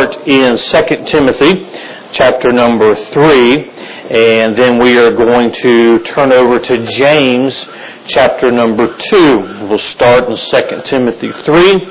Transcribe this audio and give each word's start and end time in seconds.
start 0.00 0.26
in 0.26 0.56
2 0.56 1.04
Timothy 1.04 1.68
chapter 2.12 2.50
number 2.52 2.94
3, 2.94 3.70
and 4.10 4.56
then 4.56 4.78
we 4.78 4.96
are 4.96 5.14
going 5.14 5.52
to 5.52 6.02
turn 6.04 6.32
over 6.32 6.58
to 6.58 6.86
James 6.86 7.68
chapter 8.06 8.50
number 8.50 8.96
2. 8.96 9.66
We'll 9.68 9.78
start 9.78 10.30
in 10.30 10.36
2 10.36 10.82
Timothy 10.84 11.30
3, 11.32 11.90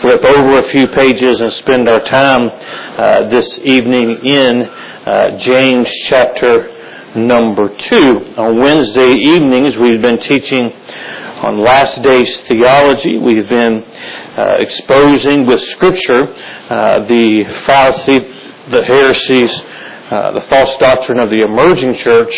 flip 0.00 0.24
over 0.24 0.58
a 0.58 0.62
few 0.70 0.86
pages, 0.86 1.40
and 1.40 1.52
spend 1.52 1.88
our 1.88 2.00
time 2.00 2.48
uh, 2.96 3.28
this 3.28 3.58
evening 3.64 4.20
in 4.24 4.62
uh, 4.62 5.36
James 5.38 5.90
chapter 6.04 7.16
number 7.16 7.74
2. 7.76 7.96
On 8.36 8.60
Wednesday 8.60 9.14
evenings, 9.14 9.76
we've 9.76 10.00
been 10.00 10.20
teaching 10.20 10.70
on 11.42 11.62
last 11.62 12.02
days 12.02 12.40
theology. 12.40 13.16
We've 13.18 13.48
been 13.48 13.82
uh, 13.82 14.56
exposing 14.58 15.46
with 15.46 15.60
Scripture 15.60 16.22
uh, 16.32 17.06
the 17.06 17.44
fallacy, 17.64 18.18
the 18.70 18.84
heresies, 18.84 19.54
uh, 20.10 20.32
the 20.32 20.40
false 20.48 20.76
doctrine 20.78 21.18
of 21.18 21.30
the 21.30 21.42
emerging 21.42 21.94
church 21.94 22.34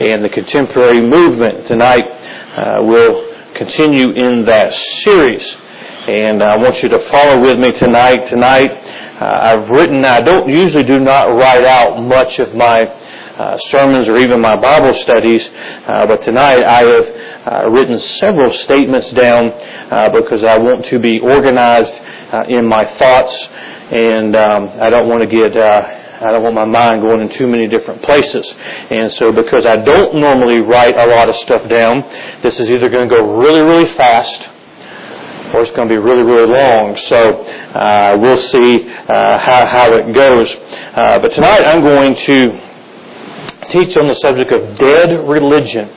and 0.00 0.24
the 0.24 0.30
contemporary 0.30 1.02
movement. 1.02 1.68
Tonight 1.68 2.04
uh, 2.08 2.84
we'll 2.84 3.54
continue 3.54 4.12
in 4.12 4.44
that 4.46 4.72
series. 5.04 5.56
And 6.08 6.42
I 6.42 6.56
want 6.56 6.82
you 6.82 6.88
to 6.88 6.98
follow 7.10 7.40
with 7.40 7.58
me 7.58 7.72
tonight. 7.72 8.26
Tonight, 8.28 8.70
uh, 9.20 9.38
I've 9.42 9.68
written, 9.68 10.04
I 10.04 10.22
don't 10.22 10.48
usually 10.48 10.82
do 10.82 10.98
not 10.98 11.26
write 11.26 11.64
out 11.64 12.02
much 12.02 12.38
of 12.38 12.54
my 12.54 12.86
uh, 13.40 13.58
sermons 13.70 14.06
or 14.08 14.18
even 14.18 14.40
my 14.40 14.56
Bible 14.56 14.92
studies, 14.92 15.48
uh, 15.48 16.06
but 16.06 16.22
tonight 16.22 16.62
I 16.62 16.84
have 16.84 17.06
uh, 17.64 17.70
written 17.70 17.98
several 17.98 18.52
statements 18.52 19.10
down 19.12 19.50
because 20.12 20.44
I 20.44 20.58
want 20.58 20.84
to 20.86 20.98
be 20.98 21.18
organized 21.20 21.94
in 22.48 22.66
my 22.66 22.84
thoughts, 22.98 23.34
and 23.90 24.36
um, 24.36 24.68
I 24.80 24.90
don't 24.90 25.08
want 25.08 25.22
to 25.22 25.26
get 25.26 25.56
I 25.56 26.32
don't 26.32 26.42
want 26.42 26.54
my 26.54 26.66
mind 26.66 27.00
going 27.00 27.22
in 27.22 27.30
too 27.30 27.46
many 27.46 27.66
different 27.66 28.02
places. 28.02 28.46
And 28.90 29.10
so 29.12 29.32
because 29.32 29.64
I 29.64 29.76
don't 29.78 30.16
normally 30.16 30.60
write 30.60 30.94
a 30.94 31.06
lot 31.06 31.30
of 31.30 31.36
stuff 31.36 31.66
down, 31.66 32.02
this 32.42 32.60
is 32.60 32.68
either 32.68 32.90
going 32.90 33.08
to 33.08 33.14
go 33.14 33.38
really, 33.38 33.62
really 33.62 33.88
fast 33.94 34.48
or 35.54 35.62
it's 35.62 35.70
going 35.72 35.88
to 35.88 35.94
be 35.94 35.98
really, 35.98 36.22
really 36.22 36.46
long. 36.46 36.96
So 36.96 37.16
uh, 37.16 38.18
we'll 38.20 38.36
see 38.36 38.86
uh, 38.86 39.38
how, 39.38 39.66
how 39.66 39.92
it 39.94 40.14
goes. 40.14 40.54
Uh, 40.94 41.18
but 41.20 41.32
tonight 41.32 41.62
I'm 41.64 41.82
going 41.82 42.14
to 42.14 42.69
teach 43.70 43.96
on 43.96 44.08
the 44.08 44.14
subject 44.14 44.52
of 44.52 44.76
dead 44.76 45.10
religion. 45.28 45.88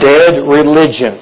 Dead 0.00 0.34
religion. 0.46 1.18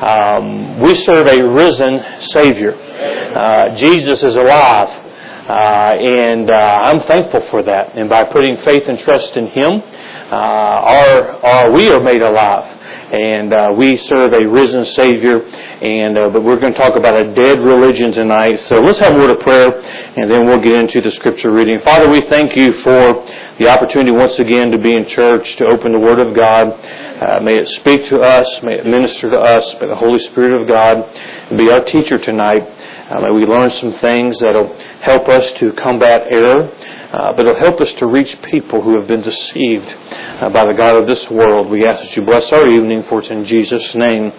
Um, 0.00 0.80
we 0.80 0.94
serve 0.94 1.26
a 1.26 1.48
risen 1.48 2.22
Savior. 2.22 2.74
Uh, 2.74 3.74
Jesus 3.76 4.22
is 4.22 4.36
alive. 4.36 5.04
Uh, 5.48 5.94
and 6.00 6.50
uh, 6.50 6.54
I'm 6.54 7.00
thankful 7.00 7.46
for 7.50 7.62
that. 7.62 7.96
And 7.96 8.08
by 8.08 8.24
putting 8.24 8.56
faith 8.58 8.84
and 8.88 8.98
trust 8.98 9.36
in 9.36 9.46
Him, 9.48 9.80
uh, 9.80 10.34
our, 10.34 11.22
our, 11.44 11.72
we 11.72 11.88
are 11.88 12.00
made 12.00 12.22
alive 12.22 12.75
and 13.12 13.52
uh, 13.52 13.74
we 13.76 13.96
serve 13.96 14.32
a 14.32 14.48
risen 14.48 14.84
Savior. 14.84 15.46
And 15.46 16.16
uh, 16.16 16.30
but 16.30 16.42
we're 16.42 16.58
going 16.58 16.72
to 16.72 16.78
talk 16.78 16.96
about 16.96 17.14
a 17.14 17.34
dead 17.34 17.60
religion 17.60 18.12
tonight. 18.12 18.56
So 18.60 18.76
let's 18.76 18.98
have 18.98 19.12
a 19.14 19.16
word 19.16 19.30
of 19.30 19.40
prayer, 19.40 19.78
and 19.80 20.30
then 20.30 20.46
we'll 20.46 20.60
get 20.60 20.74
into 20.74 21.00
the 21.00 21.10
scripture 21.10 21.52
reading. 21.52 21.80
Father, 21.80 22.08
we 22.08 22.22
thank 22.22 22.56
you 22.56 22.72
for 22.72 23.26
the 23.58 23.68
opportunity 23.68 24.10
once 24.10 24.38
again 24.38 24.70
to 24.70 24.78
be 24.78 24.94
in 24.94 25.06
church, 25.06 25.56
to 25.56 25.66
open 25.66 25.92
the 25.92 25.98
Word 25.98 26.18
of 26.18 26.34
God. 26.34 26.68
Uh, 26.68 27.40
may 27.40 27.56
it 27.56 27.68
speak 27.68 28.04
to 28.06 28.20
us. 28.20 28.62
May 28.62 28.78
it 28.78 28.86
minister 28.86 29.30
to 29.30 29.36
us. 29.38 29.74
May 29.80 29.88
the 29.88 29.96
Holy 29.96 30.18
Spirit 30.18 30.60
of 30.60 30.68
God 30.68 31.56
be 31.56 31.70
our 31.70 31.84
teacher 31.84 32.18
tonight. 32.18 32.62
Uh, 33.08 33.20
may 33.20 33.30
we 33.30 33.46
learn 33.46 33.70
some 33.70 33.92
things 33.92 34.40
that'll 34.40 34.76
help 35.00 35.28
us 35.28 35.52
to 35.52 35.72
combat 35.74 36.26
error, 36.28 36.68
uh, 37.12 37.32
but 37.34 37.46
it'll 37.46 37.60
help 37.60 37.80
us 37.80 37.92
to 37.94 38.06
reach 38.06 38.40
people 38.42 38.82
who 38.82 38.98
have 38.98 39.06
been 39.06 39.22
deceived 39.22 39.88
uh, 39.88 40.50
by 40.50 40.64
the 40.64 40.74
God 40.74 40.96
of 40.96 41.06
this 41.06 41.30
world. 41.30 41.70
We 41.70 41.86
ask 41.86 42.02
that 42.02 42.16
you 42.16 42.22
bless 42.22 42.50
our 42.50 42.68
evening, 42.68 43.04
for 43.08 43.20
it's 43.20 43.30
in 43.30 43.44
Jesus' 43.44 43.94
name. 43.94 44.32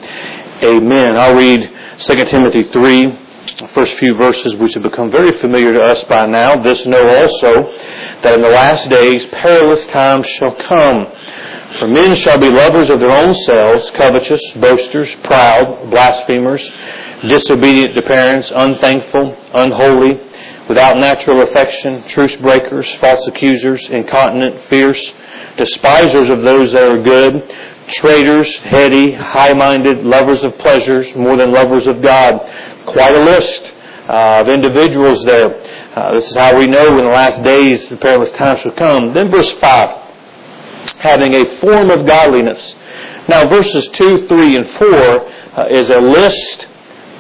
Amen. 0.64 1.16
I'll 1.16 1.36
read 1.36 1.72
2 2.00 2.26
Timothy 2.26 2.64
3 2.64 3.28
first 3.74 3.94
few 3.96 4.14
verses 4.16 4.56
which 4.58 4.74
have 4.74 4.84
become 4.84 5.10
very 5.10 5.38
familiar 5.40 5.74
to 5.74 5.80
us 5.80 6.04
by 6.04 6.26
now. 6.26 6.62
This 6.62 6.86
know 6.86 7.08
also 7.08 7.64
that 8.22 8.34
in 8.34 8.42
the 8.42 8.50
last 8.50 8.90
days 8.90 9.26
perilous 9.28 9.86
times 9.88 10.28
shall 10.28 10.56
come. 10.56 11.08
For 11.80 11.88
men 11.88 12.16
shall 12.16 12.40
be 12.40 12.50
lovers 12.50 12.90
of 12.90 13.00
their 13.00 13.12
own 13.12 13.34
selves, 13.46 13.90
covetous, 13.92 14.42
boasters, 14.56 15.14
proud, 15.24 15.90
blasphemers, 15.90 16.70
disobedient 17.22 17.96
to 17.96 18.02
parents, 18.04 18.52
unthankful, 18.54 19.36
unholy, 19.54 20.20
without 20.70 20.98
natural 20.98 21.42
affection, 21.42 22.08
truce 22.08 22.36
breakers, 22.38 22.94
false 22.96 23.26
accusers, 23.28 23.90
incontinent, 23.90 24.68
fierce, 24.70 25.14
despisers 25.58 26.30
of 26.30 26.42
those 26.42 26.74
that 26.74 26.88
are 26.88 27.02
good, 27.02 27.54
traitors, 27.90 28.54
heady, 28.58 29.14
high-minded, 29.14 30.04
lovers 30.04 30.44
of 30.44 30.58
pleasures 30.60 31.14
more 31.16 31.38
than 31.38 31.52
lovers 31.52 31.88
of 31.88 32.02
God. 32.02 32.40
Quite 32.86 33.16
a 33.16 33.24
list 33.24 33.74
uh, 34.10 34.42
of 34.42 34.50
individuals 34.50 35.24
there. 35.24 35.56
Uh, 35.96 36.14
this 36.16 36.28
is 36.28 36.36
how 36.36 36.58
we 36.58 36.68
know 36.68 36.98
in 36.98 37.06
the 37.06 37.12
last 37.12 37.44
days 37.44 37.90
the 37.90 37.98
perilous 37.98 38.32
times 38.32 38.64
will 38.64 38.74
come. 38.74 39.14
Then 39.14 39.32
verse 39.32 39.52
5, 39.54 40.14
having 40.98 41.34
a 41.34 41.60
form 41.60 41.90
of 41.90 42.06
godliness. 42.06 42.76
Now 43.30 43.48
verses 43.48 43.88
2, 43.90 44.28
3, 44.28 44.56
and 44.58 44.70
4 44.70 44.88
uh, 44.88 45.68
is 45.70 45.90
a 45.90 45.98
list 45.98 46.68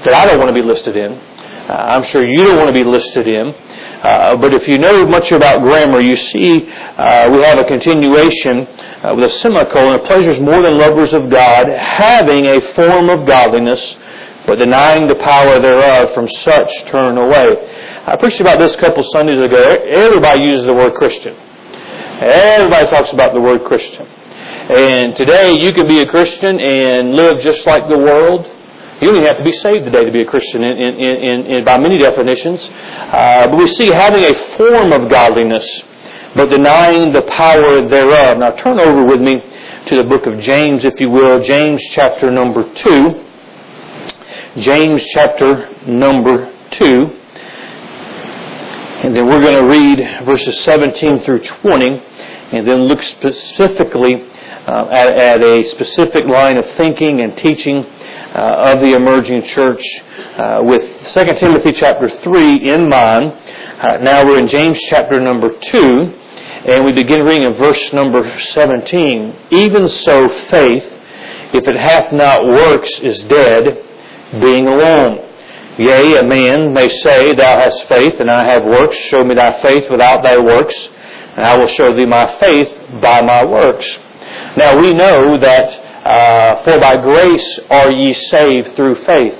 that 0.03 0.13
I 0.13 0.25
don't 0.25 0.39
want 0.39 0.49
to 0.49 0.53
be 0.53 0.65
listed 0.65 0.97
in. 0.97 1.13
Uh, 1.13 1.73
I'm 1.73 2.03
sure 2.03 2.25
you 2.25 2.45
don't 2.45 2.55
want 2.55 2.69
to 2.69 2.73
be 2.73 2.83
listed 2.83 3.27
in. 3.27 3.47
Uh, 3.47 4.37
but 4.37 4.53
if 4.53 4.67
you 4.67 4.77
know 4.77 5.05
much 5.05 5.31
about 5.31 5.61
grammar, 5.61 5.99
you 5.99 6.15
see 6.15 6.63
uh, 6.63 7.29
we 7.29 7.43
have 7.43 7.59
a 7.59 7.65
continuation 7.65 8.65
uh, 9.03 9.13
with 9.15 9.25
a 9.25 9.29
semicolon. 9.41 9.99
Pleasures 10.05 10.39
more 10.39 10.61
than 10.61 10.77
lovers 10.77 11.13
of 11.13 11.29
God, 11.29 11.67
having 11.67 12.45
a 12.45 12.61
form 12.73 13.09
of 13.09 13.27
godliness, 13.27 13.81
but 14.45 14.59
denying 14.59 15.07
the 15.07 15.15
power 15.15 15.59
thereof. 15.59 16.13
From 16.13 16.27
such 16.27 16.85
turn 16.87 17.17
away. 17.17 17.57
I 18.07 18.15
preached 18.15 18.39
about 18.39 18.59
this 18.59 18.75
a 18.75 18.77
couple 18.77 19.03
Sundays 19.11 19.43
ago. 19.43 19.61
Everybody 19.61 20.41
uses 20.43 20.67
the 20.67 20.73
word 20.73 20.93
Christian. 20.93 21.35
Everybody 21.35 22.87
talks 22.87 23.11
about 23.11 23.33
the 23.33 23.41
word 23.41 23.65
Christian. 23.65 24.07
And 24.07 25.15
today 25.17 25.51
you 25.51 25.73
can 25.73 25.87
be 25.87 25.99
a 25.99 26.07
Christian 26.07 26.59
and 26.59 27.13
live 27.13 27.41
just 27.41 27.65
like 27.65 27.89
the 27.89 27.97
world 27.97 28.45
you 28.99 29.07
don't 29.07 29.17
even 29.17 29.27
have 29.27 29.37
to 29.37 29.43
be 29.43 29.51
saved 29.51 29.85
today 29.85 30.05
to 30.05 30.11
be 30.11 30.21
a 30.21 30.25
Christian 30.25 30.63
in, 30.63 30.95
in, 30.99 31.45
in, 31.45 31.63
by 31.65 31.77
many 31.77 31.99
definitions. 31.99 32.67
Uh, 32.71 33.47
but 33.47 33.57
we 33.57 33.67
see 33.67 33.87
having 33.87 34.23
a 34.23 34.33
form 34.57 34.91
of 34.91 35.09
godliness, 35.09 35.83
but 36.35 36.49
denying 36.49 37.11
the 37.11 37.21
power 37.23 37.87
thereof. 37.87 38.39
Now 38.39 38.51
turn 38.51 38.79
over 38.79 39.05
with 39.05 39.21
me 39.21 39.39
to 39.85 39.97
the 39.97 40.03
book 40.03 40.25
of 40.25 40.39
James, 40.39 40.83
if 40.83 40.99
you 40.99 41.11
will. 41.11 41.39
James 41.43 41.83
chapter 41.91 42.31
number 42.31 42.73
2. 42.73 43.23
James 44.57 45.05
chapter 45.13 45.69
number 45.85 46.51
2. 46.71 46.85
And 49.03 49.15
then 49.15 49.27
we're 49.27 49.41
going 49.41 49.57
to 49.57 49.67
read 49.67 50.25
verses 50.25 50.59
17 50.61 51.19
through 51.19 51.43
20, 51.43 51.87
and 52.51 52.67
then 52.67 52.87
look 52.87 53.03
specifically 53.03 54.27
uh, 54.67 54.87
at, 54.91 55.07
at 55.07 55.41
a 55.41 55.63
specific 55.69 56.25
line 56.25 56.57
of 56.57 56.65
thinking 56.75 57.21
and 57.21 57.37
teaching 57.37 57.77
uh, 57.77 58.73
of 58.73 58.79
the 58.81 58.93
emerging 58.95 59.43
church 59.43 59.81
uh, 60.37 60.59
with 60.63 60.81
2 61.07 61.23
Timothy 61.39 61.71
chapter 61.71 62.09
3 62.09 62.69
in 62.69 62.89
mind. 62.89 63.31
Uh, 63.31 63.97
now 64.01 64.25
we're 64.25 64.39
in 64.39 64.47
James 64.47 64.77
chapter 64.89 65.19
number 65.21 65.57
2, 65.57 65.77
and 66.67 66.83
we 66.83 66.91
begin 66.91 67.25
reading 67.25 67.47
in 67.47 67.53
verse 67.53 67.93
number 67.93 68.37
17. 68.39 69.47
Even 69.51 69.87
so, 69.87 70.29
faith, 70.49 70.83
if 71.53 71.65
it 71.67 71.79
hath 71.79 72.11
not 72.11 72.43
works, 72.43 72.89
is 72.99 73.23
dead, 73.23 73.83
being 74.41 74.67
alone. 74.67 75.23
Yea, 75.77 76.17
a 76.17 76.23
man 76.23 76.73
may 76.73 76.89
say, 76.89 77.35
Thou 77.35 77.57
hast 77.59 77.87
faith, 77.87 78.19
and 78.19 78.29
I 78.29 78.43
have 78.43 78.65
works. 78.65 78.97
Show 79.09 79.23
me 79.23 79.35
thy 79.35 79.61
faith 79.61 79.89
without 79.89 80.23
thy 80.23 80.37
works, 80.37 80.75
and 81.35 81.45
I 81.45 81.57
will 81.57 81.67
show 81.67 81.95
thee 81.95 82.05
my 82.05 82.37
faith 82.39 83.01
by 83.01 83.21
my 83.21 83.45
works. 83.45 83.87
Now 84.57 84.79
we 84.79 84.93
know 84.93 85.37
that 85.37 85.67
uh, 86.07 86.63
for 86.63 86.79
by 86.79 86.97
grace 86.97 87.59
are 87.69 87.91
ye 87.91 88.13
saved 88.13 88.75
through 88.75 88.95
faith. 89.05 89.33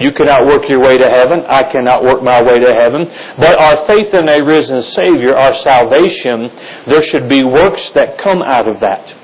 You 0.00 0.10
cannot 0.12 0.46
work 0.46 0.68
your 0.68 0.80
way 0.80 0.98
to 0.98 1.08
heaven. 1.08 1.44
I 1.46 1.70
cannot 1.70 2.02
work 2.02 2.22
my 2.22 2.42
way 2.42 2.58
to 2.58 2.72
heaven. 2.72 3.04
But 3.38 3.58
our 3.58 3.86
faith 3.86 4.12
in 4.12 4.28
a 4.28 4.42
risen 4.42 4.82
Savior, 4.82 5.36
our 5.36 5.54
salvation, 5.54 6.50
there 6.88 7.02
should 7.02 7.28
be 7.28 7.44
works 7.44 7.90
that 7.90 8.18
come 8.18 8.42
out 8.42 8.66
of 8.66 8.80
that. 8.80 9.14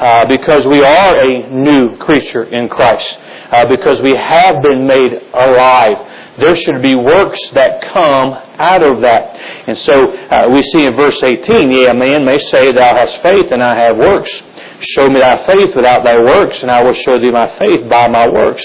Uh, 0.00 0.26
because 0.26 0.66
we 0.66 0.82
are 0.82 1.16
a 1.20 1.50
new 1.50 1.96
creature 1.98 2.44
in 2.44 2.68
Christ. 2.68 3.18
Uh, 3.50 3.66
because 3.66 4.02
we 4.02 4.14
have 4.14 4.62
been 4.62 4.86
made 4.86 5.12
alive. 5.32 5.96
There 6.40 6.56
should 6.56 6.82
be 6.82 6.94
works 6.94 7.38
that 7.50 7.82
come 7.92 8.32
out 8.32 8.82
of 8.82 9.00
that. 9.02 9.36
And 9.68 9.76
so 9.76 9.92
uh, 9.92 10.48
we 10.52 10.62
see 10.62 10.84
in 10.86 10.96
verse 10.96 11.22
18, 11.22 11.70
Yea, 11.70 11.86
a 11.86 11.94
man 11.94 12.24
may 12.24 12.38
say, 12.38 12.72
Thou 12.72 12.96
hast 12.96 13.22
faith 13.22 13.52
and 13.52 13.62
I 13.62 13.74
have 13.76 13.96
works. 13.96 14.30
Show 14.80 15.10
me 15.10 15.20
thy 15.20 15.44
faith 15.44 15.76
without 15.76 16.04
thy 16.04 16.16
works, 16.16 16.62
and 16.62 16.70
I 16.70 16.82
will 16.82 16.94
show 16.94 17.18
thee 17.18 17.30
my 17.30 17.58
faith 17.58 17.86
by 17.88 18.08
my 18.08 18.26
works. 18.26 18.64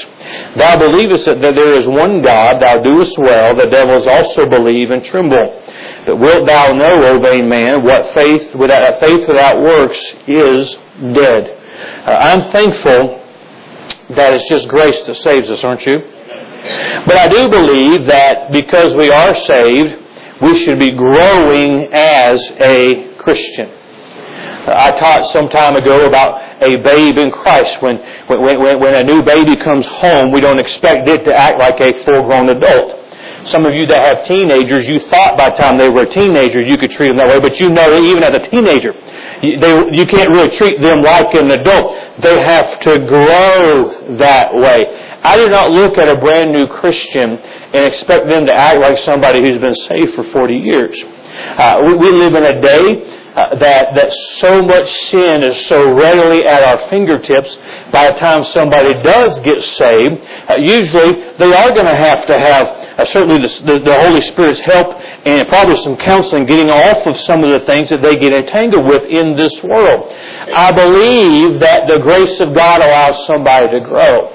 Thou 0.56 0.80
believest 0.80 1.26
that 1.26 1.42
there 1.42 1.76
is 1.76 1.86
one 1.88 2.22
God, 2.22 2.62
thou 2.62 2.82
doest 2.82 3.18
well, 3.18 3.54
the 3.54 3.68
devils 3.70 4.08
also 4.08 4.48
believe 4.50 4.92
and 4.92 5.04
tremble. 5.04 5.62
But 6.06 6.18
wilt 6.18 6.48
thou 6.48 6.68
know, 6.68 7.04
O 7.04 7.20
vain 7.20 7.50
man, 7.50 7.84
what 7.84 8.14
faith 8.14 8.56
without, 8.56 9.02
faith 9.02 9.28
without 9.28 9.62
works 9.62 10.00
is 10.26 10.78
dead. 11.14 11.62
Uh, 12.08 12.12
I'm 12.12 12.50
thankful 12.50 13.22
that 14.16 14.34
it's 14.34 14.48
just 14.50 14.70
grace 14.70 15.06
that 15.08 15.16
saves 15.16 15.50
us, 15.50 15.66
aren't 15.66 15.86
you? 15.86 16.15
But 17.06 17.18
I 17.18 17.28
do 17.28 17.50
believe 17.50 18.08
that 18.08 18.52
because 18.52 18.96
we 18.96 19.12
are 19.12 19.36
saved, 19.36 20.02
we 20.42 20.58
should 20.64 20.80
be 20.80 20.92
growing 20.92 21.90
as 21.94 22.42
a 22.60 23.16
Christian. 23.20 23.70
I 24.68 24.92
taught 24.98 25.32
some 25.32 25.48
time 25.48 25.76
ago 25.76 26.08
about 26.08 26.64
a 26.64 26.78
babe 26.78 27.18
in 27.18 27.30
Christ. 27.32 27.82
When, 27.82 27.98
when, 28.28 28.60
when, 28.60 28.80
when 28.80 28.96
a 28.96 29.04
new 29.04 29.22
baby 29.22 29.56
comes 29.56 29.86
home, 29.86 30.32
we 30.32 30.42
don't 30.42 30.60
expect 30.60 31.08
it 31.08 31.24
to 31.26 31.36
act 31.36 31.60
like 31.60 31.80
a 31.80 32.04
full-grown 32.04 32.50
adult. 32.50 33.05
Some 33.46 33.66
of 33.66 33.74
you 33.74 33.86
that 33.88 34.02
have 34.18 34.28
teenagers, 34.28 34.88
you 34.88 35.00
thought 35.00 35.38
by 35.38 35.50
the 35.52 35.56
time 35.56 35.78
they 35.78 35.90
were 35.90 36.04
a 36.04 36.10
teenager 36.10 36.62
you 36.62 36.78
could 36.78 36.90
treat 36.90 37.10
them 37.10 37.18
that 37.18 37.28
way, 37.28 37.40
but 37.40 37.60
you 37.60 37.70
know 37.70 37.98
even 38.02 38.24
as 38.24 38.34
a 38.34 38.50
teenager, 38.50 38.94
you, 39.42 39.58
they, 39.58 39.70
you 39.94 40.06
can't 40.08 40.30
really 40.30 40.50
treat 40.56 40.82
them 40.82 41.02
like 41.02 41.34
an 41.36 41.52
adult. 41.52 41.94
They 42.22 42.42
have 42.42 42.80
to 42.82 43.00
grow 43.06 44.18
that 44.18 44.54
way. 44.54 44.88
I 45.22 45.38
do 45.38 45.48
not 45.48 45.70
look 45.70 45.98
at 45.98 46.10
a 46.10 46.20
brand 46.20 46.54
new 46.54 46.68
Christian 46.68 47.38
and 47.38 47.86
expect 47.86 48.28
them 48.28 48.46
to 48.48 48.54
act 48.54 48.80
like 48.80 48.98
somebody 48.98 49.42
who's 49.42 49.60
been 49.60 49.76
saved 49.76 50.16
for 50.16 50.24
40 50.24 50.56
years. 50.56 51.04
Uh, 51.04 51.82
we, 51.86 51.94
we 51.96 52.12
live 52.12 52.34
in 52.34 52.44
a 52.46 52.62
day 52.62 53.25
uh, 53.36 53.56
that 53.56 53.94
that 53.96 54.12
so 54.40 54.62
much 54.62 54.90
sin 55.10 55.44
is 55.44 55.66
so 55.68 55.92
readily 55.92 56.46
at 56.46 56.64
our 56.64 56.90
fingertips. 56.90 57.58
By 57.92 58.12
the 58.12 58.18
time 58.18 58.46
somebody 58.46 58.94
does 59.04 59.38
get 59.40 59.62
saved, 59.62 60.24
uh, 60.48 60.56
usually 60.56 61.36
they 61.38 61.54
are 61.54 61.72
going 61.72 61.86
to 61.86 61.96
have 61.96 62.26
to 62.28 62.40
have 62.40 62.68
uh, 62.98 63.06
certainly 63.06 63.46
the, 63.46 63.64
the, 63.66 63.80
the, 63.80 63.94
Holy 63.94 64.22
Spirit's 64.22 64.62
help 64.62 64.88
and 65.28 65.48
probably 65.50 65.76
some 65.84 65.98
counseling, 65.98 66.46
getting 66.46 66.70
off 66.70 67.06
of 67.06 67.18
some 67.18 67.44
of 67.44 67.60
the 67.60 67.66
things 67.66 67.90
that 67.90 68.02
they 68.02 68.16
get 68.16 68.32
entangled 68.32 68.86
with 68.86 69.04
in 69.04 69.36
this 69.36 69.62
world. 69.64 70.12
I 70.56 70.72
believe 70.72 71.60
that 71.60 71.88
the 71.88 72.00
grace 72.00 72.40
of 72.40 72.54
God 72.56 72.82
allows 72.82 73.28
somebody 73.28 73.68
to 73.68 73.82
grow, 73.82 74.32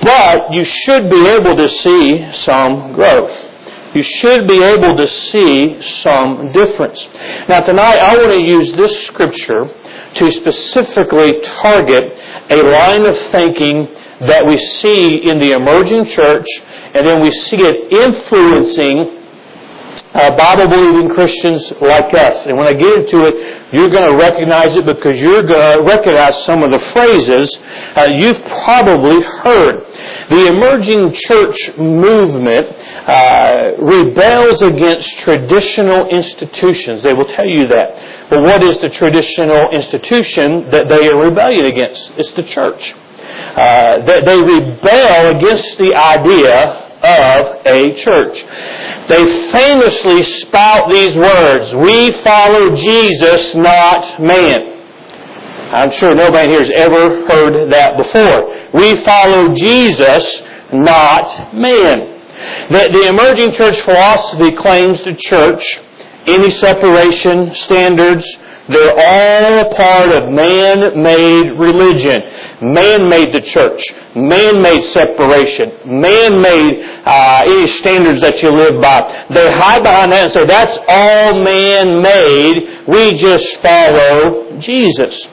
but 0.00 0.52
you 0.54 0.64
should 0.64 1.10
be 1.10 1.28
able 1.28 1.54
to 1.54 1.68
see 1.68 2.32
some 2.32 2.94
growth 2.94 3.51
you 3.94 4.02
should 4.02 4.46
be 4.48 4.62
able 4.62 4.96
to 4.96 5.06
see 5.06 5.80
some 6.02 6.52
difference. 6.52 7.08
Now 7.48 7.60
tonight 7.60 7.98
I 7.98 8.16
want 8.16 8.32
to 8.32 8.42
use 8.42 8.72
this 8.72 9.06
scripture 9.06 9.66
to 10.14 10.32
specifically 10.32 11.40
target 11.40 12.18
a 12.50 12.62
line 12.62 13.06
of 13.06 13.18
thinking 13.30 13.88
that 14.20 14.46
we 14.46 14.56
see 14.56 15.28
in 15.28 15.38
the 15.38 15.52
emerging 15.52 16.06
church 16.06 16.46
and 16.94 17.06
then 17.06 17.20
we 17.22 17.30
see 17.30 17.58
it 17.58 17.92
influencing 17.92 19.21
uh, 20.14 20.36
Bible 20.36 20.68
believing 20.68 21.08
Christians 21.14 21.72
like 21.80 22.12
us. 22.12 22.46
And 22.46 22.58
when 22.58 22.66
I 22.66 22.74
get 22.74 22.98
into 22.98 23.24
it, 23.24 23.72
you're 23.72 23.88
going 23.88 24.10
to 24.10 24.16
recognize 24.16 24.76
it 24.76 24.84
because 24.84 25.18
you're 25.18 25.42
going 25.42 25.78
to 25.78 25.84
recognize 25.84 26.44
some 26.44 26.62
of 26.62 26.70
the 26.70 26.80
phrases 26.92 27.56
uh, 27.96 28.06
you've 28.10 28.42
probably 28.64 29.22
heard. 29.22 29.86
The 30.28 30.46
emerging 30.48 31.14
church 31.14 31.56
movement 31.78 32.76
uh, 33.08 33.72
rebels 33.78 34.60
against 34.60 35.18
traditional 35.18 36.08
institutions. 36.08 37.02
They 37.02 37.14
will 37.14 37.24
tell 37.26 37.46
you 37.46 37.66
that. 37.68 38.28
But 38.28 38.42
what 38.42 38.62
is 38.62 38.78
the 38.78 38.90
traditional 38.90 39.70
institution 39.70 40.70
that 40.70 40.88
they 40.88 41.08
are 41.08 41.16
rebelling 41.16 41.64
against? 41.66 42.12
It's 42.16 42.32
the 42.32 42.42
church. 42.42 42.94
Uh, 42.94 44.04
they, 44.04 44.20
they 44.20 44.36
rebel 44.36 45.36
against 45.36 45.78
the 45.78 45.94
idea 45.94 46.81
of 47.02 47.66
a 47.66 47.94
church. 47.94 48.44
They 49.08 49.50
famously 49.50 50.22
spout 50.22 50.90
these 50.90 51.16
words, 51.16 51.74
we 51.74 52.12
follow 52.22 52.74
Jesus, 52.76 53.54
not 53.54 54.20
man. 54.20 54.68
I'm 55.72 55.90
sure 55.90 56.14
nobody 56.14 56.48
here 56.48 56.58
has 56.58 56.70
ever 56.70 57.26
heard 57.26 57.70
that 57.70 57.96
before. 57.96 58.70
We 58.74 59.02
follow 59.04 59.54
Jesus, 59.54 60.42
not 60.72 61.54
man. 61.54 62.08
The, 62.70 62.88
the 62.92 63.08
emerging 63.08 63.52
church 63.52 63.80
philosophy 63.80 64.52
claims 64.52 65.00
the 65.02 65.14
church 65.14 65.62
any 66.26 66.50
separation, 66.50 67.54
standards, 67.54 68.26
they're 68.68 68.94
all 68.96 69.74
part 69.74 70.10
of 70.12 70.30
man-made 70.30 71.58
religion. 71.58 72.22
Man 72.72 73.08
made 73.08 73.34
the 73.34 73.40
church. 73.40 73.82
Man 74.14 74.62
made 74.62 74.84
separation. 74.84 75.72
Man 75.84 76.40
made 76.40 76.84
uh, 77.04 77.66
standards 77.78 78.20
that 78.20 78.40
you 78.42 78.50
live 78.50 78.80
by. 78.80 79.26
They 79.30 79.50
hide 79.52 79.82
behind 79.82 80.12
that 80.12 80.24
and 80.24 80.32
say, 80.32 80.46
that's 80.46 80.78
all 80.86 81.42
man-made. 81.42 82.86
We 82.86 83.16
just 83.16 83.56
follow 83.60 84.58
Jesus. 84.58 85.26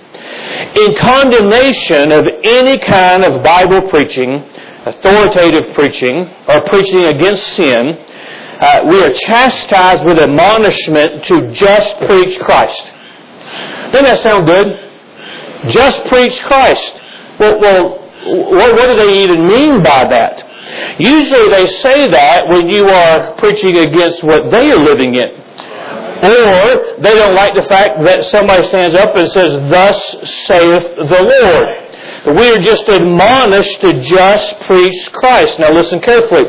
In 0.76 0.96
condemnation 0.96 2.12
of 2.12 2.26
any 2.44 2.80
kind 2.80 3.24
of 3.24 3.44
Bible 3.44 3.90
preaching, 3.90 4.44
authoritative 4.86 5.76
preaching, 5.76 6.34
or 6.48 6.62
preaching 6.66 7.06
against 7.06 7.44
sin, 7.54 7.96
uh, 8.60 8.86
we 8.90 9.00
are 9.02 9.14
chastised 9.14 10.04
with 10.04 10.18
admonishment 10.18 11.24
to 11.26 11.52
just 11.54 11.96
preach 12.02 12.40
Christ. 12.40 12.94
Doesn't 13.92 14.04
that 14.04 14.20
sound 14.20 14.46
good? 14.46 15.70
Just 15.70 16.06
preach 16.06 16.40
Christ. 16.42 16.94
Well, 17.40 17.60
well 17.60 17.90
what, 18.56 18.76
what 18.76 18.90
do 18.90 18.96
they 18.96 19.24
even 19.24 19.46
mean 19.46 19.84
by 19.84 20.06
that? 20.06 20.46
Usually 21.00 21.50
they 21.50 21.66
say 21.66 22.08
that 22.10 22.48
when 22.50 22.70
you 22.70 22.86
are 22.86 23.36
preaching 23.36 23.78
against 23.78 24.24
what 24.24 24.52
they 24.52 24.70
are 24.72 24.78
living 24.78 25.16
in. 25.16 25.40
Or 26.22 27.00
they 27.00 27.14
don't 27.16 27.34
like 27.34 27.56
the 27.56 27.64
fact 27.64 28.04
that 28.04 28.24
somebody 28.26 28.64
stands 28.68 28.96
up 28.96 29.16
and 29.16 29.28
says, 29.32 29.56
Thus 29.72 29.98
saith 30.48 30.84
the 30.84 31.24
Lord. 31.24 32.36
We 32.38 32.52
are 32.52 32.60
just 32.60 32.88
admonished 32.90 33.80
to 33.82 34.02
just 34.02 34.60
preach 34.62 35.12
Christ. 35.14 35.60
Now 35.60 35.72
listen 35.72 36.02
carefully. 36.02 36.44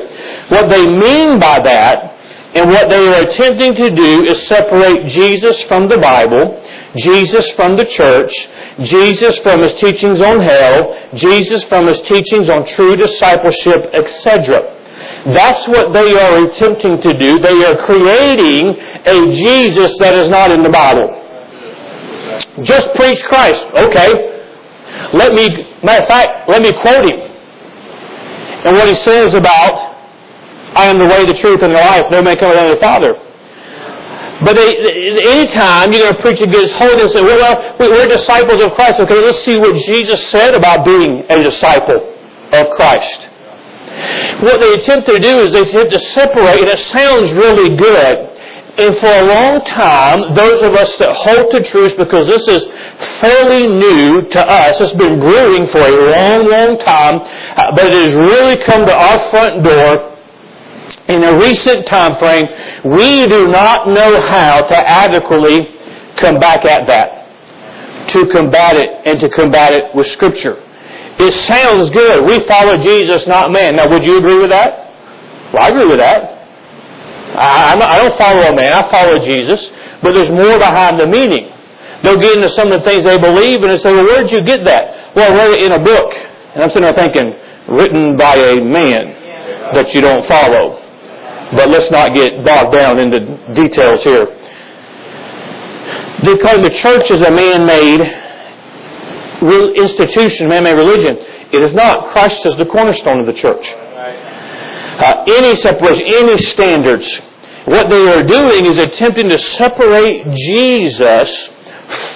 What 0.49 0.69
they 0.69 0.87
mean 0.89 1.39
by 1.39 1.61
that 1.61 2.20
and 2.55 2.69
what 2.69 2.91
they 2.91 3.09
are 3.09 3.23
attempting 3.23 3.75
to 3.77 3.91
do 3.91 4.25
is 4.25 4.47
separate 4.47 5.07
Jesus 5.07 5.63
from 5.65 5.89
the 5.89 5.99
Bible 5.99 6.61
Jesus 6.97 7.49
from 7.53 7.77
the 7.77 7.85
church, 7.85 8.33
Jesus 8.81 9.39
from 9.39 9.63
his 9.63 9.75
teachings 9.75 10.21
on 10.21 10.41
hell, 10.41 10.99
Jesus 11.15 11.63
from 11.65 11.87
his 11.87 12.01
teachings 12.03 12.49
on 12.49 12.67
true 12.67 12.97
discipleship, 12.97 13.91
etc. 13.93 14.77
That's 15.27 15.69
what 15.69 15.93
they 15.93 16.19
are 16.19 16.47
attempting 16.47 17.01
to 17.03 17.17
do. 17.17 17.39
They 17.39 17.65
are 17.65 17.77
creating 17.87 18.77
a 19.07 19.31
Jesus 19.31 19.97
that 19.99 20.17
is 20.17 20.29
not 20.29 20.51
in 20.51 20.63
the 20.63 20.69
Bible. 20.69 21.17
Just 22.63 22.93
preach 22.95 23.23
Christ. 23.25 23.65
Okay. 23.75 24.27
Let 25.13 25.33
me, 25.35 25.49
matter 25.85 26.03
of 26.03 26.09
fact, 26.09 26.49
let 26.49 26.61
me 26.61 26.73
quote 26.73 27.05
him. 27.05 27.21
And 27.21 28.77
what 28.77 28.89
he 28.89 28.95
says 28.97 29.35
about, 29.35 29.90
I 30.75 30.87
am 30.87 30.99
the 30.99 31.07
way, 31.07 31.27
the 31.27 31.35
truth, 31.35 31.63
and 31.63 31.75
the 31.75 31.79
life. 31.79 32.05
No 32.11 32.23
man 32.23 32.37
cometh 32.37 32.57
unto 32.57 32.75
the 32.75 32.81
Father 32.81 33.15
but 34.43 34.57
they, 34.57 35.21
anytime 35.21 35.93
you're 35.93 36.03
going 36.03 36.15
to 36.17 36.21
preach 36.21 36.41
against 36.41 36.73
holiness, 36.75 37.13
and 37.13 37.13
say, 37.13 37.23
well, 37.23 37.77
we're 37.79 38.09
disciples 38.09 38.63
of 38.63 38.73
Christ. 38.73 38.99
Okay, 39.01 39.21
let's 39.21 39.45
see 39.45 39.57
what 39.59 39.77
Jesus 39.85 40.29
said 40.29 40.55
about 40.55 40.85
being 40.85 41.25
a 41.29 41.43
disciple 41.43 42.17
of 42.53 42.71
Christ. 42.71 43.29
What 44.41 44.61
they 44.61 44.75
attempt 44.75 45.09
to 45.09 45.19
do 45.19 45.43
is 45.43 45.53
they 45.53 45.61
attempt 45.61 45.93
to 45.93 45.99
separate, 45.99 46.61
and 46.61 46.69
it 46.69 46.79
sounds 46.89 47.33
really 47.33 47.77
good. 47.77 48.17
And 48.79 48.97
for 48.97 49.13
a 49.13 49.25
long 49.25 49.65
time, 49.67 50.35
those 50.35 50.63
of 50.63 50.75
us 50.75 50.97
that 50.97 51.15
hold 51.15 51.51
to 51.51 51.63
truth, 51.63 51.99
because 51.99 52.27
this 52.27 52.49
is 52.49 52.65
fairly 53.21 53.67
new 53.67 54.27
to 54.31 54.41
us, 54.41 54.81
it's 54.81 54.95
been 54.95 55.21
brewing 55.21 55.67
for 55.67 55.81
a 55.81 55.91
long, 55.91 56.49
long 56.49 56.79
time, 56.79 57.21
uh, 57.21 57.75
but 57.77 57.89
it 57.89 57.93
has 57.93 58.15
really 58.15 58.57
come 58.65 58.87
to 58.87 58.95
our 58.95 59.31
front 59.31 59.63
door 59.65 60.10
in 61.15 61.25
a 61.25 61.39
recent 61.39 61.87
time 61.87 62.17
frame, 62.19 62.47
we 62.85 63.27
do 63.29 63.49
not 63.49 63.89
know 63.89 64.21
how 64.21 64.63
to 64.63 64.77
adequately 64.77 65.69
come 66.17 66.39
back 66.39 66.65
at 66.65 66.87
that. 66.87 68.09
To 68.11 68.27
combat 68.27 68.77
it 68.77 69.07
and 69.07 69.21
to 69.21 69.29
combat 69.29 69.73
it 69.73 69.95
with 69.95 70.07
Scripture. 70.09 70.57
It 71.19 71.33
sounds 71.47 71.91
good. 71.91 72.25
We 72.25 72.47
follow 72.49 72.77
Jesus, 72.77 73.27
not 73.27 73.53
man. 73.53 73.77
Now, 73.77 73.89
would 73.89 74.05
you 74.05 74.19
agree 74.19 74.39
with 74.39 74.51
that? 74.51 75.53
Well, 75.53 75.63
I 75.63 75.69
agree 75.69 75.87
with 75.87 75.99
that. 75.99 76.41
I, 77.37 77.75
I 77.79 77.99
don't 77.99 78.17
follow 78.19 78.43
a 78.43 78.57
man. 78.57 78.73
I 78.73 78.91
follow 78.91 79.19
Jesus. 79.19 79.71
But 80.03 80.13
there's 80.13 80.31
more 80.31 80.59
behind 80.59 80.99
the 80.99 81.07
meaning. 81.07 81.53
They'll 82.03 82.19
get 82.19 82.37
into 82.37 82.49
some 82.49 82.73
of 82.73 82.83
the 82.83 82.91
things 82.91 83.05
they 83.05 83.19
believe 83.19 83.63
and 83.63 83.71
they 83.71 83.77
say, 83.77 83.93
well, 83.93 84.05
where 84.05 84.23
did 84.23 84.33
you 84.33 84.43
get 84.43 84.65
that? 84.65 85.15
Well, 85.15 85.31
I 85.31 85.37
read 85.37 85.51
it 85.51 85.63
in 85.63 85.73
a 85.73 85.85
book. 85.85 86.15
And 86.55 86.65
I'm 86.65 86.71
sitting 86.71 86.83
there 86.83 86.95
thinking, 86.95 87.35
written 87.69 88.17
by 88.17 88.35
a 88.35 88.65
man 88.65 89.73
that 89.75 89.95
you 89.95 90.01
don't 90.01 90.27
follow. 90.27 90.81
But 91.53 91.71
let's 91.71 91.91
not 91.91 92.15
get 92.15 92.45
bogged 92.45 92.73
down 92.73 92.99
into 92.99 93.21
details 93.55 94.03
here. 94.05 94.27
Because 96.23 96.59
the 96.63 96.71
church 96.71 97.11
is 97.11 97.21
a 97.23 97.31
man-made 97.31 98.03
institution, 99.77 100.49
man-made 100.49 100.75
religion. 100.75 101.17
It 101.53 101.63
is 101.63 101.75
not. 101.75 102.13
Christ 102.13 102.45
is 102.47 102.57
the 102.57 102.67
cornerstone 102.67 103.21
of 103.21 103.27
the 103.27 103.33
church. 103.33 103.73
Uh, 103.73 105.25
any 105.27 105.57
separation, 105.57 106.05
any 106.07 106.37
standards, 106.39 107.09
what 107.65 107.89
they 107.89 108.07
are 108.09 108.23
doing 108.23 108.67
is 108.67 108.79
attempting 108.79 109.29
to 109.31 109.39
separate 109.39 110.31
Jesus 110.31 111.49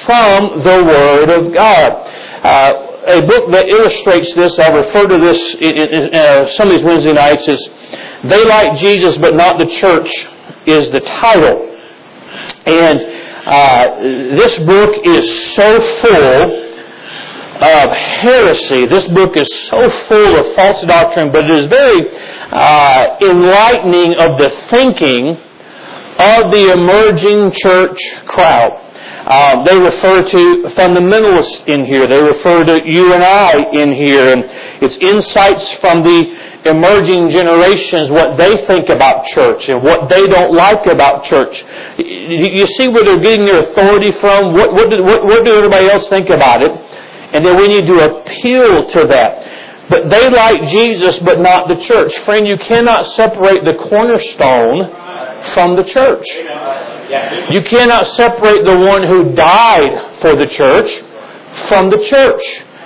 from 0.05 0.61
the 0.61 0.83
Word 0.85 1.31
of 1.31 1.53
God. 1.53 1.93
Uh, 2.45 2.91
a 3.07 3.27
book 3.27 3.51
that 3.53 3.69
illustrates 3.69 4.35
this, 4.35 4.59
I 4.59 4.69
refer 4.69 5.09
to 5.09 5.19
this 5.19 5.55
in, 5.55 5.77
in 5.77 6.15
uh, 6.15 6.49
some 6.51 6.69
of 6.69 6.75
these 6.75 6.83
Wednesday 6.83 7.13
nights, 7.13 7.49
is 7.49 7.71
They 8.29 8.45
Like 8.45 8.79
Jesus 8.79 9.19
But 9.19 9.35
Not 9.35 9.59
the 9.59 9.67
Church 9.67 10.11
is 10.67 10.91
the 10.91 11.01
title. 11.01 11.71
And 12.67 13.01
uh, 13.47 14.37
this 14.37 14.59
book 14.59 15.05
is 15.05 15.55
so 15.55 15.81
full 16.01 16.65
of 17.61 17.91
heresy. 17.93 18.87
This 18.87 19.07
book 19.09 19.37
is 19.37 19.49
so 19.69 19.91
full 20.09 20.37
of 20.37 20.55
false 20.55 20.83
doctrine, 20.83 21.31
but 21.31 21.45
it 21.45 21.51
is 21.51 21.67
very 21.67 22.09
uh, 22.51 23.17
enlightening 23.21 24.15
of 24.15 24.39
the 24.39 24.51
thinking 24.71 25.37
of 26.19 26.51
the 26.51 26.73
emerging 26.73 27.53
church 27.53 27.99
crowd. 28.27 28.84
Uh, 29.27 29.65
they 29.65 29.79
refer 29.79 30.23
to 30.23 30.69
fundamentalists 30.77 31.67
in 31.67 31.87
here. 31.87 32.07
They 32.07 32.21
refer 32.21 32.65
to 32.65 32.89
you 32.89 33.15
and 33.15 33.25
I 33.25 33.53
in 33.73 33.95
here. 33.95 34.33
And 34.33 34.45
it's 34.83 34.97
insights 34.99 35.73
from 35.75 36.03
the 36.03 36.45
emerging 36.67 37.29
generations, 37.31 38.11
what 38.11 38.37
they 38.37 38.67
think 38.67 38.89
about 38.89 39.27
church 39.27 39.69
and 39.69 39.83
what 39.83 40.09
they 40.09 40.27
don't 40.27 40.55
like 40.55 40.87
about 40.87 41.25
church. 41.25 41.65
You 41.99 42.67
see 42.67 42.89
where 42.89 43.05
they're 43.05 43.21
getting 43.21 43.47
their 43.47 43.61
authority 43.71 44.13
from? 44.13 44.53
What, 44.53 44.73
what, 44.73 44.91
do, 44.91 45.03
what, 45.03 45.25
what 45.25 45.45
do 45.45 45.55
everybody 45.55 45.91
else 45.91 46.09
think 46.09 46.31
about 46.31 46.63
it? 46.63 46.73
And 47.35 47.45
then 47.45 47.57
we 47.57 47.69
need 47.69 47.87
to 47.87 47.99
appeal 47.99 48.87
to 48.87 49.07
that. 49.09 49.89
But 49.89 50.09
they 50.09 50.31
like 50.31 50.69
Jesus, 50.69 51.19
but 51.19 51.41
not 51.41 51.69
the 51.69 51.77
church. 51.77 52.17
Friend, 52.25 52.47
you 52.47 52.57
cannot 52.57 53.07
separate 53.09 53.65
the 53.65 53.75
cornerstone 53.75 55.05
from 55.53 55.77
the 55.77 55.85
church. 55.85 56.27
You 57.51 57.63
cannot 57.63 58.07
separate 58.09 58.65
the 58.65 58.79
one 58.79 59.03
who 59.03 59.33
died 59.35 60.21
for 60.21 60.37
the 60.37 60.47
church 60.47 60.91
from 61.69 61.91
the 61.91 61.99
church. 61.99 62.43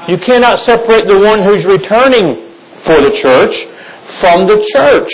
You 0.08 0.18
cannot 0.18 0.58
separate 0.60 1.06
the 1.06 1.18
one 1.18 1.42
who's 1.44 1.64
returning 1.64 2.50
for 2.84 3.00
the 3.00 3.10
church 3.12 3.66
from 4.20 4.46
the 4.46 4.64
church. 4.72 5.10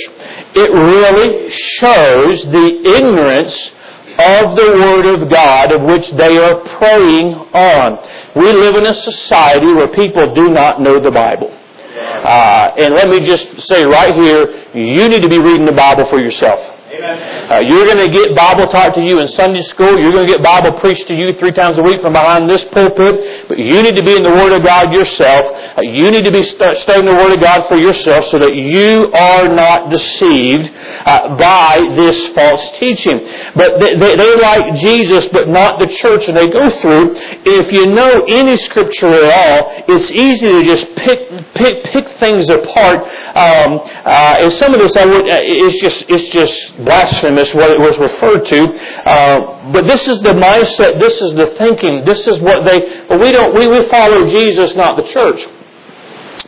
It 0.54 0.70
really 0.72 1.50
shows 1.50 2.44
the 2.44 2.80
ignorance 2.96 3.72
of 4.18 4.54
the 4.54 4.70
Word 4.78 5.06
of 5.06 5.28
God 5.28 5.72
of 5.72 5.82
which 5.82 6.10
they 6.12 6.38
are 6.38 6.60
preying 6.78 7.34
on. 7.34 7.98
We 8.36 8.52
live 8.52 8.76
in 8.76 8.86
a 8.86 8.94
society 8.94 9.72
where 9.72 9.88
people 9.88 10.32
do 10.32 10.50
not 10.50 10.80
know 10.80 11.00
the 11.00 11.10
Bible. 11.10 11.50
Uh, 11.50 12.74
and 12.78 12.94
let 12.94 13.08
me 13.08 13.20
just 13.20 13.60
say 13.68 13.84
right 13.84 14.14
here, 14.14 14.64
you 14.74 15.08
need 15.08 15.22
to 15.22 15.28
be 15.28 15.38
reading 15.38 15.66
the 15.66 15.72
Bible 15.72 16.06
for 16.06 16.20
yourself. 16.20 16.73
Uh, 17.02 17.60
you're 17.66 17.84
going 17.84 17.98
to 17.98 18.08
get 18.08 18.36
Bible 18.36 18.66
taught 18.68 18.94
to 18.94 19.02
you 19.02 19.20
in 19.20 19.28
Sunday 19.28 19.62
school. 19.62 19.98
You're 19.98 20.12
going 20.12 20.26
to 20.26 20.32
get 20.32 20.42
Bible 20.42 20.78
preached 20.78 21.08
to 21.08 21.14
you 21.14 21.32
three 21.34 21.52
times 21.52 21.78
a 21.78 21.82
week 21.82 22.00
from 22.00 22.12
behind 22.12 22.48
this 22.48 22.64
pulpit. 22.66 23.48
But 23.48 23.58
you 23.58 23.82
need 23.82 23.96
to 23.96 24.02
be 24.02 24.16
in 24.16 24.22
the 24.22 24.30
Word 24.30 24.52
of 24.52 24.62
God 24.64 24.92
yourself. 24.92 25.78
Uh, 25.78 25.82
you 25.82 26.10
need 26.10 26.24
to 26.24 26.32
be 26.32 26.42
st- 26.44 26.76
studying 26.78 27.06
the 27.06 27.14
Word 27.14 27.32
of 27.32 27.40
God 27.40 27.68
for 27.68 27.76
yourself 27.76 28.26
so 28.26 28.38
that 28.38 28.54
you 28.54 29.10
are 29.12 29.54
not 29.54 29.90
deceived 29.90 30.70
uh, 31.04 31.36
by 31.36 31.94
this 31.96 32.28
false 32.28 32.78
teaching. 32.78 33.20
But 33.54 33.80
they, 33.80 33.96
they, 33.96 34.16
they, 34.16 34.36
like 34.36 34.74
Jesus, 34.76 35.28
but 35.28 35.48
not 35.48 35.78
the 35.78 35.86
church. 35.86 36.28
And 36.28 36.36
they 36.36 36.48
go 36.48 36.70
through. 36.70 37.14
If 37.44 37.72
you 37.72 37.86
know 37.86 38.24
any 38.28 38.56
Scripture 38.56 39.12
at 39.12 39.24
all, 39.34 39.84
it's 39.88 40.10
easy 40.10 40.46
to 40.46 40.64
just 40.64 40.94
pick 40.96 41.20
pick 41.54 41.84
pick 41.84 42.08
things 42.18 42.48
apart. 42.48 43.02
Um, 43.34 43.80
uh, 44.04 44.42
and 44.42 44.52
some 44.52 44.74
of 44.74 44.80
this, 44.80 44.96
I 44.96 45.06
would, 45.06 45.28
uh, 45.28 45.36
it's 45.40 45.80
just 45.80 46.04
it's 46.08 46.30
just 46.30 46.78
blasphemous 46.84 47.52
what 47.54 47.70
it 47.70 47.80
was 47.80 47.98
referred 47.98 48.44
to. 48.44 48.60
Uh, 49.04 49.72
but 49.72 49.86
this 49.86 50.06
is 50.06 50.18
the 50.22 50.32
mindset, 50.32 51.00
this 51.00 51.20
is 51.20 51.34
the 51.34 51.46
thinking, 51.58 52.04
this 52.04 52.26
is 52.26 52.40
what 52.40 52.64
they, 52.64 52.80
we 53.16 53.32
don't, 53.32 53.54
we, 53.54 53.66
we 53.66 53.86
follow 53.88 54.26
Jesus, 54.28 54.74
not 54.76 54.96
the 54.96 55.04
church. 55.04 55.46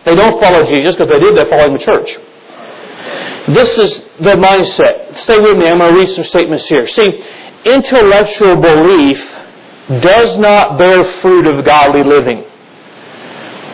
They 0.05 0.15
don't 0.15 0.41
follow 0.41 0.65
Jesus 0.65 0.97
because 0.97 1.09
they 1.09 1.21
did, 1.21 1.37
they're 1.37 1.47
following 1.47 1.73
the 1.73 1.79
church. 1.79 2.17
This 3.49 3.79
is 3.79 4.01
the 4.21 4.35
mindset. 4.37 5.17
Stay 5.19 5.39
with 5.39 5.57
me, 5.57 5.67
I'm 5.67 5.79
going 5.79 5.95
to 5.95 6.01
read 6.01 6.09
some 6.15 6.25
statements 6.25 6.67
here. 6.67 6.87
See, 6.87 7.25
intellectual 7.65 8.57
belief 8.57 9.19
does 10.01 10.39
not 10.39 10.79
bear 10.79 11.05
fruit 11.21 11.47
of 11.47 11.65
godly 11.65 12.03
living. 12.03 12.45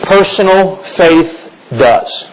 Personal 0.03 0.83
faith 0.95 1.39
does. 1.77 2.32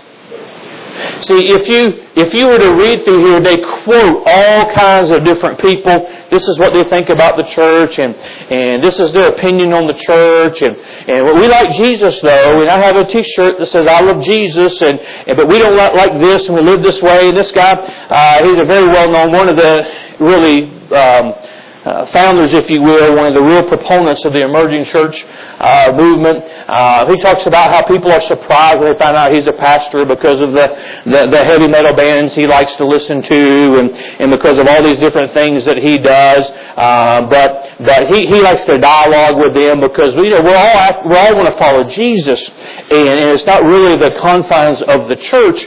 See, 1.23 1.53
if 1.53 1.69
you 1.69 2.07
if 2.17 2.35
you 2.35 2.47
were 2.47 2.59
to 2.59 2.73
read 2.75 3.05
through 3.05 3.27
here, 3.27 3.41
they 3.41 3.59
quote 3.59 4.23
all 4.27 4.73
kinds 4.73 5.11
of 5.11 5.25
different 5.25 5.61
people. 5.61 6.07
This 6.31 6.47
is 6.49 6.59
what 6.59 6.73
they 6.73 6.85
think 6.85 7.09
about 7.09 7.37
the 7.37 7.45
church, 7.45 7.99
and 7.99 8.15
and 8.15 8.83
this 8.83 8.99
is 8.99 9.13
their 9.13 9.29
opinion 9.29 9.73
on 9.73 9.87
the 9.87 9.95
church, 9.95 10.63
and 10.63 10.77
and 10.77 11.39
we 11.39 11.49
like 11.49 11.73
Jesus 11.73 12.21
though, 12.21 12.61
and 12.61 12.71
I 12.71 12.79
have 12.79 12.97
a 12.97 13.05
T-shirt 13.05 13.59
that 13.59 13.67
says 13.67 13.87
I 13.87 14.01
love 14.01 14.23
Jesus, 14.23 14.81
and, 14.83 14.99
and 15.01 15.37
but 15.37 15.49
we 15.49 15.59
don't 15.59 15.77
like, 15.77 15.95
like 15.95 16.21
this, 16.21 16.47
and 16.49 16.57
we 16.57 16.63
live 16.63 16.83
this 16.83 17.01
way. 17.01 17.29
And 17.29 17.37
this 17.37 17.53
guy, 17.53 17.73
uh, 17.73 18.45
he's 18.45 18.59
a 18.59 18.65
very 18.65 18.87
well 18.87 19.11
known 19.11 19.33
one 19.33 19.49
of 19.49 19.57
the 19.57 19.89
really. 20.21 20.65
Um, 20.91 21.35
uh, 21.85 22.07
founders, 22.13 22.53
if 22.53 22.71
you 22.71 22.83
will, 22.83 23.17
one 23.17 23.27
of 23.27 23.35
the 23.35 23.41
real 23.41 23.67
proponents 23.67 24.25
of 24.25 24.33
the 24.33 24.43
emerging 24.43 24.85
church 24.85 25.25
uh, 25.59 25.93
movement. 25.97 26.45
Uh, 26.69 27.09
he 27.09 27.17
talks 27.19 27.47
about 27.47 27.73
how 27.73 27.83
people 27.87 28.13
are 28.13 28.21
surprised 28.21 28.81
when 28.81 28.93
they 28.93 28.99
find 28.99 29.17
out 29.17 29.33
he's 29.33 29.47
a 29.47 29.53
pastor 29.53 30.05
because 30.05 30.41
of 30.41 30.53
the, 30.53 30.69
the, 31.07 31.27
the 31.27 31.45
heavy 31.45 31.67
metal 31.67 31.95
bands 31.95 32.35
he 32.35 32.47
likes 32.47 32.75
to 32.77 32.85
listen 32.85 33.23
to 33.23 33.79
and, 33.79 33.91
and 34.21 34.31
because 34.31 34.59
of 34.59 34.67
all 34.69 34.83
these 34.83 34.99
different 34.99 35.33
things 35.33 35.65
that 35.65 35.79
he 35.79 35.97
does. 35.97 36.51
Uh, 36.77 37.27
but 37.29 37.77
but 37.81 38.15
he, 38.15 38.27
he 38.27 38.41
likes 38.41 38.65
to 38.65 38.79
dialogue 38.79 39.37
with 39.37 39.55
them 39.55 39.81
because 39.81 40.15
you 40.15 40.31
know 40.31 40.43
we're 40.43 40.57
all 40.57 41.09
we're 41.09 41.17
all 41.17 41.35
want 41.35 41.49
to 41.49 41.59
follow 41.59 41.85
Jesus, 41.89 42.49
and, 42.91 43.09
and 43.09 43.31
it's 43.31 43.47
not 43.47 43.65
really 43.65 43.97
the 43.97 44.13
confines 44.19 44.83
of 44.83 45.09
the 45.09 45.17
church. 45.17 45.67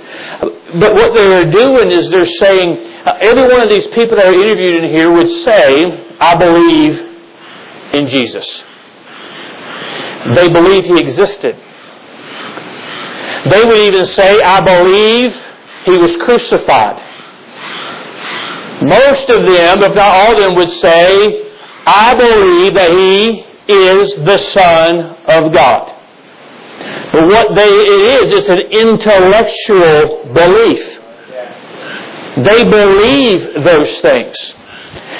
But 0.79 0.95
what 0.95 1.13
they're 1.13 1.49
doing 1.51 1.91
is 1.91 2.09
they're 2.09 2.25
saying 2.25 3.03
uh, 3.05 3.17
every 3.21 3.43
one 3.43 3.61
of 3.61 3.69
these 3.69 3.87
people 3.87 4.17
that 4.17 4.27
are 4.27 4.33
interviewed 4.33 4.83
in 4.83 4.91
here 4.91 5.11
would 5.11 5.29
say, 5.43 6.15
"I 6.19 6.35
believe 6.35 6.99
in 7.93 8.07
Jesus." 8.07 8.63
They 10.35 10.49
believe 10.49 10.85
he 10.85 10.99
existed. 10.99 11.55
They 13.49 13.65
would 13.65 13.77
even 13.77 14.05
say, 14.05 14.41
I 14.41 14.61
believe 14.61 15.35
he 15.85 15.91
was 15.91 16.15
crucified. 16.17 16.95
Most 18.83 19.29
of 19.29 19.45
them, 19.45 19.83
if 19.83 19.95
not 19.95 20.11
all 20.15 20.35
of 20.35 20.41
them, 20.41 20.55
would 20.55 20.71
say, 20.71 21.51
I 21.85 22.15
believe 22.15 22.73
that 22.75 22.91
he 22.91 23.45
is 23.67 24.15
the 24.15 24.37
Son 24.37 24.99
of 25.27 25.53
God. 25.53 25.92
But 27.11 27.27
what 27.27 27.55
they, 27.55 27.69
it 27.69 28.23
is, 28.23 28.35
it's 28.35 28.49
an 28.49 28.59
intellectual 28.71 30.33
belief. 30.33 30.99
They 32.37 32.63
believe 32.63 33.63
those 33.63 34.01
things. 34.01 34.55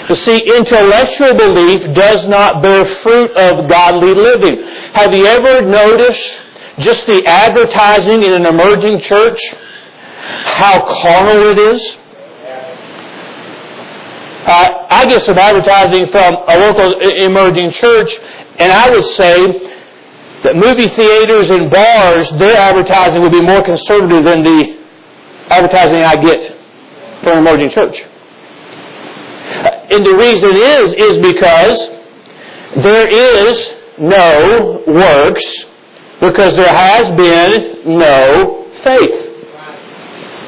To 0.08 0.16
see, 0.16 0.40
intellectual 0.40 1.36
belief 1.36 1.94
does 1.96 2.28
not 2.28 2.62
bear 2.62 2.84
fruit 3.02 3.32
of 3.32 3.70
godly 3.70 4.14
living. 4.14 4.64
Have 4.94 5.14
you 5.14 5.26
ever 5.26 5.62
noticed 5.62 6.42
just 6.80 7.06
the 7.06 7.24
advertising 7.26 8.24
in 8.24 8.34
an 8.34 8.46
emerging 8.46 9.00
church? 9.00 9.40
How 10.44 10.84
carnal 11.02 11.52
it 11.52 11.60
is? 11.60 11.98
Uh, 14.46 14.88
I 14.90 15.06
get 15.06 15.22
some 15.22 15.38
advertising 15.38 16.08
from 16.10 16.36
a 16.48 16.58
local 16.58 17.00
emerging 17.00 17.72
church, 17.72 18.20
and 18.60 18.74
I 18.74 18.90
would 18.90 19.06
say 19.06 19.63
that 20.44 20.56
movie 20.56 20.90
theaters 20.90 21.50
and 21.50 21.72
bars, 21.72 22.30
their 22.38 22.56
advertising 22.56 23.22
would 23.22 23.32
be 23.32 23.42
more 23.42 23.64
conservative 23.64 24.24
than 24.24 24.44
the 24.44 24.84
advertising 25.50 26.00
I 26.00 26.16
get 26.16 26.58
from 27.24 27.34
an 27.34 27.38
emerging 27.40 27.70
church. 27.70 28.04
And 29.92 30.06
the 30.06 30.16
reason 30.16 30.52
is, 30.56 30.94
is 30.94 31.22
because 31.22 31.90
there 32.84 33.08
is 33.08 33.74
no 34.00 34.84
works 34.88 35.44
because 36.20 36.56
there 36.56 36.74
has 36.74 37.10
been 37.12 37.98
no 37.98 38.68
faith. 38.84 39.30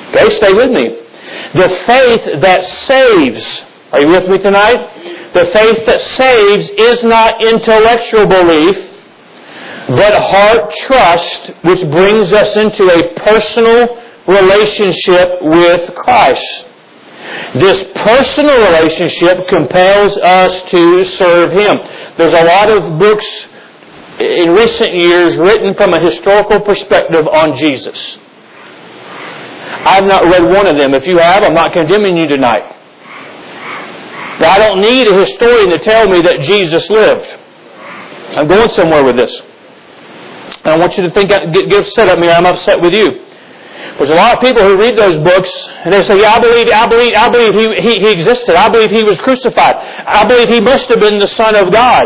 Okay, 0.09 0.35
stay 0.35 0.53
with 0.53 0.71
me. 0.71 1.01
The 1.53 1.69
faith 1.85 2.41
that 2.41 2.63
saves, 2.87 3.63
are 3.91 4.01
you 4.01 4.07
with 4.07 4.27
me 4.29 4.37
tonight? 4.37 5.33
The 5.33 5.45
faith 5.51 5.85
that 5.85 5.99
saves 6.01 6.69
is 6.69 7.03
not 7.03 7.43
intellectual 7.43 8.25
belief, 8.25 8.77
but 9.87 10.13
heart 10.15 10.73
trust, 10.77 11.51
which 11.63 11.81
brings 11.91 12.33
us 12.33 12.55
into 12.55 12.85
a 12.85 13.13
personal 13.19 14.01
relationship 14.27 15.29
with 15.41 15.93
Christ. 15.95 16.65
This 17.55 17.83
personal 17.95 18.57
relationship 18.59 19.47
compels 19.47 20.17
us 20.17 20.63
to 20.71 21.05
serve 21.05 21.51
Him. 21.51 21.77
There's 22.17 22.33
a 22.33 22.43
lot 22.45 22.69
of 22.69 22.99
books 22.99 23.25
in 24.19 24.51
recent 24.51 24.95
years 24.95 25.37
written 25.37 25.75
from 25.75 25.93
a 25.93 25.99
historical 25.99 26.61
perspective 26.61 27.27
on 27.27 27.55
Jesus. 27.55 28.17
I've 29.85 30.05
not 30.05 30.23
read 30.23 30.43
one 30.43 30.65
of 30.65 30.77
them. 30.77 30.93
If 30.93 31.05
you 31.05 31.17
have, 31.17 31.43
I'm 31.43 31.53
not 31.53 31.73
condemning 31.73 32.17
you 32.17 32.27
tonight. 32.27 32.63
But 34.39 34.49
I 34.49 34.57
don't 34.57 34.81
need 34.81 35.07
a 35.07 35.19
historian 35.19 35.69
to 35.69 35.77
tell 35.77 36.09
me 36.09 36.21
that 36.21 36.41
Jesus 36.41 36.89
lived. 36.89 37.27
I'm 38.35 38.47
going 38.47 38.69
somewhere 38.69 39.03
with 39.03 39.15
this. 39.15 39.41
And 40.65 40.73
I 40.73 40.77
want 40.77 40.97
you 40.97 41.03
to 41.03 41.11
think, 41.11 41.29
get, 41.29 41.53
get 41.53 41.71
upset 41.71 42.07
at 42.07 42.17
me, 42.17 42.27
I'm 42.27 42.45
upset 42.45 42.81
with 42.81 42.93
you. 42.93 43.21
There's 43.97 44.09
a 44.09 44.15
lot 44.15 44.35
of 44.35 44.41
people 44.41 44.63
who 44.63 44.77
read 44.77 44.97
those 44.97 45.17
books 45.23 45.51
and 45.85 45.93
they 45.93 46.01
say, 46.01 46.19
yeah, 46.19 46.33
I 46.33 46.39
believe, 46.41 46.67
I 46.69 46.87
believe, 46.87 47.13
I 47.13 47.29
believe 47.29 47.53
he, 47.53 47.81
he, 47.81 47.99
he 47.99 48.11
existed. 48.11 48.55
I 48.55 48.67
believe 48.69 48.91
he 48.91 49.03
was 49.03 49.19
crucified. 49.21 49.75
I 49.77 50.27
believe 50.27 50.49
he 50.49 50.59
must 50.59 50.89
have 50.89 50.99
been 50.99 51.19
the 51.19 51.27
Son 51.27 51.55
of 51.55 51.71
God. 51.71 52.03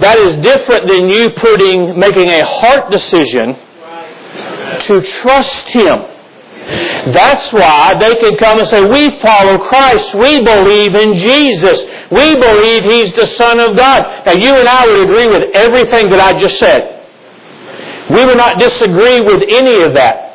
That 0.00 0.18
is 0.18 0.36
different 0.36 0.88
than 0.88 1.08
you 1.08 1.30
putting, 1.30 1.98
making 1.98 2.28
a 2.28 2.46
heart 2.46 2.90
decision 2.90 3.58
to 4.86 5.02
trust 5.20 5.68
him. 5.68 6.04
That's 7.12 7.52
why 7.52 7.94
they 7.98 8.14
can 8.16 8.36
come 8.36 8.60
and 8.60 8.68
say, 8.68 8.84
we 8.84 9.18
follow 9.18 9.58
Christ. 9.58 10.14
We 10.14 10.42
believe 10.42 10.94
in 10.94 11.14
Jesus. 11.14 11.82
We 12.10 12.36
believe 12.36 12.84
He's 12.84 13.12
the 13.14 13.26
Son 13.26 13.58
of 13.58 13.76
God. 13.76 14.24
Now 14.26 14.32
you 14.32 14.54
and 14.54 14.68
I 14.68 14.86
would 14.86 15.08
agree 15.08 15.28
with 15.28 15.54
everything 15.54 16.10
that 16.10 16.20
I 16.20 16.38
just 16.38 16.58
said. 16.58 16.97
We 18.10 18.24
would 18.24 18.36
not 18.36 18.58
disagree 18.58 19.20
with 19.20 19.42
any 19.48 19.82
of 19.84 19.94
that. 19.94 20.28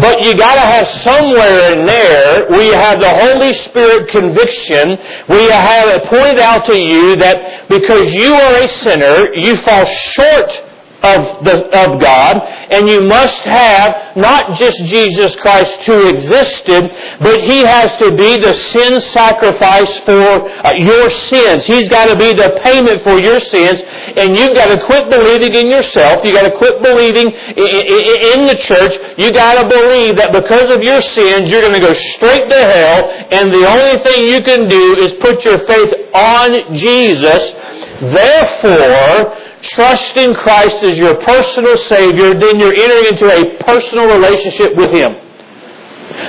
But 0.00 0.22
you 0.22 0.36
gotta 0.36 0.66
have 0.66 0.88
somewhere 1.02 1.72
in 1.72 1.86
there 1.86 2.48
where 2.48 2.62
you 2.62 2.74
have 2.74 3.00
the 3.00 3.08
Holy 3.08 3.54
Spirit 3.54 4.08
conviction, 4.10 4.96
where 5.26 5.40
you 5.40 5.50
have 5.50 5.88
it 5.88 6.04
pointed 6.04 6.38
out 6.38 6.66
to 6.66 6.76
you 6.76 7.16
that 7.16 7.68
because 7.68 8.12
you 8.12 8.34
are 8.34 8.62
a 8.62 8.68
sinner, 8.68 9.34
you 9.34 9.56
fall 9.58 9.84
short 9.84 10.65
of, 11.06 11.44
the, 11.44 11.56
of 11.70 12.00
God, 12.00 12.42
and 12.70 12.88
you 12.88 13.02
must 13.02 13.42
have 13.42 14.16
not 14.16 14.58
just 14.58 14.78
Jesus 14.84 15.36
Christ 15.36 15.82
who 15.82 16.08
existed, 16.08 16.90
but 17.20 17.40
He 17.42 17.60
has 17.60 17.96
to 17.98 18.16
be 18.16 18.40
the 18.40 18.54
sin 18.72 19.00
sacrifice 19.00 19.92
for 20.00 20.50
uh, 20.66 20.74
your 20.74 21.10
sins. 21.10 21.66
He's 21.66 21.88
got 21.88 22.06
to 22.06 22.16
be 22.16 22.32
the 22.32 22.58
payment 22.62 23.02
for 23.02 23.18
your 23.18 23.38
sins, 23.38 23.82
and 24.16 24.36
you've 24.36 24.54
got 24.54 24.66
to 24.74 24.84
quit 24.86 25.10
believing 25.10 25.54
in 25.54 25.68
yourself. 25.68 26.24
You've 26.24 26.34
got 26.34 26.50
to 26.50 26.56
quit 26.58 26.82
believing 26.82 27.28
in 27.30 28.46
the 28.46 28.56
church. 28.58 28.98
You've 29.18 29.34
got 29.34 29.62
to 29.62 29.68
believe 29.68 30.16
that 30.16 30.32
because 30.32 30.70
of 30.70 30.82
your 30.82 31.00
sins, 31.00 31.50
you're 31.50 31.62
going 31.62 31.78
to 31.78 31.86
go 31.86 31.92
straight 32.16 32.48
to 32.48 32.56
hell, 32.56 33.10
and 33.30 33.52
the 33.52 33.66
only 33.68 34.02
thing 34.02 34.26
you 34.26 34.42
can 34.42 34.68
do 34.68 34.96
is 34.98 35.12
put 35.20 35.44
your 35.44 35.58
faith 35.66 35.92
on 36.14 36.74
Jesus. 36.74 37.54
Therefore, 38.00 39.45
trust 39.62 40.16
in 40.16 40.34
Christ 40.34 40.82
as 40.82 40.98
your 40.98 41.16
personal 41.16 41.76
Savior, 41.76 42.34
then 42.34 42.60
you're 42.60 42.74
entering 42.74 43.06
into 43.12 43.26
a 43.26 43.62
personal 43.64 44.12
relationship 44.14 44.76
with 44.76 44.90
Him. 44.90 45.14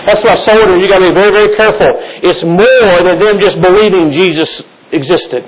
That's 0.06 0.24
why 0.24 0.36
soldiers, 0.36 0.82
you 0.82 0.90
got 0.90 1.00
to 1.00 1.10
be 1.10 1.14
very, 1.14 1.32
very 1.32 1.56
careful. 1.56 1.88
It's 2.24 2.44
more 2.44 3.04
than 3.04 3.20
them 3.20 3.40
just 3.40 3.62
believing 3.62 4.10
Jesus 4.12 4.64
existed. 4.92 5.46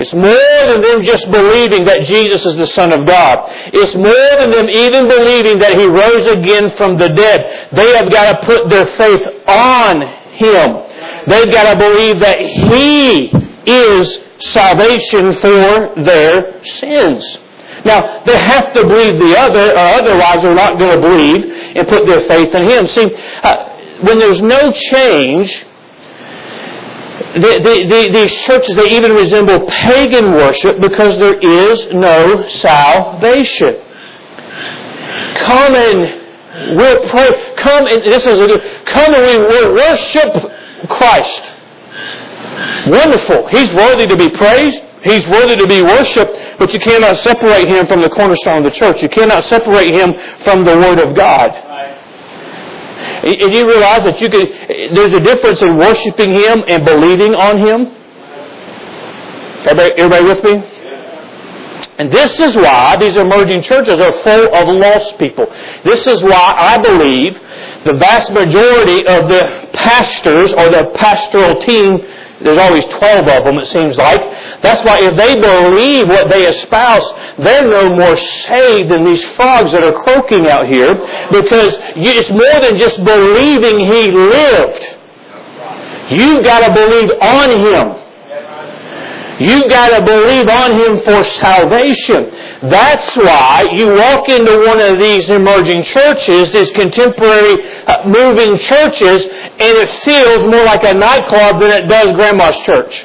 It's 0.00 0.14
more 0.14 0.32
than 0.66 0.80
them 0.80 1.02
just 1.02 1.30
believing 1.30 1.84
that 1.84 2.02
Jesus 2.02 2.44
is 2.44 2.56
the 2.56 2.66
Son 2.66 2.92
of 2.92 3.06
God. 3.06 3.48
It's 3.72 3.94
more 3.94 4.30
than 4.38 4.50
them 4.50 4.68
even 4.68 5.06
believing 5.06 5.58
that 5.60 5.78
He 5.78 5.86
rose 5.86 6.26
again 6.26 6.74
from 6.76 6.98
the 6.98 7.08
dead. 7.08 7.70
They 7.72 7.94
have 7.96 8.10
got 8.10 8.40
to 8.40 8.46
put 8.46 8.68
their 8.68 8.86
faith 8.96 9.22
on 9.46 10.00
Him. 10.32 10.68
They've 11.28 11.52
got 11.52 11.72
to 11.72 11.78
believe 11.78 12.20
that 12.20 12.40
He 12.40 13.30
is 13.70 14.24
salvation 14.42 15.32
for 15.34 15.94
their 16.02 16.64
sins. 16.64 17.38
Now, 17.84 18.22
they 18.24 18.38
have 18.38 18.72
to 18.74 18.82
believe 18.82 19.18
the 19.18 19.34
other, 19.36 19.72
or 19.72 19.78
otherwise 19.78 20.42
they're 20.42 20.54
not 20.54 20.78
going 20.78 20.92
to 20.92 21.00
believe 21.00 21.76
and 21.76 21.88
put 21.88 22.06
their 22.06 22.20
faith 22.28 22.54
in 22.54 22.64
Him. 22.68 22.86
See, 22.86 23.14
uh, 23.42 24.02
when 24.02 24.18
there's 24.18 24.40
no 24.40 24.72
change, 24.72 25.64
the, 27.34 27.60
the, 27.62 27.86
the, 27.88 28.08
these 28.12 28.32
churches, 28.42 28.76
they 28.76 28.90
even 28.90 29.12
resemble 29.12 29.66
pagan 29.66 30.32
worship 30.32 30.80
because 30.80 31.18
there 31.18 31.38
is 31.38 31.86
no 31.92 32.46
salvation. 32.48 33.76
Come 35.36 35.74
and 35.74 36.76
we'll 36.76 37.08
pray. 37.08 37.54
Come 37.56 37.86
and 37.86 38.02
this 38.04 38.26
is 38.26 38.36
come 38.84 39.14
and 39.14 39.22
we 39.22 39.38
will 39.38 39.74
worship 39.74 40.88
Christ. 40.88 41.51
Wonderful. 42.86 43.48
He's 43.48 43.72
worthy 43.74 44.06
to 44.06 44.16
be 44.16 44.30
praised. 44.30 44.82
He's 45.02 45.26
worthy 45.26 45.56
to 45.56 45.66
be 45.66 45.82
worshiped, 45.82 46.58
but 46.58 46.72
you 46.72 46.78
cannot 46.78 47.16
separate 47.18 47.68
him 47.68 47.86
from 47.86 48.00
the 48.00 48.08
cornerstone 48.08 48.58
of 48.58 48.64
the 48.64 48.70
church. 48.70 49.02
You 49.02 49.08
cannot 49.08 49.44
separate 49.44 49.90
him 49.90 50.14
from 50.44 50.64
the 50.64 50.76
Word 50.76 51.00
of 51.00 51.16
God. 51.16 51.50
And 53.02 53.52
you 53.52 53.66
realize 53.66 54.04
that 54.04 54.20
you 54.20 54.28
could, 54.28 54.46
there's 54.94 55.12
a 55.12 55.20
difference 55.20 55.62
in 55.62 55.76
worshiping 55.76 56.34
Him 56.34 56.62
and 56.66 56.84
believing 56.84 57.34
on 57.34 57.58
Him? 57.58 57.80
Everybody, 59.66 59.92
everybody 59.98 60.24
with 60.24 60.44
me? 60.44 60.52
And 61.98 62.12
this 62.12 62.38
is 62.38 62.56
why 62.56 62.96
these 62.98 63.16
emerging 63.16 63.62
churches 63.62 64.00
are 64.00 64.22
full 64.22 64.54
of 64.54 64.68
lost 64.68 65.18
people. 65.18 65.46
This 65.84 66.06
is 66.06 66.22
why 66.22 66.54
I 66.56 66.78
believe 66.78 67.34
the 67.84 67.94
vast 67.94 68.32
majority 68.32 69.06
of 69.06 69.28
the 69.28 69.68
pastors 69.72 70.52
or 70.52 70.70
the 70.70 70.90
pastoral 70.94 71.60
team 71.60 71.98
there's 72.44 72.58
always 72.58 72.84
12 72.84 73.28
of 73.28 73.44
them, 73.44 73.58
it 73.58 73.66
seems 73.66 73.96
like. 73.96 74.20
That's 74.62 74.84
why 74.84 75.00
if 75.00 75.16
they 75.16 75.40
believe 75.40 76.08
what 76.08 76.28
they 76.28 76.46
espouse, 76.46 77.06
they're 77.38 77.68
no 77.68 77.94
more 77.94 78.16
saved 78.16 78.90
than 78.90 79.04
these 79.04 79.24
frogs 79.36 79.72
that 79.72 79.82
are 79.82 79.92
croaking 80.02 80.46
out 80.46 80.66
here 80.68 80.94
because 81.30 81.78
it's 81.96 82.30
more 82.30 82.60
than 82.60 82.76
just 82.78 83.02
believing 83.04 83.80
He 83.80 84.10
lived. 84.10 84.96
You've 86.10 86.44
got 86.44 86.66
to 86.66 86.74
believe 86.74 87.08
on 87.20 87.50
Him. 87.50 88.01
You've 89.42 89.68
got 89.68 89.98
to 89.98 90.04
believe 90.04 90.48
on 90.48 90.78
Him 90.78 91.00
for 91.04 91.24
salvation. 91.24 92.30
That's 92.70 93.16
why 93.16 93.62
you 93.74 93.88
walk 93.88 94.28
into 94.28 94.64
one 94.66 94.80
of 94.80 94.98
these 94.98 95.28
emerging 95.28 95.82
churches, 95.82 96.52
these 96.52 96.70
contemporary 96.70 97.84
uh, 97.86 98.06
moving 98.06 98.56
churches, 98.58 99.24
and 99.24 99.78
it 99.82 99.90
feels 100.04 100.38
more 100.52 100.64
like 100.64 100.84
a 100.84 100.94
nightclub 100.94 101.60
than 101.60 101.70
it 101.72 101.88
does 101.88 102.12
Grandma's 102.12 102.56
church. 102.58 103.04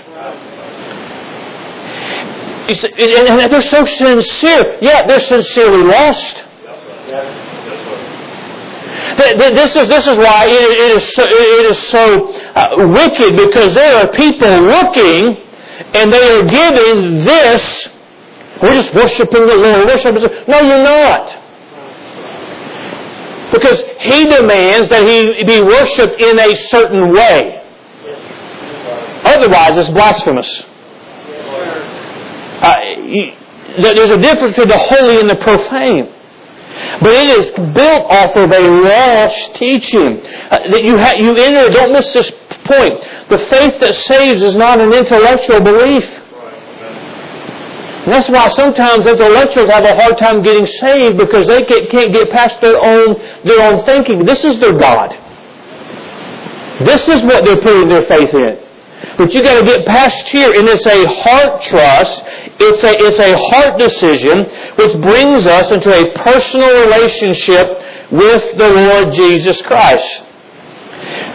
And 2.70 3.52
they're 3.52 3.62
so 3.62 3.86
sincere. 3.86 4.78
Yeah, 4.82 5.08
they're 5.08 5.22
sincerely 5.22 5.86
lost. 5.88 6.44
This 9.18 9.76
is, 9.76 9.88
this 9.88 10.06
is 10.06 10.18
why 10.18 10.46
it 10.48 10.98
is 10.98 11.14
so, 11.16 11.24
it 11.26 11.66
is 11.72 11.78
so 11.90 12.28
uh, 12.54 12.88
wicked 12.94 13.36
because 13.36 13.74
there 13.74 13.96
are 13.96 14.12
people 14.12 14.62
looking 14.62 15.47
and 15.94 16.12
they 16.12 16.30
are 16.30 16.44
giving 16.44 17.26
this. 17.26 17.90
We're 18.62 18.82
just 18.82 18.94
worshiping 18.94 19.46
the 19.46 19.56
Lord. 19.56 19.86
Worshiping. 19.86 20.24
No, 20.48 20.62
you're 20.62 20.84
not. 20.84 21.44
Because 23.52 23.82
He 24.00 24.26
demands 24.26 24.90
that 24.90 25.04
He 25.08 25.44
be 25.44 25.62
worshiped 25.62 26.20
in 26.20 26.40
a 26.40 26.56
certain 26.68 27.14
way. 27.14 27.64
Otherwise, 29.24 29.78
it's 29.78 29.90
blasphemous. 29.90 30.64
Uh, 32.62 32.80
there's 33.82 34.10
a 34.10 34.18
difference 34.18 34.56
between 34.56 34.70
the 34.70 34.78
holy 34.78 35.20
and 35.20 35.30
the 35.30 35.36
profane. 35.36 36.14
But 37.02 37.14
it 37.14 37.30
is 37.38 37.52
built 37.74 38.06
off 38.10 38.36
of 38.36 38.52
a 38.52 38.60
lost 38.60 39.56
teaching. 39.56 40.22
Uh, 40.50 40.70
that 40.70 40.84
you, 40.84 40.98
ha- 40.98 41.16
you 41.18 41.36
enter, 41.36 41.70
don't 41.72 41.92
miss 41.92 42.12
this 42.14 42.32
point. 42.68 43.30
The 43.30 43.40
faith 43.50 43.80
that 43.80 43.96
saves 43.96 44.44
is 44.44 44.56
not 44.56 44.80
an 44.80 44.94
intellectual 44.94 45.62
belief. 45.62 46.04
And 48.08 48.14
that's 48.14 48.30
why 48.30 48.48
sometimes 48.50 49.06
intellectuals 49.06 49.70
have 49.70 49.84
a 49.84 49.96
hard 49.96 50.18
time 50.18 50.42
getting 50.42 50.66
saved 50.66 51.18
because 51.18 51.46
they 51.48 51.66
can't 51.66 52.14
get 52.14 52.30
past 52.32 52.62
their 52.62 52.80
own, 52.80 53.20
their 53.44 53.62
own 53.70 53.84
thinking. 53.84 54.24
This 54.26 54.46
is 54.46 54.60
their 54.60 54.78
God. 54.78 55.12
This 56.86 57.08
is 57.10 57.24
what 57.24 57.44
they're 57.44 57.60
putting 57.60 57.90
their 57.90 58.04
faith 58.04 58.34
in. 58.34 58.64
But 59.18 59.34
you 59.34 59.44
got 59.44 59.60
to 59.60 59.66
get 59.66 59.86
past 59.86 60.28
here, 60.30 60.54
and 60.54 60.68
it's 60.70 60.86
a 60.86 61.06
heart 61.22 61.62
trust. 61.64 62.24
It's 62.60 62.84
a, 62.84 62.96
it's 62.98 63.20
a 63.20 63.38
heart 63.38 63.78
decision 63.78 64.46
which 64.78 65.02
brings 65.02 65.46
us 65.46 65.72
into 65.72 65.92
a 65.92 66.12
personal 66.24 66.86
relationship 66.86 67.68
with 68.12 68.58
the 68.58 68.70
Lord 68.70 69.12
Jesus 69.14 69.62
Christ. 69.64 70.24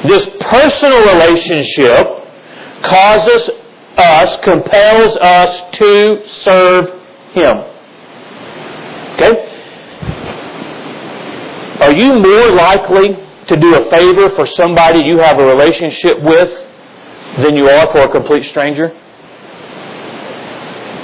This 0.08 0.26
personal 0.40 1.00
relationship 1.00 2.06
causes 2.82 3.50
us, 3.96 4.36
compels 4.40 5.16
us 5.16 5.76
to 5.78 6.26
serve 6.26 6.86
Him. 7.32 7.56
Okay? 9.14 9.48
Are 11.80 11.92
you 11.92 12.14
more 12.14 12.50
likely 12.50 13.16
to 13.48 13.56
do 13.56 13.74
a 13.74 13.90
favor 13.90 14.30
for 14.36 14.46
somebody 14.46 15.00
you 15.04 15.18
have 15.18 15.38
a 15.38 15.44
relationship 15.44 16.22
with 16.22 16.50
than 17.38 17.56
you 17.56 17.68
are 17.68 17.86
for 17.92 17.98
a 18.02 18.08
complete 18.08 18.44
stranger? 18.44 18.88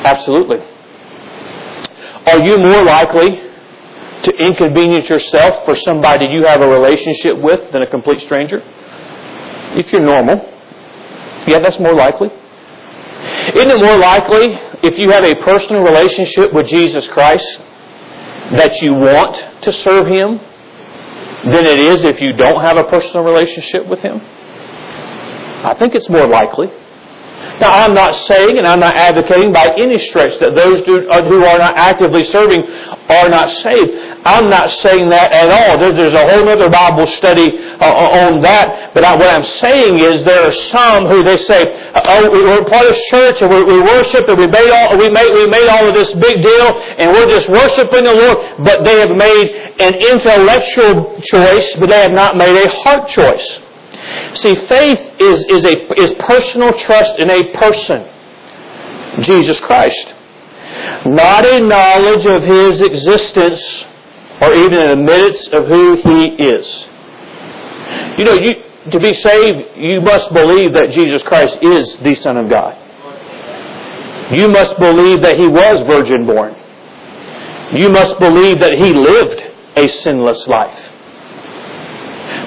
Absolutely. 0.04 0.58
Are 2.26 2.40
you 2.40 2.58
more 2.58 2.84
likely 2.84 3.47
to 4.24 4.37
inconvenience 4.37 5.09
yourself 5.09 5.64
for 5.64 5.74
somebody 5.76 6.26
you 6.26 6.44
have 6.44 6.61
a 6.61 6.68
relationship 6.68 7.38
with 7.38 7.72
than 7.72 7.83
a 7.83 7.87
complete 7.87 8.20
stranger? 8.20 8.62
If 9.76 9.92
you're 9.92 10.02
normal, 10.02 10.37
yeah, 11.46 11.61
that's 11.61 11.78
more 11.78 11.94
likely. 11.94 12.28
Isn't 12.28 13.70
it 13.70 13.81
more 13.81 13.96
likely 13.96 14.59
if 14.83 14.98
you 14.98 15.11
have 15.11 15.24
a 15.24 15.35
personal 15.37 15.83
relationship 15.83 16.52
with 16.52 16.68
Jesus 16.68 17.09
Christ 17.09 17.61
that 18.52 18.81
you 18.81 18.94
want 18.94 19.62
to 19.62 19.72
serve 19.72 20.07
Him 20.07 20.38
than 21.44 21.66
it 21.66 21.81
is 21.92 22.04
if 22.04 22.20
you 22.20 22.33
don't 22.35 22.61
have 22.61 22.76
a 22.76 22.85
personal 22.85 23.24
relationship 23.24 23.87
with 23.87 24.00
Him? 24.00 24.20
I 24.20 25.74
think 25.78 25.94
it's 25.94 26.09
more 26.09 26.26
likely. 26.26 26.68
Now, 27.61 27.72
I'm 27.72 27.94
not 27.94 28.14
saying 28.14 28.59
and 28.59 28.66
I'm 28.66 28.79
not 28.79 28.94
advocating 28.94 29.53
by 29.53 29.74
any 29.77 29.98
stretch 29.98 30.38
that 30.38 30.55
those 30.55 30.81
uh, 30.83 31.22
who 31.27 31.44
are 31.44 31.59
not 31.59 31.77
actively 31.77 32.22
serving 32.24 32.62
are 32.62 33.29
not 33.29 33.51
saved. 33.51 33.90
I'm 34.24 34.48
not 34.48 34.70
saying 34.70 35.09
that 35.11 35.33
at 35.33 35.51
all. 35.51 35.79
There's, 35.79 36.14
a 36.14 36.27
whole 36.31 36.48
other 36.48 36.70
Bible 36.70 37.07
study 37.07 37.51
uh, 37.81 38.27
on 38.27 38.40
that. 38.42 38.94
But 38.94 39.03
what 39.18 39.27
I'm 39.27 39.42
saying 39.42 39.98
is 39.98 40.22
there 40.22 40.46
are 40.46 40.53
some 40.70 41.07
who 41.07 41.24
they 41.24 41.37
say, 41.37 41.59
oh, 41.94 42.31
we're 42.31 42.64
part 42.64 42.87
of 42.87 42.96
church 43.11 43.42
and 43.42 43.51
we, 43.51 43.81
worship 43.83 44.29
and 44.29 44.38
we 44.38 44.46
made 44.46 44.70
all, 44.70 44.98
we 44.98 45.11
made, 45.11 45.33
we 45.33 45.46
made 45.46 45.68
all 45.68 45.88
of 45.88 45.94
this 45.94 46.14
big 46.14 46.42
deal 46.42 46.68
and 46.98 47.11
we're 47.11 47.31
just 47.31 47.48
worshiping 47.48 48.05
the 48.05 48.14
Lord. 48.14 48.38
But 48.62 48.85
they 48.85 49.01
have 49.01 49.14
made 49.16 49.51
an 49.81 49.94
intellectual 49.94 51.18
choice, 51.22 51.74
but 51.79 51.88
they 51.88 52.03
have 52.03 52.12
not 52.12 52.37
made 52.37 52.55
a 52.55 52.68
heart 52.68 53.09
choice. 53.09 53.59
See, 54.34 54.54
faith 54.54 55.00
is, 55.18 55.44
is, 55.44 55.64
a, 55.64 56.02
is 56.02 56.12
personal 56.20 56.72
trust 56.74 57.18
in 57.18 57.30
a 57.30 57.52
person, 57.56 58.06
Jesus 59.22 59.58
Christ. 59.60 60.14
Not 61.06 61.44
a 61.46 61.60
knowledge 61.60 62.26
of 62.26 62.42
His 62.42 62.80
existence 62.80 63.86
or 64.40 64.54
even 64.54 64.82
an 64.82 64.98
admittance 64.98 65.48
of 65.48 65.66
who 65.66 65.96
He 65.96 66.26
is. 66.42 66.86
You 68.18 68.24
know, 68.24 68.34
you, 68.34 68.54
to 68.90 69.00
be 69.00 69.12
saved, 69.12 69.76
you 69.76 70.00
must 70.00 70.32
believe 70.32 70.72
that 70.74 70.90
Jesus 70.90 71.22
Christ 71.22 71.58
is 71.62 71.96
the 71.98 72.14
Son 72.16 72.36
of 72.36 72.48
God. 72.48 72.74
You 74.32 74.48
must 74.48 74.78
believe 74.78 75.22
that 75.22 75.38
He 75.38 75.48
was 75.48 75.80
virgin 75.82 76.26
born. 76.26 76.54
You 77.74 77.88
must 77.88 78.18
believe 78.18 78.60
that 78.60 78.74
He 78.74 78.92
lived 78.92 79.44
a 79.76 79.88
sinless 79.88 80.46
life. 80.46 80.92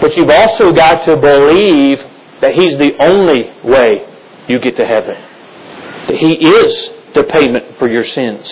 But 0.01 0.15
you've 0.17 0.29
also 0.29 0.71
got 0.71 1.05
to 1.05 1.17
believe 1.17 1.99
that 2.41 2.53
He's 2.53 2.77
the 2.77 2.95
only 2.99 3.51
way 3.63 4.07
you 4.47 4.59
get 4.59 4.75
to 4.77 4.85
heaven. 4.85 5.15
That 6.07 6.17
He 6.17 6.33
is 6.33 6.91
the 7.13 7.23
payment 7.23 7.77
for 7.77 7.89
your 7.89 8.03
sins. 8.03 8.49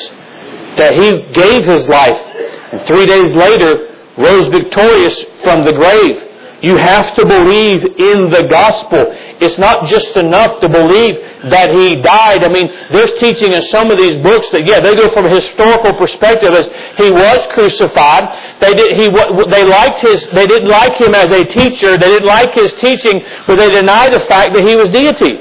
That 0.77 0.93
He 0.93 1.33
gave 1.33 1.65
His 1.65 1.87
life 1.87 2.29
and 2.71 2.85
three 2.85 3.05
days 3.05 3.33
later 3.33 3.95
rose 4.17 4.47
victorious 4.49 5.25
from 5.43 5.63
the 5.63 5.73
grave. 5.73 6.28
You 6.61 6.75
have 6.75 7.15
to 7.15 7.25
believe 7.25 7.85
in 7.85 8.29
the 8.29 8.45
gospel. 8.49 9.07
It's 9.39 9.57
not 9.57 9.85
just 9.85 10.15
enough 10.17 10.59
to 10.59 10.67
believe 10.67 11.15
that 11.47 11.71
he 11.71 12.01
died. 12.01 12.43
I 12.43 12.49
mean, 12.49 12.67
there's 12.91 13.13
teaching 13.19 13.53
in 13.53 13.61
some 13.63 13.89
of 13.91 13.97
these 13.97 14.17
books 14.17 14.49
that, 14.51 14.67
yeah, 14.67 14.81
they 14.81 14.93
go 14.95 15.09
from 15.11 15.25
a 15.25 15.29
historical 15.29 15.93
perspective 15.95 16.51
as 16.51 16.67
he 16.97 17.11
was 17.11 17.47
crucified. 17.55 18.59
They 18.59 18.73
did, 18.73 18.97
he, 18.99 19.07
they 19.07 19.63
liked 19.63 20.01
his, 20.01 20.27
they 20.35 20.47
didn't 20.47 20.67
like 20.67 20.99
him 20.99 21.15
as 21.15 21.31
a 21.31 21.45
teacher. 21.45 21.97
They 21.97 22.11
didn't 22.19 22.27
like 22.27 22.53
his 22.53 22.73
teaching, 22.73 23.23
but 23.47 23.55
they 23.55 23.69
deny 23.71 24.09
the 24.09 24.19
fact 24.21 24.53
that 24.53 24.67
he 24.67 24.75
was 24.75 24.91
deity. 24.91 25.39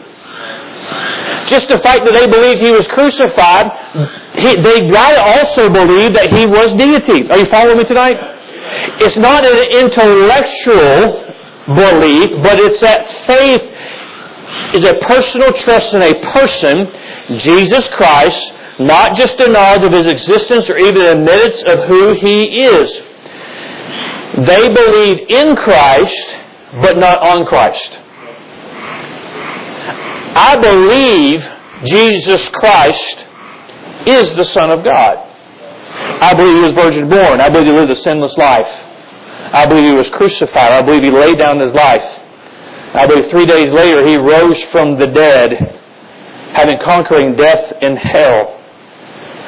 Just 1.50 1.68
the 1.68 1.80
fact 1.80 2.04
that 2.04 2.12
they 2.12 2.28
believed 2.28 2.62
he 2.62 2.70
was 2.70 2.86
crucified, 2.86 3.72
he, 4.38 4.54
they 4.62 4.88
got 4.88 5.14
to 5.14 5.22
also 5.42 5.68
believe 5.68 6.12
that 6.14 6.30
he 6.30 6.46
was 6.46 6.72
deity. 6.74 7.28
Are 7.28 7.38
you 7.38 7.50
following 7.50 7.78
me 7.78 7.84
tonight? 7.84 8.37
It's 9.00 9.16
not 9.16 9.44
an 9.44 9.58
intellectual 9.80 11.24
belief, 11.74 12.42
but 12.42 12.58
it's 12.58 12.80
that 12.80 13.10
faith 13.26 13.62
is 14.74 14.84
a 14.84 14.94
personal 15.06 15.52
trust 15.52 15.94
in 15.94 16.02
a 16.02 16.20
person, 16.32 17.38
Jesus 17.38 17.88
Christ, 17.88 18.52
not 18.80 19.16
just 19.16 19.38
a 19.40 19.48
knowledge 19.48 19.82
of 19.82 19.92
his 19.92 20.06
existence 20.06 20.68
or 20.70 20.76
even 20.76 21.06
admittance 21.06 21.62
of 21.66 21.88
who 21.88 22.14
he 22.20 22.44
is. 22.64 23.02
They 24.46 24.72
believe 24.72 25.28
in 25.28 25.56
Christ, 25.56 26.36
but 26.80 26.96
not 26.96 27.20
on 27.22 27.44
Christ. 27.46 27.98
I 30.36 30.58
believe 30.60 31.44
Jesus 31.84 32.48
Christ 32.50 33.24
is 34.06 34.34
the 34.34 34.44
Son 34.44 34.70
of 34.70 34.84
God. 34.84 35.27
I 36.20 36.34
believe 36.34 36.56
he 36.56 36.62
was 36.62 36.72
virgin 36.72 37.08
born. 37.08 37.40
I 37.40 37.48
believe 37.48 37.66
he 37.66 37.78
lived 37.78 37.90
a 37.90 37.96
sinless 37.96 38.36
life. 38.36 38.68
I 39.52 39.66
believe 39.66 39.90
he 39.90 39.96
was 39.96 40.10
crucified. 40.10 40.72
I 40.72 40.82
believe 40.82 41.02
he 41.02 41.10
laid 41.10 41.38
down 41.38 41.60
his 41.60 41.72
life. 41.72 42.22
I 42.94 43.06
believe 43.06 43.30
three 43.30 43.46
days 43.46 43.72
later 43.72 44.06
he 44.06 44.16
rose 44.16 44.60
from 44.64 44.98
the 44.98 45.06
dead, 45.06 45.52
having 46.54 46.78
conquering 46.78 47.36
death 47.36 47.72
and 47.80 47.98
hell. 47.98 48.56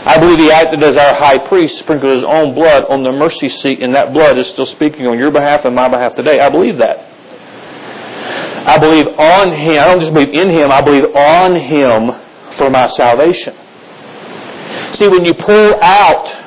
I 0.03 0.19
believe 0.19 0.39
he 0.39 0.51
acted 0.51 0.83
as 0.83 0.97
our 0.97 1.15
high 1.15 1.39
priest, 1.49 1.79
sprinkled 1.79 2.17
his 2.17 2.25
own 2.27 2.55
blood 2.55 2.87
on 2.89 3.03
the 3.03 3.13
mercy 3.13 3.49
seat, 3.49 3.83
and 3.83 3.95
that 3.95 4.15
blood 4.15 4.39
is 4.39 4.49
still 4.49 4.67
speaking 4.67 5.07
on 5.07 5.19
your 5.19 5.31
behalf 5.31 5.65
and 5.65 5.75
my 5.75 5.89
behalf 5.89 6.15
today. 6.15 6.41
I 6.41 6.49
believe 6.49 6.79
that. 6.79 6.97
I 8.67 8.79
believe 8.79 9.07
on 9.07 9.55
him. 9.61 9.81
I 9.81 9.85
don't 9.85 10.01
just 10.01 10.15
believe 10.15 10.33
in 10.33 10.51
him, 10.51 10.71
I 10.71 10.81
believe 10.81 11.05
on 11.05 11.57
him 11.57 12.57
for 12.57 12.71
my 12.71 12.87
salvation. 12.89 13.57
See, 14.95 15.09
when 15.09 15.25
you 15.25 15.35
pull 15.35 15.75
out 15.83 16.40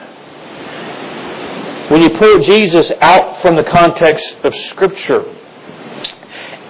pull 2.18 2.40
Jesus 2.40 2.92
out 3.02 3.42
from 3.42 3.56
the 3.56 3.64
context 3.64 4.38
of 4.44 4.56
Scripture, 4.70 5.24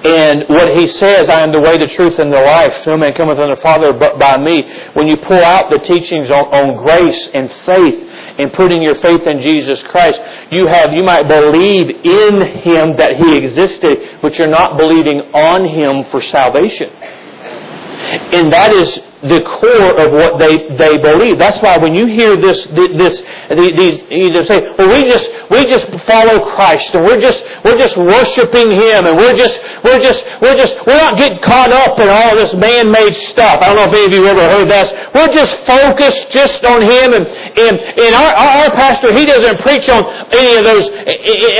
and 0.04 0.44
what 0.50 0.76
he 0.76 0.88
says, 0.88 1.30
I 1.30 1.42
am 1.42 1.54
the 1.54 1.62
way, 1.62 1.78
the 1.78 1.88
truth, 1.88 2.20
and 2.20 2.32
the 2.32 2.42
life. 2.42 2.86
No 2.86 2.98
man 2.98 3.14
cometh 3.14 3.40
unto 3.40 3.56
the 3.56 3.62
Father 3.62 3.94
but 3.94 4.20
by 4.20 4.38
me. 4.38 4.62
When 4.94 5.08
you 5.08 5.16
pull 5.16 5.42
out 5.42 5.70
the 5.70 5.80
teachings 5.80 6.30
on, 6.30 6.46
on, 6.54 6.84
grace 6.84 7.30
and 7.34 7.50
faith 7.66 8.10
and 8.38 8.52
putting 8.52 8.82
your 8.82 8.96
faith 8.96 9.22
in 9.22 9.40
Jesus 9.40 9.82
Christ, 9.84 10.20
you 10.52 10.68
have, 10.68 10.92
you 10.92 11.04
might 11.04 11.30
believe 11.30 11.90
in 11.90 12.42
Him 12.64 12.98
that 12.98 13.16
He 13.18 13.38
existed, 13.38 14.20
but 14.22 14.38
you're 14.38 14.48
not 14.50 14.78
believing 14.78 15.22
on 15.34 15.70
Him 15.70 16.12
for 16.12 16.20
salvation. 16.22 16.90
And 16.92 18.52
that 18.52 18.76
is 18.76 19.00
the 19.24 19.42
core 19.42 19.96
of 19.96 20.12
what 20.12 20.38
they, 20.38 20.76
they 20.76 20.98
believe. 20.98 21.38
That's 21.38 21.62
why 21.62 21.78
when 21.78 21.96
you 21.96 22.08
hear 22.08 22.36
this, 22.36 22.66
this, 22.68 23.24
these, 23.50 24.48
say, 24.48 24.68
well, 24.78 24.90
we 24.92 25.08
just, 25.08 25.30
we 25.50 25.64
just 25.66 25.88
follow 26.06 26.44
Christ 26.54 26.94
and 26.94 27.06
we're 27.06 27.20
just, 27.20 27.44
we're 27.64 27.78
just 27.78 27.96
worshiping 27.96 28.72
Him 28.72 29.08
and 29.08 29.16
we're 29.18 29.36
just, 29.36 29.60
we're 29.84 30.00
just, 30.00 30.26
we're 30.42 30.58
just, 30.58 30.76
we're 30.86 30.98
not 30.98 31.18
getting 31.18 31.42
caught 31.42 31.72
up 31.72 32.00
in 32.00 32.10
all 32.10 32.36
this 32.36 32.54
man-made 32.54 33.16
stuff. 33.32 33.62
I 33.62 33.72
don't 33.72 33.78
know 33.78 33.88
if 33.88 33.94
any 33.94 34.06
of 34.06 34.12
you 34.12 34.28
ever 34.28 34.44
heard 34.44 34.68
that. 34.70 35.16
We're 35.16 35.32
just 35.32 35.56
focused 35.66 36.30
just 36.30 36.64
on 36.66 36.84
Him 36.84 37.14
and, 37.14 37.28
and, 37.28 37.80
and 37.80 38.16
our, 38.16 38.34
our 38.34 38.72
pastor, 38.72 39.14
he 39.14 39.26
doesn't 39.26 39.62
preach 39.62 39.88
on 39.88 40.04
any 40.34 40.58
of 40.58 40.66
those, 40.66 40.90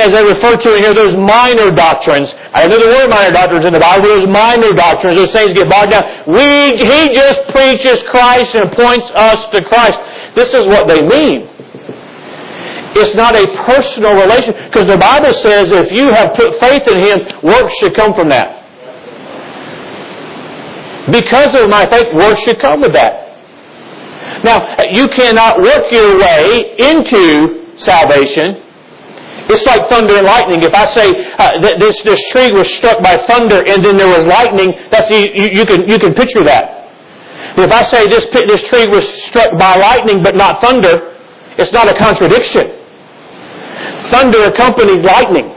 as 0.04 0.12
I 0.12 0.20
refer 0.20 0.56
to 0.56 0.74
in 0.74 0.82
here, 0.82 0.94
those 0.94 1.16
minor 1.16 1.70
doctrines. 1.70 2.34
I 2.52 2.66
know 2.66 2.78
there 2.78 2.92
were 2.92 3.08
minor 3.08 3.32
doctrines 3.32 3.64
in 3.64 3.72
the 3.72 3.80
Bible, 3.80 4.08
those 4.08 4.28
minor 4.28 4.72
doctrines, 4.72 5.16
those 5.16 5.32
things 5.32 5.54
get 5.54 5.68
bogged 5.68 5.92
down. 5.92 6.04
We, 6.26 6.76
he 6.76 7.14
just 7.14 7.46
preaches 7.54 8.02
Christ 8.10 8.54
and 8.54 8.72
points 8.72 9.10
us 9.14 9.46
to 9.54 9.62
Christ. 9.64 9.98
This 10.34 10.52
is 10.52 10.66
what 10.66 10.88
they 10.88 11.00
mean. 11.06 11.48
It's 12.96 13.14
not 13.14 13.34
a 13.34 13.46
personal 13.64 14.14
relation. 14.14 14.54
Because 14.66 14.86
the 14.86 14.98
Bible 14.98 15.32
says 15.34 15.70
if 15.72 15.90
you 15.90 16.10
have 16.12 16.34
put 16.34 16.58
faith 16.58 16.86
in 16.86 17.02
Him, 17.02 17.18
works 17.42 17.74
should 17.78 17.94
come 17.94 18.14
from 18.14 18.28
that. 18.28 18.62
Because 21.10 21.54
of 21.60 21.68
my 21.68 21.86
faith, 21.86 22.06
works 22.14 22.42
should 22.42 22.58
come 22.60 22.80
with 22.80 22.92
that. 22.92 23.22
Now, 24.42 24.82
you 24.90 25.08
cannot 25.08 25.60
work 25.60 25.90
your 25.90 26.18
way 26.18 26.76
into 26.78 27.78
salvation. 27.78 28.62
It's 29.48 29.66
like 29.66 29.88
thunder 29.88 30.16
and 30.16 30.26
lightning. 30.26 30.62
If 30.62 30.72
I 30.72 30.86
say 30.86 31.04
uh, 31.38 31.60
this 31.78 32.00
this 32.02 32.20
tree 32.30 32.50
was 32.52 32.68
struck 32.74 33.02
by 33.02 33.18
thunder 33.18 33.62
and 33.66 33.84
then 33.84 33.96
there 33.96 34.08
was 34.08 34.26
lightning, 34.26 34.72
that's 34.90 35.10
you, 35.10 35.18
you 35.18 35.66
can 35.66 35.86
you 35.88 35.98
can 35.98 36.14
picture 36.14 36.42
that. 36.44 36.83
If 37.56 37.70
I 37.70 37.82
say 37.84 38.08
this, 38.08 38.26
this 38.26 38.68
tree 38.68 38.88
was 38.88 39.06
struck 39.24 39.56
by 39.58 39.76
lightning 39.76 40.22
but 40.22 40.34
not 40.34 40.60
thunder, 40.60 41.14
it's 41.56 41.72
not 41.72 41.88
a 41.88 41.94
contradiction. 41.94 42.66
Thunder 44.10 44.44
accompanies 44.44 45.04
lightning. 45.04 45.50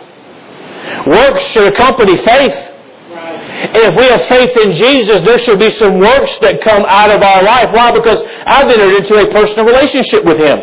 Works 1.08 1.44
should 1.48 1.74
accompany 1.74 2.18
faith. 2.18 2.54
And 2.54 3.76
if 3.76 3.96
we 3.98 4.06
have 4.06 4.22
faith 4.28 4.56
in 4.58 4.72
Jesus, 4.74 5.22
there 5.24 5.40
should 5.40 5.60
be 5.60 5.72
some 5.72 6.00
works 6.00 6.38
that 6.40 6.62
come 6.62 6.86
out 6.88 7.14
of 7.14 7.24
our 7.24 7.42
life. 7.42 7.74
Why? 7.74 7.92
Because 7.92 8.22
I've 8.46 8.70
entered 8.70 8.96
into 8.96 9.16
a 9.16 9.32
personal 9.32 9.66
relationship 9.66 10.24
with 10.24 10.38
Him. 10.38 10.60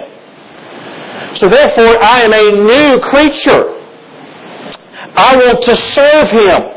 So 1.34 1.48
therefore, 1.48 2.00
I 2.00 2.20
am 2.22 2.32
a 2.32 2.62
new 2.62 3.00
creature. 3.00 3.74
I 5.16 5.36
want 5.36 5.64
to 5.64 5.76
serve 5.76 6.30
Him 6.30 6.73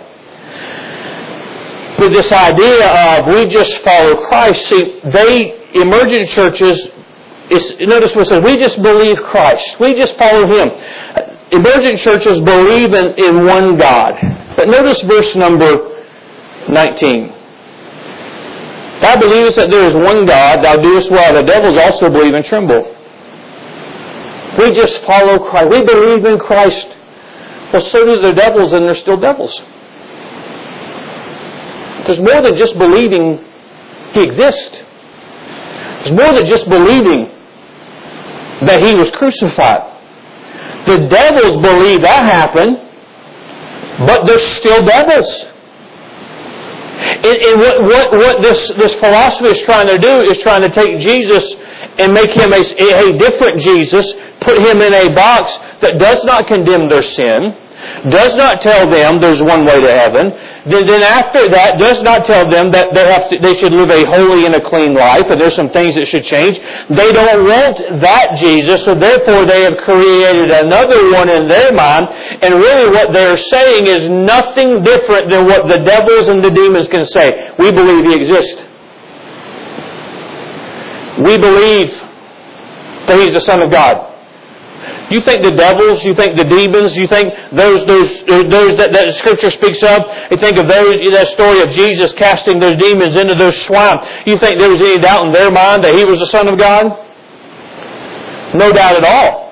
with 2.00 2.12
this 2.14 2.32
idea 2.32 2.88
of 2.88 3.28
we 3.28 3.48
just 3.48 3.78
follow 3.80 4.16
Christ. 4.28 4.68
See, 4.68 5.00
they, 5.04 5.70
emergent 5.74 6.30
churches, 6.30 6.90
notice 7.80 8.16
what 8.16 8.28
it 8.28 8.30
says, 8.30 8.44
we 8.44 8.58
just 8.58 8.82
believe 8.82 9.18
Christ. 9.24 9.80
We 9.80 9.96
just 9.96 10.18
follow 10.18 10.46
Him. 10.48 10.70
Emergent 11.52 12.00
churches 12.00 12.40
believe 12.42 12.94
in, 12.94 13.14
in 13.18 13.46
one 13.46 13.78
God. 13.78 14.14
But 14.56 14.68
notice 14.68 15.02
verse 15.02 15.36
number 15.36 16.04
19. 16.70 17.34
Thou 19.02 19.20
believest 19.20 19.58
that 19.58 19.70
there 19.70 19.86
is 19.86 19.94
one 19.94 20.26
God, 20.26 20.64
thou 20.64 20.76
doest 20.76 21.12
well. 21.12 21.34
The 21.34 21.44
devils 21.44 21.78
also 21.78 22.10
believe 22.10 22.34
and 22.34 22.44
tremble. 22.44 22.96
We 24.58 24.72
just 24.72 25.04
follow 25.04 25.38
Christ. 25.50 25.70
We 25.70 25.84
believe 25.84 26.26
in 26.26 26.40
Christ. 26.40 26.88
Well, 27.72 27.82
so 27.82 28.06
do 28.06 28.22
the 28.22 28.34
devils, 28.34 28.74
and 28.74 28.86
they're 28.86 28.96
still 28.96 29.18
devils. 29.18 29.62
There's 32.08 32.20
more 32.20 32.42
than 32.42 32.56
just 32.56 32.78
believing 32.78 33.44
He 34.14 34.24
exists. 34.24 34.72
There's 36.04 36.16
more 36.16 36.34
than 36.34 36.46
just 36.46 36.68
believing 36.68 37.30
that 38.66 38.82
He 38.82 38.96
was 38.96 39.12
crucified. 39.12 39.94
The 40.88 41.08
devils 41.10 41.62
believe 41.62 42.02
that 42.02 42.24
happened, 42.32 42.78
but 44.08 44.26
they're 44.26 44.40
still 44.56 44.86
devils. 44.86 45.46
And, 46.98 47.26
and 47.26 47.60
what, 47.60 47.84
what, 47.84 48.12
what 48.12 48.42
this, 48.42 48.72
this 48.78 48.94
philosophy 48.96 49.50
is 49.50 49.62
trying 49.64 49.88
to 49.88 49.98
do 50.00 50.22
is 50.30 50.38
trying 50.40 50.62
to 50.62 50.70
take 50.70 51.00
Jesus 51.00 51.44
and 52.00 52.14
make 52.14 52.32
him 52.32 52.54
a, 52.54 52.62
a 52.62 53.18
different 53.18 53.60
Jesus, 53.60 54.14
put 54.40 54.66
him 54.66 54.82
in 54.82 54.94
a 54.94 55.14
box 55.14 55.52
that 55.82 55.98
does 56.00 56.24
not 56.24 56.48
condemn 56.48 56.90
their 56.90 57.04
sin, 57.04 57.54
does 58.10 58.36
not 58.36 58.62
tell 58.62 58.90
them 58.90 59.20
there's 59.20 59.42
one 59.42 59.66
way 59.66 59.80
to 59.80 59.92
heaven, 60.00 60.30
then, 60.66 60.86
then 60.86 61.04
after 61.04 61.48
that 61.50 61.78
does 61.78 62.02
not 62.02 62.26
tell 62.26 62.50
them 62.50 62.72
that 62.72 62.94
they, 62.94 63.38
to, 63.38 63.42
they 63.42 63.54
should 63.54 63.72
live 63.72 63.90
a 63.90 64.06
holy 64.06 64.46
and 64.46 64.56
a 64.56 64.62
clean 64.62 64.94
life 64.94 65.30
and 65.30 65.40
there's 65.40 65.56
some 65.56 65.70
things 65.70 65.96
that 65.96 66.08
should 66.08 66.24
change. 66.24 66.58
They 66.90 67.12
don't 67.12 67.46
want 67.46 68.02
that 68.02 68.38
Jesus, 68.38 68.84
so 68.84 68.96
therefore 68.96 69.46
they 69.46 69.62
have 69.62 69.78
created 69.78 70.50
another 70.52 71.12
one 71.12 71.30
in 71.30 71.48
their 71.48 71.72
mind, 71.72 72.08
and 72.42 72.56
really 72.56 72.90
what 72.90 73.14
they're 73.14 73.38
saying 73.38 73.88
is 73.88 74.10
nothing 74.10 74.84
different 74.84 75.30
than 75.30 75.46
what 75.46 75.68
the 75.68 75.78
devils 75.84 76.28
and 76.30 76.44
the 76.44 76.52
demons 76.52 76.88
can 76.88 77.06
say. 77.06 77.52
We 77.60 77.72
believe 77.72 78.06
He 78.06 78.16
exists. 78.16 78.64
We 81.24 81.38
believe 81.38 81.92
that 83.08 83.18
He's 83.20 83.34
the 83.34 83.42
Son 83.42 83.62
of 83.62 83.72
God. 83.72 84.17
You 85.10 85.22
think 85.22 85.42
the 85.42 85.52
devils, 85.52 86.04
you 86.04 86.14
think 86.14 86.38
the 86.38 86.44
demons, 86.44 86.96
you 86.98 87.08
think 87.08 87.34
those, 87.54 87.86
those, 87.86 88.10
those 88.28 88.78
that, 88.78 88.92
that 88.92 89.16
Scripture 89.16 89.50
speaks 89.50 89.82
of, 89.82 90.04
you 90.32 90.38
think 90.38 90.58
of 90.58 90.68
those, 90.68 90.96
that 91.14 91.30
story 91.30 91.62
of 91.62 91.70
Jesus 91.72 92.12
casting 92.14 92.60
those 92.60 92.78
demons 92.78 93.16
into 93.16 93.36
those 93.36 93.56
swine. 93.64 94.00
You 94.26 94.38
think 94.38 94.60
there 94.60 94.70
was 94.70 94.82
any 94.82 95.00
doubt 95.00 95.28
in 95.28 95.32
their 95.32 95.50
mind 95.50 95.86
that 95.86 95.96
He 95.96 96.04
was 96.04 96.20
the 96.20 96.28
Son 96.28 96.48
of 96.50 96.58
God? 96.58 97.06
No 98.54 98.74
doubt 98.74 98.98
at 98.98 99.06
all. 99.06 99.48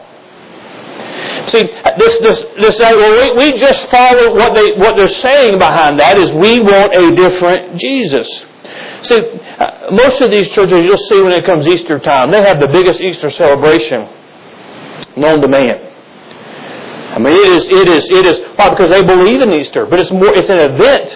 See, 1.47 1.63
this, 1.63 2.19
this, 2.19 2.45
this, 2.59 2.79
uh, 2.81 2.93
well, 2.97 3.35
we, 3.37 3.51
we 3.51 3.57
just 3.57 3.87
follow 3.89 4.35
what 4.35 4.53
they, 4.55 4.73
what 4.73 4.97
they're 4.97 5.07
saying 5.07 5.57
behind 5.57 5.99
that 5.99 6.17
is 6.17 6.33
we 6.33 6.59
want 6.59 6.93
a 6.93 7.15
different 7.15 7.79
Jesus. 7.79 8.27
See, 9.03 9.21
uh, 9.57 9.91
most 9.91 10.19
of 10.19 10.31
these 10.31 10.49
churches 10.49 10.83
you'll 10.83 10.97
see 10.97 11.21
when 11.21 11.31
it 11.31 11.45
comes 11.45 11.65
Easter 11.65 11.97
time, 11.99 12.31
they 12.31 12.41
have 12.41 12.59
the 12.59 12.67
biggest 12.67 12.99
Easter 12.99 13.29
celebration 13.29 14.09
known 15.15 15.41
to 15.41 15.47
man. 15.47 15.79
I 17.15 17.19
mean, 17.19 17.33
it 17.33 17.51
is, 17.53 17.65
it 17.65 17.87
is, 17.87 18.03
it 18.09 18.25
is, 18.25 18.39
why? 18.57 18.69
Because 18.69 18.91
they 18.91 19.05
believe 19.05 19.41
in 19.41 19.51
Easter, 19.51 19.85
but 19.85 19.99
it's 19.99 20.11
more, 20.11 20.35
it's 20.35 20.49
an 20.49 20.59
event. 20.59 21.07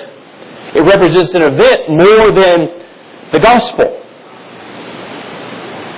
It 0.76 0.82
represents 0.82 1.34
an 1.34 1.44
event 1.44 1.90
more 1.90 2.32
than 2.32 2.70
the 3.32 3.40
gospel. 3.40 4.00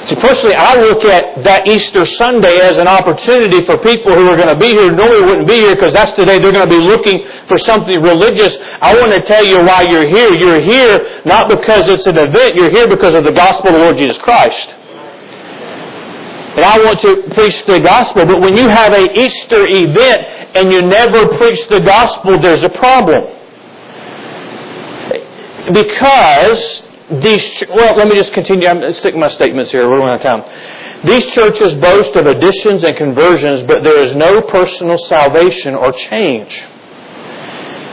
See, 0.06 0.16
personally, 0.16 0.56
I 0.56 0.74
look 0.82 1.06
at 1.06 1.44
that 1.44 1.68
Easter 1.68 2.06
Sunday 2.06 2.58
as 2.58 2.78
an 2.78 2.88
opportunity 2.88 3.64
for 3.64 3.78
people 3.78 4.16
who 4.16 4.26
are 4.30 4.36
going 4.36 4.50
to 4.50 4.58
be 4.58 4.74
here, 4.74 4.90
normally 4.90 5.22
wouldn't 5.22 5.48
be 5.48 5.62
here 5.62 5.76
because 5.76 5.94
that's 5.94 6.14
the 6.14 6.26
day 6.26 6.40
they're 6.40 6.52
going 6.52 6.68
to 6.68 6.76
be 6.76 6.82
looking 6.82 7.22
for 7.48 7.60
something 7.60 8.02
religious. 8.02 8.58
I 8.82 8.98
want 8.98 9.12
to 9.12 9.22
tell 9.22 9.46
you 9.46 9.62
why 9.62 9.84
you're 9.84 10.10
here. 10.10 10.34
You're 10.34 10.66
here 10.66 11.22
not 11.26 11.48
because 11.48 11.88
it's 11.88 12.08
an 12.08 12.18
event, 12.18 12.56
you're 12.56 12.72
here 12.72 12.88
because 12.88 13.14
of 13.14 13.24
the 13.24 13.32
gospel 13.32 13.70
of 13.70 13.74
the 13.74 13.80
Lord 13.80 13.98
Jesus 13.98 14.18
Christ. 14.18 14.74
And 16.56 16.66
I 16.66 16.84
want 16.84 17.00
to 17.02 17.34
preach 17.34 17.66
the 17.66 17.80
gospel, 17.80 18.26
but 18.26 18.42
when 18.42 18.58
you 18.58 18.68
have 18.68 18.92
a 18.92 19.08
Easter 19.18 19.66
event 19.68 20.28
and 20.56 20.72
you 20.72 20.82
never 20.82 21.38
preach 21.38 21.66
the 21.70 21.80
gospel, 21.80 22.38
there's 22.40 22.64
a 22.64 22.70
problem. 22.70 23.24
Because 25.74 26.84
these, 27.22 27.64
well, 27.70 27.96
let 27.96 28.08
me 28.10 28.16
just 28.16 28.34
continue. 28.34 28.68
I'm 28.68 28.94
sticking 28.94 29.20
my 29.20 29.30
statements 29.30 29.72
here. 29.72 29.90
We're 29.90 30.00
running 30.00 30.10
out 30.10 30.26
of 30.26 30.44
time. 30.44 31.06
These 31.06 31.34
churches 31.34 31.74
boast 31.76 32.16
of 32.16 32.26
additions 32.26 32.84
and 32.84 32.98
conversions, 32.98 33.64
but 33.64 33.84
there 33.84 34.04
is 34.04 34.16
no 34.16 34.42
personal 34.42 34.98
salvation 34.98 35.74
or 35.74 35.94
change. 35.94 36.62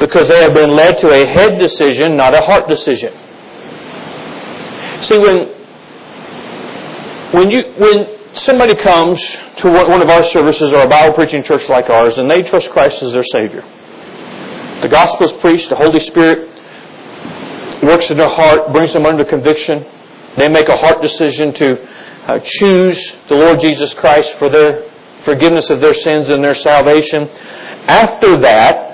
Because 0.01 0.29
they 0.29 0.43
have 0.43 0.55
been 0.55 0.75
led 0.75 0.99
to 0.99 1.11
a 1.11 1.27
head 1.33 1.59
decision, 1.59 2.17
not 2.17 2.35
a 2.35 2.41
heart 2.41 2.69
decision. 2.69 3.13
See, 5.03 5.19
when, 5.19 5.49
when 7.33 7.51
you, 7.51 7.63
when 7.79 8.18
somebody 8.43 8.75
comes 8.75 9.21
to 9.59 9.71
one 9.71 10.03
of 10.03 10.09
our 10.09 10.23
services 10.25 10.71
or 10.73 10.83
a 10.83 10.89
Bible 10.89 11.15
preaching 11.15 11.43
church 11.43 11.69
like 11.69 11.89
ours 11.91 12.19
and 12.19 12.31
they 12.31 12.43
trust 12.43 12.71
Christ 12.71 13.03
as 13.03 13.13
their 13.13 13.25
Savior. 13.25 13.63
The 14.83 14.89
gospel 14.89 15.27
is 15.27 15.33
preached, 15.41 15.69
the 15.71 15.77
Holy 15.77 16.01
Spirit 16.01 16.49
works 17.83 18.11
in 18.11 18.17
their 18.17 18.29
heart, 18.29 18.73
brings 18.73 18.93
them 18.93 19.07
under 19.07 19.25
conviction. 19.25 19.85
They 20.37 20.49
make 20.49 20.69
a 20.69 20.77
heart 20.77 21.03
decision 21.03 21.53
to 21.55 21.75
uh, 22.29 22.39
choose 22.45 23.13
the 23.29 23.35
Lord 23.35 23.61
Jesus 23.61 23.93
Christ 23.95 24.35
for 24.39 24.49
their 24.49 24.91
forgiveness 25.25 25.69
of 25.71 25.81
their 25.81 25.95
sins 25.95 26.29
and 26.29 26.43
their 26.43 26.55
salvation. 26.55 27.29
After 27.29 28.39
that, 28.41 28.89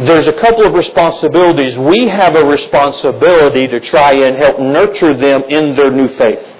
there's 0.00 0.26
a 0.26 0.32
couple 0.32 0.64
of 0.66 0.74
responsibilities. 0.74 1.78
We 1.78 2.08
have 2.08 2.34
a 2.34 2.44
responsibility 2.44 3.68
to 3.68 3.80
try 3.80 4.12
and 4.12 4.42
help 4.42 4.58
nurture 4.58 5.16
them 5.16 5.44
in 5.48 5.76
their 5.76 5.90
new 5.90 6.08
faith. 6.16 6.53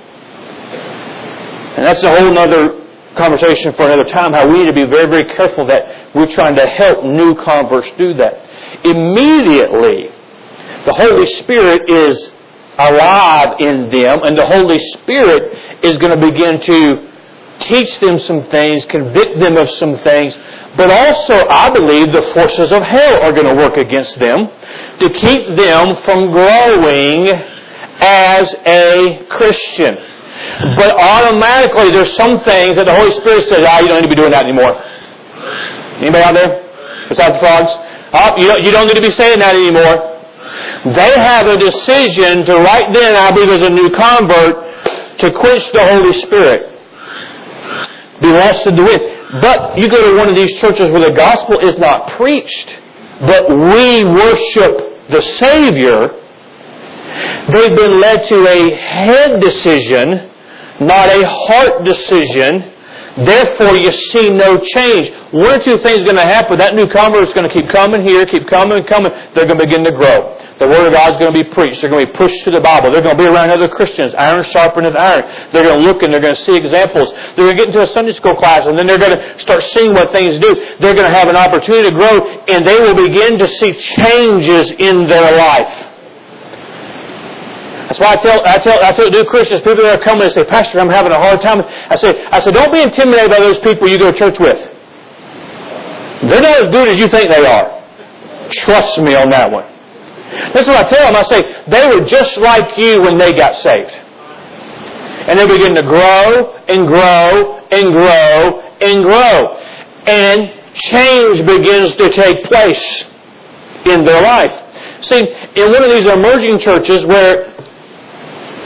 And 1.84 1.94
that's 1.94 2.02
a 2.02 2.18
whole 2.18 2.38
other 2.38 2.80
conversation 3.14 3.74
for 3.74 3.84
another 3.84 4.04
time, 4.04 4.32
how 4.32 4.48
we 4.48 4.60
need 4.60 4.68
to 4.68 4.72
be 4.72 4.86
very, 4.86 5.04
very 5.04 5.36
careful 5.36 5.66
that 5.66 6.16
we're 6.16 6.32
trying 6.32 6.56
to 6.56 6.66
help 6.66 7.04
new 7.04 7.34
converts 7.34 7.90
do 7.98 8.14
that. 8.14 8.40
Immediately, 8.86 10.08
the 10.86 10.94
Holy 10.94 11.26
Spirit 11.26 11.82
is 11.90 12.32
alive 12.78 13.56
in 13.60 13.90
them, 13.90 14.22
and 14.24 14.32
the 14.34 14.46
Holy 14.46 14.78
Spirit 14.78 15.84
is 15.84 15.98
going 15.98 16.18
to 16.18 16.26
begin 16.26 16.58
to 16.58 17.10
teach 17.60 18.00
them 18.00 18.18
some 18.18 18.44
things, 18.44 18.86
convict 18.86 19.38
them 19.38 19.58
of 19.58 19.68
some 19.68 19.98
things, 19.98 20.34
but 20.78 20.90
also, 20.90 21.46
I 21.50 21.68
believe, 21.68 22.12
the 22.12 22.32
forces 22.32 22.72
of 22.72 22.82
hell 22.82 23.22
are 23.24 23.32
going 23.32 23.46
to 23.46 23.56
work 23.56 23.76
against 23.76 24.18
them 24.18 24.48
to 25.00 25.10
keep 25.10 25.54
them 25.54 25.96
from 25.96 26.30
growing 26.32 27.28
as 28.00 28.54
a 28.66 29.26
Christian. 29.28 30.13
But 30.76 30.98
automatically, 30.98 31.90
there's 31.90 32.14
some 32.16 32.40
things 32.40 32.76
that 32.76 32.86
the 32.86 32.94
Holy 32.94 33.12
Spirit 33.12 33.44
says, 33.46 33.66
ah, 33.68 33.80
you 33.80 33.88
don't 33.88 34.02
need 34.02 34.08
to 34.08 34.14
be 34.14 34.20
doing 34.20 34.30
that 34.30 34.44
anymore. 34.44 34.74
Anybody 35.98 36.24
out 36.24 36.34
there? 36.34 37.06
Besides 37.08 37.34
the 37.34 37.40
frogs? 37.40 37.72
Oh, 38.12 38.34
you 38.38 38.46
don't, 38.48 38.64
you 38.64 38.70
don't 38.70 38.86
need 38.86 38.96
to 38.96 39.02
be 39.02 39.10
saying 39.10 39.38
that 39.38 39.54
anymore. 39.54 40.14
They 40.94 41.12
have 41.18 41.46
a 41.46 41.58
decision 41.58 42.46
to 42.46 42.54
right 42.54 42.92
then, 42.92 43.16
I 43.16 43.30
believe 43.32 43.50
as 43.50 43.62
a 43.62 43.70
new 43.70 43.90
convert, 43.90 45.18
to 45.18 45.32
quench 45.32 45.70
the 45.72 45.82
Holy 45.82 46.12
Spirit. 46.12 46.70
Be 48.20 48.28
lost 48.28 48.66
in 48.66 48.76
the 48.76 48.82
wind. 48.82 49.02
But 49.40 49.78
you 49.78 49.88
go 49.88 50.00
to 50.10 50.16
one 50.16 50.28
of 50.28 50.36
these 50.36 50.58
churches 50.60 50.90
where 50.90 51.10
the 51.10 51.16
gospel 51.16 51.58
is 51.58 51.76
not 51.78 52.10
preached, 52.16 52.78
but 53.20 53.48
we 53.50 54.04
worship 54.04 55.08
the 55.10 55.20
Savior, 55.20 56.23
They've 57.52 57.76
been 57.76 58.00
led 58.00 58.26
to 58.28 58.46
a 58.46 58.74
head 58.76 59.40
decision, 59.40 60.30
not 60.80 61.08
a 61.08 61.26
heart 61.26 61.84
decision. 61.84 62.72
Therefore, 63.16 63.78
you 63.78 63.92
see 63.92 64.30
no 64.30 64.58
change. 64.58 65.10
One 65.30 65.54
or 65.54 65.62
two 65.62 65.78
things 65.78 66.00
are 66.00 66.04
going 66.04 66.16
to 66.16 66.26
happen. 66.26 66.58
That 66.58 66.74
new 66.74 66.88
convert 66.88 67.22
is 67.28 67.32
going 67.32 67.46
to 67.46 67.54
keep 67.54 67.70
coming 67.70 68.02
here, 68.02 68.26
keep 68.26 68.48
coming 68.48 68.78
and 68.78 68.86
coming. 68.88 69.12
They're 69.34 69.46
going 69.46 69.58
to 69.58 69.64
begin 69.64 69.84
to 69.84 69.92
grow. 69.92 70.34
The 70.58 70.66
Word 70.66 70.86
of 70.86 70.92
God 70.92 71.14
is 71.14 71.18
going 71.18 71.30
to 71.30 71.44
be 71.44 71.48
preached. 71.50 71.80
They're 71.80 71.90
going 71.90 72.06
to 72.06 72.10
be 72.10 72.18
pushed 72.18 72.42
to 72.44 72.50
the 72.50 72.60
Bible. 72.60 72.90
They're 72.90 73.02
going 73.02 73.16
to 73.16 73.22
be 73.22 73.30
around 73.30 73.50
other 73.50 73.68
Christians. 73.68 74.14
Iron 74.14 74.42
sharpeneth 74.42 74.96
iron. 74.98 75.50
They're 75.52 75.62
going 75.62 75.78
to 75.78 75.86
look 75.86 76.02
and 76.02 76.12
they're 76.12 76.22
going 76.22 76.34
to 76.34 76.42
see 76.42 76.56
examples. 76.56 77.10
They're 77.34 77.46
going 77.46 77.56
to 77.56 77.60
get 77.62 77.68
into 77.70 77.82
a 77.82 77.86
Sunday 77.86 78.12
school 78.12 78.34
class 78.34 78.66
and 78.66 78.78
then 78.78 78.86
they're 78.86 78.98
going 78.98 79.18
to 79.18 79.38
start 79.38 79.62
seeing 79.62 79.94
what 79.94 80.10
things 80.10 80.38
do. 80.38 80.50
They're 80.82 80.94
going 80.94 81.06
to 81.06 81.14
have 81.14 81.28
an 81.28 81.36
opportunity 81.36 81.90
to 81.90 81.94
grow 81.94 82.18
and 82.50 82.66
they 82.66 82.78
will 82.82 82.98
begin 82.98 83.38
to 83.38 83.46
see 83.46 83.74
changes 83.78 84.74
in 84.78 85.06
their 85.06 85.38
life. 85.38 85.93
That's 87.86 88.00
why 88.00 88.12
I 88.12 88.16
tell, 88.16 88.40
I 88.46 88.58
tell, 88.58 88.82
I 88.82 88.92
tell 88.92 89.10
new 89.10 89.24
Christians, 89.24 89.60
people 89.60 89.84
that 89.84 90.00
are 90.00 90.04
coming 90.04 90.24
and 90.24 90.32
say, 90.32 90.44
Pastor, 90.44 90.80
I'm 90.80 90.88
having 90.88 91.12
a 91.12 91.18
hard 91.18 91.40
time. 91.40 91.60
I 91.62 91.96
say, 91.96 92.24
I 92.26 92.40
say, 92.40 92.50
don't 92.50 92.72
be 92.72 92.80
intimidated 92.80 93.30
by 93.30 93.40
those 93.40 93.58
people 93.58 93.88
you 93.88 93.98
go 93.98 94.10
to 94.10 94.18
church 94.18 94.38
with. 94.38 94.56
They're 96.28 96.40
not 96.40 96.62
as 96.62 96.68
good 96.70 96.88
as 96.88 96.98
you 96.98 97.08
think 97.08 97.28
they 97.28 97.44
are. 97.44 98.48
Trust 98.50 98.98
me 98.98 99.14
on 99.14 99.28
that 99.30 99.50
one. 99.50 99.64
That's 100.54 100.66
what 100.66 100.86
I 100.86 100.88
tell 100.88 101.12
them. 101.12 101.16
I 101.16 101.22
say, 101.22 101.40
they 101.68 101.84
were 101.86 102.06
just 102.06 102.38
like 102.38 102.78
you 102.78 103.02
when 103.02 103.18
they 103.18 103.34
got 103.34 103.56
saved. 103.56 103.90
And 103.90 105.38
they 105.38 105.46
begin 105.46 105.74
to 105.74 105.82
grow 105.82 106.56
and 106.68 106.86
grow 106.86 107.58
and 107.70 107.92
grow 107.92 108.60
and 108.80 109.04
grow. 109.04 109.56
And 110.06 110.52
change 110.74 111.46
begins 111.46 111.96
to 111.96 112.10
take 112.10 112.44
place 112.44 113.04
in 113.86 114.04
their 114.04 114.22
life. 114.22 114.52
See, 115.04 115.20
in 115.20 115.72
one 115.72 115.84
of 115.84 115.90
these 115.90 116.06
emerging 116.06 116.58
churches 116.60 117.04
where 117.04 117.53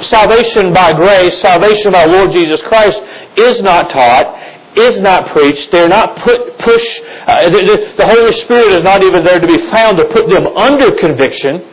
salvation 0.03 0.73
by 0.73 0.93
grace, 0.93 1.41
salvation 1.41 1.93
by 1.93 2.05
Lord 2.05 2.33
Jesus 2.33 2.61
Christ 2.63 3.01
is 3.37 3.63
not 3.63 3.91
taught, 3.91 4.77
is 4.77 5.01
not 5.01 5.29
preached. 5.29 5.71
They're 5.73 5.89
not 5.89 6.17
put, 6.17 6.59
push, 6.59 7.01
uh, 7.27 7.51
the, 7.51 7.95
the 7.97 8.07
Holy 8.07 8.33
Spirit 8.33 8.79
is 8.79 8.85
not 8.85 9.03
even 9.03 9.25
there 9.25 9.41
to 9.41 9.47
be 9.47 9.59
found 9.71 9.97
to 9.99 10.05
put 10.07 10.29
them 10.29 10.47
under 10.57 10.93
conviction. 10.93 11.65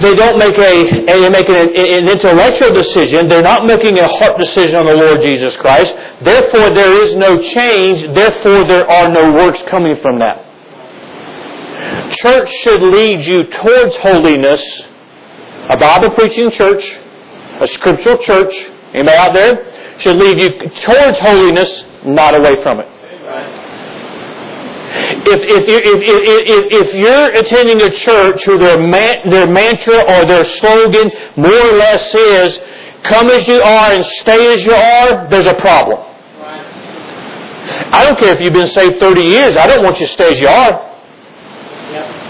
They 0.00 0.14
don't 0.14 0.36
make 0.36 0.58
a, 0.58 0.74
a 1.08 1.30
make 1.30 1.48
an, 1.48 1.74
an 1.74 2.08
intellectual 2.08 2.74
decision. 2.74 3.28
They're 3.28 3.42
not 3.42 3.64
making 3.66 3.98
a 3.98 4.06
heart 4.06 4.38
decision 4.38 4.76
on 4.76 4.86
the 4.86 4.94
Lord 4.94 5.22
Jesus 5.22 5.56
Christ. 5.56 5.96
Therefore, 6.22 6.68
there 6.70 7.02
is 7.02 7.14
no 7.16 7.38
change. 7.40 8.02
Therefore, 8.14 8.64
there 8.64 8.88
are 8.90 9.08
no 9.08 9.32
works 9.32 9.62
coming 9.62 9.96
from 10.02 10.18
that. 10.18 10.44
Church 12.16 12.50
should 12.62 12.82
lead 12.82 13.24
you 13.24 13.44
towards 13.44 13.96
holiness. 13.96 14.62
A 15.68 15.76
Bible 15.76 16.10
preaching 16.14 16.50
church, 16.50 16.84
a 17.60 17.66
scriptural 17.66 18.18
church, 18.18 18.54
anybody 18.94 19.16
out 19.16 19.34
there, 19.34 19.98
should 19.98 20.16
lead 20.16 20.38
you 20.38 20.50
towards 20.70 21.18
holiness, 21.18 21.84
not 22.04 22.36
away 22.36 22.62
from 22.62 22.80
it. 22.80 22.88
If, 25.26 25.40
if, 25.42 25.68
if, 25.68 26.02
if, 26.06 26.88
if 26.88 26.94
you're 26.94 27.30
attending 27.34 27.82
a 27.82 27.90
church 27.90 28.46
where 28.46 28.58
their, 28.58 28.78
man, 28.78 29.28
their 29.28 29.48
mantra 29.48 29.96
or 29.96 30.24
their 30.24 30.44
slogan 30.44 31.10
more 31.36 31.52
or 31.52 31.72
less 31.72 32.14
is, 32.14 32.60
come 33.02 33.28
as 33.30 33.48
you 33.48 33.60
are 33.60 33.92
and 33.92 34.04
stay 34.20 34.52
as 34.52 34.64
you 34.64 34.72
are, 34.72 35.28
there's 35.28 35.46
a 35.46 35.54
problem. 35.54 35.98
I 37.92 38.04
don't 38.04 38.18
care 38.18 38.34
if 38.34 38.40
you've 38.40 38.52
been 38.52 38.68
saved 38.68 39.00
30 39.00 39.20
years. 39.20 39.56
I 39.56 39.66
don't 39.66 39.82
want 39.82 39.98
you 39.98 40.06
to 40.06 40.12
stay 40.12 40.28
as 40.28 40.40
you 40.40 40.48
are. 40.48 40.95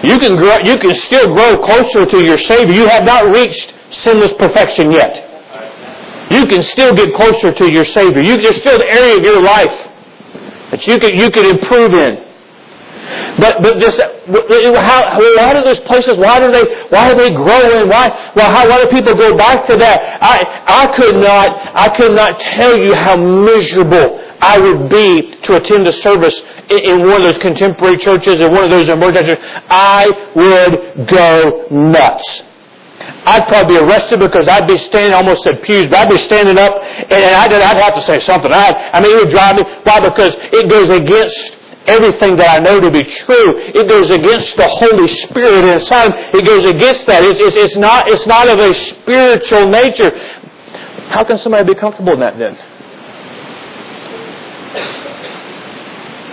You 0.02 0.18
can 0.18 0.36
grow, 0.36 0.58
you 0.58 0.78
can 0.78 0.94
still 0.94 1.34
grow 1.34 1.58
closer 1.58 2.06
to 2.06 2.22
your 2.22 2.38
Savior. 2.38 2.74
You 2.74 2.86
have 2.86 3.04
not 3.04 3.34
reached 3.34 3.74
sinless 3.90 4.32
perfection 4.34 4.90
yet. 4.90 5.22
You 6.30 6.46
can 6.46 6.62
still 6.62 6.94
get 6.94 7.14
closer 7.14 7.52
to 7.52 7.70
your 7.70 7.84
Savior. 7.84 8.20
You, 8.20 8.40
there's 8.40 8.56
still 8.56 8.78
the 8.78 8.90
area 8.90 9.16
of 9.16 9.22
your 9.22 9.40
life 9.42 9.88
that 10.70 10.86
you 10.86 10.98
can, 10.98 11.16
you 11.16 11.30
can 11.30 11.46
improve 11.46 11.94
in. 11.94 12.26
But 13.38 13.62
but 13.62 13.78
this 13.78 13.98
how 14.00 15.20
why 15.36 15.54
do 15.54 15.62
those 15.62 15.78
places 15.80 16.18
why 16.18 16.40
do 16.40 16.50
they 16.50 16.64
why 16.88 17.12
are 17.12 17.14
they 17.14 17.30
growing 17.32 17.88
why 17.88 18.32
well 18.34 18.50
how 18.50 18.68
why 18.68 18.82
do 18.82 18.90
people 18.90 19.14
go 19.14 19.36
back 19.36 19.64
to 19.66 19.76
that 19.76 20.18
I 20.20 20.42
I 20.66 20.86
could 20.96 21.14
not 21.14 21.70
I 21.74 21.88
could 21.96 22.12
not 22.12 22.40
tell 22.40 22.76
you 22.76 22.94
how 22.94 23.14
miserable 23.14 24.25
I 24.40 24.58
would 24.58 24.88
be 24.88 25.36
to 25.42 25.56
attend 25.56 25.86
a 25.86 25.92
service 25.92 26.40
in 26.70 27.00
one 27.00 27.22
of 27.22 27.32
those 27.32 27.42
contemporary 27.42 27.96
churches 27.98 28.40
or 28.40 28.50
one 28.50 28.64
of 28.64 28.70
those 28.70 28.88
emerging 28.88 29.24
churches, 29.24 29.44
I 29.68 30.06
would 30.34 31.08
go 31.08 31.66
nuts. 31.70 32.42
I'd 33.26 33.46
probably 33.48 33.76
be 33.76 33.82
arrested 33.82 34.20
because 34.20 34.48
I'd 34.48 34.66
be 34.66 34.78
standing, 34.78 35.12
almost 35.12 35.46
at 35.46 35.62
pews, 35.62 35.88
but 35.88 35.98
I'd 35.98 36.10
be 36.10 36.18
standing 36.18 36.58
up 36.58 36.82
and 36.82 37.12
I'd, 37.12 37.52
I'd 37.52 37.82
have 37.82 37.94
to 37.94 38.02
say 38.02 38.20
something. 38.20 38.52
I'd, 38.52 38.74
I 38.92 39.00
mean, 39.00 39.16
it 39.16 39.24
would 39.24 39.30
drive 39.30 39.56
me. 39.56 39.62
Why? 39.82 40.00
Because 40.00 40.34
it 40.38 40.70
goes 40.70 40.90
against 40.90 41.56
everything 41.86 42.36
that 42.36 42.50
I 42.50 42.58
know 42.58 42.80
to 42.80 42.90
be 42.90 43.04
true. 43.04 43.58
It 43.58 43.88
goes 43.88 44.10
against 44.10 44.56
the 44.56 44.68
Holy 44.68 45.08
Spirit 45.08 45.64
inside. 45.64 46.34
It 46.34 46.44
goes 46.44 46.64
against 46.66 47.06
that. 47.06 47.24
It's, 47.24 47.38
it's, 47.38 47.56
it's, 47.56 47.76
not, 47.76 48.08
it's 48.08 48.26
not 48.26 48.48
of 48.48 48.58
a 48.58 48.74
spiritual 48.74 49.68
nature. 49.68 50.10
How 51.08 51.22
can 51.24 51.38
somebody 51.38 51.74
be 51.74 51.78
comfortable 51.78 52.14
in 52.14 52.20
that 52.20 52.38
then? 52.38 52.75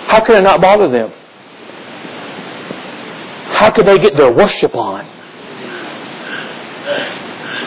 How 0.08 0.23
can 0.23 0.36
it 0.36 0.41
not 0.41 0.62
bother 0.62 0.89
them? 0.89 1.12
How 3.53 3.71
could 3.71 3.86
they 3.86 3.99
get 3.99 4.15
their 4.17 4.32
worship 4.32 4.75
on? 4.75 5.06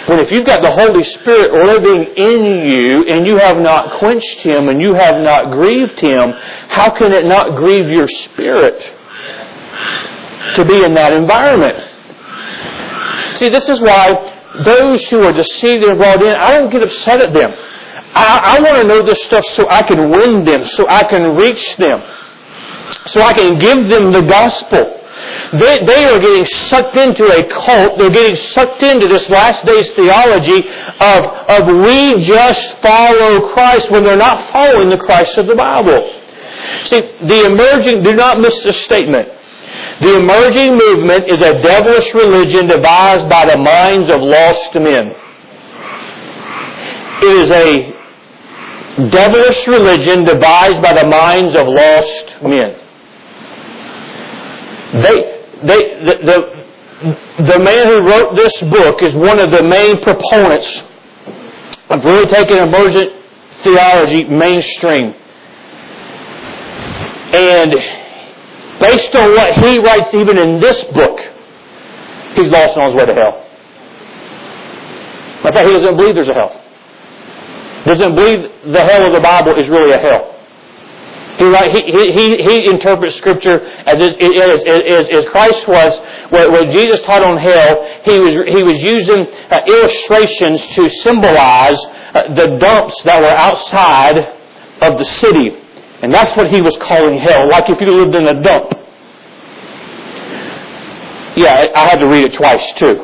When 0.06 0.20
if 0.20 0.30
you've 0.30 0.46
got 0.46 0.62
the 0.62 0.70
Holy 0.70 1.02
Spirit 1.02 1.52
living 1.52 2.14
in 2.16 2.68
you 2.68 3.04
and 3.08 3.26
you 3.26 3.38
have 3.38 3.58
not 3.58 3.98
quenched 3.98 4.38
Him 4.38 4.68
and 4.68 4.80
you 4.80 4.94
have 4.94 5.16
not 5.22 5.50
grieved 5.50 5.98
Him, 5.98 6.32
how 6.68 6.90
can 6.90 7.12
it 7.12 7.24
not 7.24 7.56
grieve 7.56 7.88
your 7.88 8.06
spirit 8.06 8.80
to 10.54 10.64
be 10.64 10.84
in 10.84 10.94
that 10.94 11.12
environment? 11.12 11.76
See, 13.36 13.48
this 13.48 13.68
is 13.68 13.80
why 13.80 14.60
those 14.64 15.04
who 15.08 15.22
are 15.22 15.32
deceived 15.32 15.84
and 15.84 15.98
brought 15.98 16.22
in, 16.22 16.34
I 16.34 16.52
don't 16.52 16.70
get 16.70 16.82
upset 16.82 17.20
at 17.20 17.32
them. 17.32 17.52
I, 18.16 18.56
I 18.56 18.60
want 18.60 18.76
to 18.76 18.84
know 18.84 19.02
this 19.02 19.22
stuff 19.24 19.44
so 19.54 19.68
I 19.68 19.82
can 19.82 20.10
win 20.10 20.44
them, 20.44 20.64
so 20.64 20.86
I 20.88 21.04
can 21.04 21.36
reach 21.36 21.76
them 21.76 22.02
so 23.06 23.20
I 23.22 23.32
can 23.32 23.58
give 23.58 23.88
them 23.88 24.12
the 24.12 24.22
gospel. 24.22 24.92
They, 25.52 25.84
they 25.84 26.04
are 26.04 26.20
getting 26.20 26.46
sucked 26.68 26.96
into 26.96 27.24
a 27.26 27.44
cult. 27.48 27.98
They're 27.98 28.10
getting 28.10 28.36
sucked 28.36 28.82
into 28.82 29.08
this 29.08 29.28
last 29.28 29.64
days 29.64 29.90
theology 29.92 30.68
of, 31.00 31.24
of 31.48 31.66
we 31.84 32.22
just 32.22 32.78
follow 32.78 33.52
Christ 33.52 33.90
when 33.90 34.04
they're 34.04 34.16
not 34.16 34.50
following 34.52 34.90
the 34.90 34.98
Christ 34.98 35.38
of 35.38 35.46
the 35.46 35.54
Bible. 35.54 36.22
See, 36.84 37.00
the 37.00 37.44
emerging, 37.46 38.02
do 38.02 38.14
not 38.14 38.40
miss 38.40 38.62
this 38.62 38.80
statement. 38.84 39.28
The 40.00 40.16
emerging 40.18 40.76
movement 40.76 41.28
is 41.28 41.40
a 41.40 41.60
devilish 41.62 42.12
religion 42.14 42.66
devised 42.66 43.28
by 43.28 43.46
the 43.46 43.56
minds 43.56 44.10
of 44.10 44.20
lost 44.20 44.74
men. 44.74 45.14
It 47.22 47.44
is 47.44 47.50
a 47.50 47.95
devilish 48.96 49.66
religion 49.66 50.24
devised 50.24 50.82
by 50.82 50.92
the 50.94 51.08
minds 51.08 51.54
of 51.54 51.66
lost 51.66 52.42
men. 52.42 52.76
They, 55.02 55.16
they, 55.66 56.04
the, 56.04 56.14
the, 56.24 57.44
the 57.44 57.58
man 57.58 57.86
who 57.86 58.08
wrote 58.08 58.36
this 58.36 58.58
book 58.70 59.02
is 59.02 59.14
one 59.14 59.38
of 59.38 59.50
the 59.50 59.62
main 59.62 60.00
proponents 60.02 60.82
of 61.90 62.04
really 62.04 62.26
taking 62.26 62.56
emergent 62.56 63.12
theology 63.62 64.24
mainstream. 64.24 65.12
And 67.34 67.72
based 68.80 69.14
on 69.14 69.30
what 69.30 69.54
he 69.56 69.78
writes 69.78 70.14
even 70.14 70.38
in 70.38 70.60
this 70.60 70.82
book, 70.84 71.20
he's 72.34 72.50
lost 72.50 72.76
on 72.76 72.90
his 72.90 72.96
way 72.96 73.06
to 73.06 73.14
hell. 73.14 73.42
In 75.44 75.52
fact, 75.52 75.66
he 75.66 75.72
doesn't 75.72 75.96
believe 75.96 76.14
there's 76.14 76.28
a 76.28 76.34
hell. 76.34 76.62
Doesn't 77.86 78.16
believe 78.16 78.72
the 78.72 78.82
hell 78.82 79.06
of 79.06 79.12
the 79.12 79.20
Bible 79.20 79.54
is 79.58 79.68
really 79.68 79.92
a 79.92 79.98
hell. 79.98 80.32
He, 81.38 81.44
he, 81.44 82.12
he, 82.12 82.42
he 82.42 82.66
interprets 82.68 83.14
Scripture 83.16 83.60
as, 83.60 84.00
as, 84.00 84.14
as, 84.64 85.06
as 85.06 85.24
Christ 85.26 85.68
was, 85.68 86.00
when 86.30 86.70
Jesus 86.70 87.02
taught 87.02 87.22
on 87.22 87.36
hell, 87.36 88.00
he 88.04 88.18
was, 88.18 88.56
he 88.56 88.62
was 88.62 88.82
using 88.82 89.26
uh, 89.50 89.58
illustrations 89.66 90.66
to 90.74 90.88
symbolize 90.88 91.78
uh, 92.14 92.34
the 92.34 92.56
dumps 92.58 93.00
that 93.02 93.20
were 93.20 93.28
outside 93.28 94.16
of 94.80 94.98
the 94.98 95.04
city. 95.04 95.50
And 96.02 96.12
that's 96.12 96.34
what 96.36 96.50
he 96.50 96.62
was 96.62 96.76
calling 96.78 97.18
hell, 97.18 97.48
like 97.48 97.68
if 97.68 97.80
you 97.80 97.92
lived 97.92 98.14
in 98.14 98.26
a 98.26 98.42
dump. 98.42 98.72
Yeah, 101.36 101.64
I 101.74 101.90
had 101.90 102.00
to 102.00 102.08
read 102.08 102.24
it 102.24 102.32
twice 102.32 102.72
too. 102.72 102.96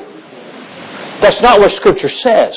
That's 1.20 1.40
not 1.42 1.60
what 1.60 1.70
Scripture 1.72 2.08
says. 2.08 2.56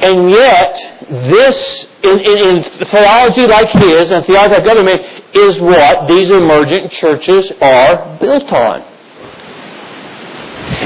And 0.00 0.30
yet, 0.30 0.74
this, 1.10 1.86
in, 2.04 2.20
in, 2.20 2.56
in, 2.56 2.62
theology 2.62 3.46
like 3.46 3.70
his 3.70 4.10
and 4.10 4.24
theology 4.24 4.54
like 4.54 4.66
other 4.66 4.84
men, 4.84 5.00
is 5.34 5.60
what 5.60 6.08
these 6.08 6.30
emergent 6.30 6.92
churches 6.92 7.50
are 7.60 8.18
built 8.20 8.52
on. 8.52 8.82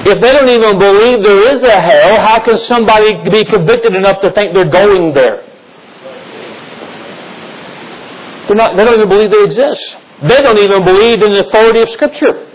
If 0.05 0.21
they 0.21 0.33
don't 0.33 0.49
even 0.49 0.79
believe 0.79 1.23
there 1.23 1.55
is 1.55 1.63
a 1.63 1.81
hell, 1.81 2.21
how 2.27 2.43
can 2.43 2.57
somebody 2.57 3.29
be 3.29 3.45
convicted 3.45 3.95
enough 3.95 4.21
to 4.23 4.31
think 4.33 4.55
they're 4.55 4.65
going 4.65 5.13
there? 5.13 5.47
They're 8.47 8.57
not, 8.57 8.77
they 8.77 8.85
don't 8.85 8.95
even 8.95 9.09
believe 9.09 9.31
they 9.31 9.45
exist. 9.45 9.97
They 10.23 10.41
don't 10.41 10.59
even 10.59 10.85
believe 10.85 11.23
in 11.23 11.33
the 11.33 11.47
authority 11.47 11.81
of 11.81 11.91
Scripture. 11.91 12.52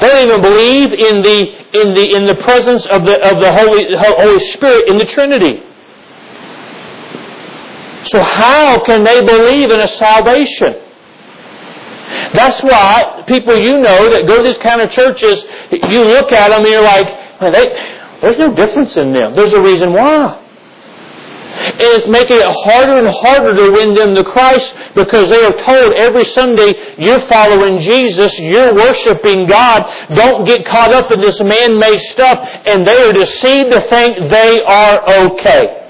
They 0.00 0.08
don't 0.08 0.28
even 0.28 0.40
believe 0.40 0.92
in 0.92 1.22
the, 1.22 1.80
in 1.80 1.94
the, 1.94 2.14
in 2.16 2.24
the 2.24 2.36
presence 2.36 2.86
of 2.86 3.04
the, 3.04 3.20
of 3.22 3.40
the 3.40 3.52
Holy, 3.52 3.94
Holy 3.96 4.40
Spirit 4.52 4.88
in 4.88 4.96
the 4.98 5.04
Trinity. 5.04 5.62
So 8.06 8.22
how 8.22 8.84
can 8.84 9.04
they 9.04 9.24
believe 9.24 9.70
in 9.70 9.80
a 9.80 9.88
salvation? 9.88 10.74
That's 12.32 12.62
why 12.62 13.24
people 13.26 13.56
you 13.56 13.80
know 13.80 14.08
that 14.10 14.26
go 14.26 14.38
to 14.38 14.42
these 14.42 14.58
kind 14.58 14.80
of 14.80 14.90
churches, 14.90 15.44
you 15.70 16.04
look 16.04 16.32
at 16.32 16.48
them 16.48 16.62
and 16.62 16.68
you're 16.68 16.82
like, 16.82 17.06
they, 17.40 18.18
there's 18.22 18.38
no 18.38 18.54
difference 18.54 18.96
in 18.96 19.12
them. 19.12 19.34
There's 19.34 19.52
a 19.52 19.60
reason 19.60 19.92
why. 19.92 20.45
It's 21.78 22.06
making 22.08 22.38
it 22.38 22.54
harder 22.64 22.98
and 22.98 23.08
harder 23.08 23.54
to 23.54 23.72
win 23.72 23.94
them 23.94 24.14
to 24.14 24.24
Christ 24.24 24.74
because 24.94 25.30
they 25.30 25.44
are 25.44 25.52
told 25.52 25.94
every 25.94 26.24
Sunday, 26.26 26.96
you're 26.98 27.20
following 27.28 27.78
Jesus, 27.80 28.38
you're 28.38 28.74
worshiping 28.74 29.46
God, 29.46 29.82
don't 30.14 30.44
get 30.44 30.66
caught 30.66 30.92
up 30.92 31.10
in 31.12 31.20
this 31.20 31.40
man-made 31.40 32.00
stuff, 32.12 32.38
and 32.66 32.86
they 32.86 33.02
are 33.02 33.12
deceived 33.12 33.72
to 33.72 33.86
think 33.88 34.30
they 34.30 34.60
are 34.62 35.26
okay. 35.26 35.85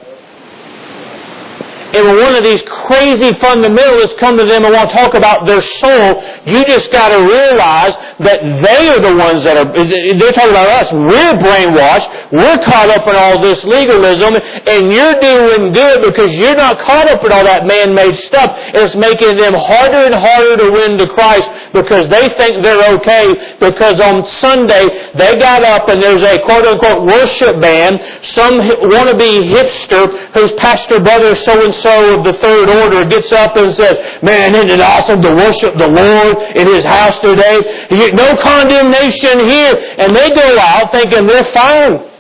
And 1.97 2.05
when 2.05 2.17
one 2.21 2.37
of 2.37 2.45
these 2.45 2.63
crazy 2.63 3.33
fundamentalists 3.41 4.19
come 4.19 4.37
to 4.37 4.45
them 4.45 4.65
and 4.65 4.75
want 4.75 4.91
to 4.91 4.95
talk 4.95 5.15
about 5.15 5.47
their 5.47 5.63
soul, 5.63 6.21
you 6.45 6.61
just 6.69 6.93
got 6.93 7.09
to 7.09 7.25
realize 7.25 7.97
that 8.21 8.45
they 8.61 8.89
are 8.89 9.01
the 9.01 9.17
ones 9.17 9.45
that 9.45 9.57
are, 9.57 9.69
they're 9.73 10.33
talking 10.33 10.53
about 10.53 10.69
us. 10.69 10.93
We're 10.93 11.37
brainwashed. 11.41 12.33
We're 12.33 12.61
caught 12.65 12.93
up 12.93 13.09
in 13.09 13.17
all 13.17 13.41
this 13.41 13.65
legalism, 13.65 14.37
and 14.37 14.93
you're 14.93 15.21
doing 15.21 15.73
good 15.73 16.05
because 16.05 16.37
you're 16.37 16.57
not 16.57 16.81
caught 16.81 17.09
up 17.09 17.25
in 17.25 17.33
all 17.33 17.45
that 17.45 17.67
man-made 17.67 18.17
stuff. 18.29 18.53
It's 18.77 18.95
making 18.95 19.37
them 19.37 19.55
harder 19.55 20.05
and 20.05 20.15
harder 20.15 20.57
to 20.65 20.71
win 20.71 20.99
to 20.99 21.09
Christ 21.09 21.49
because 21.73 22.09
they 22.09 22.29
think 22.37 22.63
they're 22.63 22.97
okay 22.97 23.57
because 23.61 24.01
on 24.01 24.27
Sunday 24.41 25.13
they 25.15 25.37
got 25.39 25.63
up 25.63 25.89
and 25.89 26.01
there's 26.03 26.23
a 26.23 26.41
quote 26.45 26.65
unquote 26.65 27.07
worship 27.07 27.61
band, 27.61 28.01
some 28.25 28.61
wannabe 28.61 29.53
hipster 29.53 30.33
whose 30.33 30.53
pastor 30.53 31.01
brother 31.01 31.35
so 31.35 31.65
and 31.65 31.75
so 31.87 32.19
of 32.19 32.25
the 32.25 32.33
third 32.35 32.69
order 32.69 33.07
gets 33.09 33.31
up 33.31 33.55
and 33.57 33.73
says, 33.73 34.21
man, 34.21 34.55
isn't 34.57 34.71
it 34.71 34.81
awesome 34.81 35.23
to 35.23 35.31
worship 35.31 35.79
the 35.79 35.87
Lord 35.87 36.57
in 36.57 36.67
His 36.75 36.83
house 36.85 37.21
today? 37.21 37.87
No 38.13 38.37
condemnation 38.37 39.47
here. 39.47 39.95
And 39.99 40.15
they 40.15 40.35
go 40.35 40.59
out 40.59 40.91
thinking 40.91 41.29
they're 41.29 41.45
fine. 41.45 42.11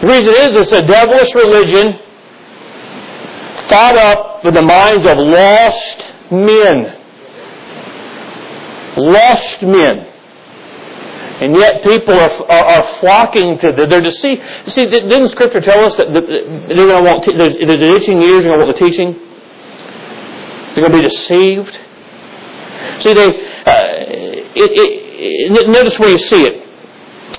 The 0.00 0.06
reason 0.06 0.34
is 0.34 0.54
it's 0.54 0.72
a 0.72 0.86
devilish 0.86 1.34
religion 1.34 1.98
thought 3.68 3.96
up 3.96 4.44
with 4.44 4.54
the 4.54 4.62
minds 4.62 5.04
of 5.04 5.16
lost 5.18 6.04
men. 6.30 7.00
Lost 8.96 9.62
men. 9.62 10.13
And 11.40 11.56
yet 11.56 11.82
people 11.82 12.14
are, 12.14 12.30
are, 12.50 12.64
are 12.64 13.00
flocking 13.00 13.58
to 13.58 13.72
the, 13.72 13.86
they're 13.86 14.00
deceived. 14.00 14.40
See, 14.68 14.86
didn't 14.86 15.28
Scripture 15.30 15.60
tell 15.60 15.84
us 15.84 15.96
that 15.96 16.12
they're 16.12 16.76
going 16.76 16.88
to 16.88 17.02
want, 17.02 17.26
there's, 17.26 17.54
there's 17.54 17.82
an 17.82 17.90
itching 17.96 18.22
ears, 18.22 18.44
they're 18.44 18.56
going 18.56 18.60
to 18.60 18.66
want 18.66 18.78
the 18.78 18.84
teaching? 18.84 19.12
They're 20.74 20.88
going 20.88 20.92
to 20.92 21.02
be 21.02 21.08
deceived. 21.08 21.80
See, 23.02 23.14
they, 23.14 23.26
uh, 23.26 23.74
it, 24.54 25.58
it, 25.58 25.68
notice 25.68 25.98
where 25.98 26.10
you 26.10 26.18
see 26.18 26.42
it. 26.42 26.60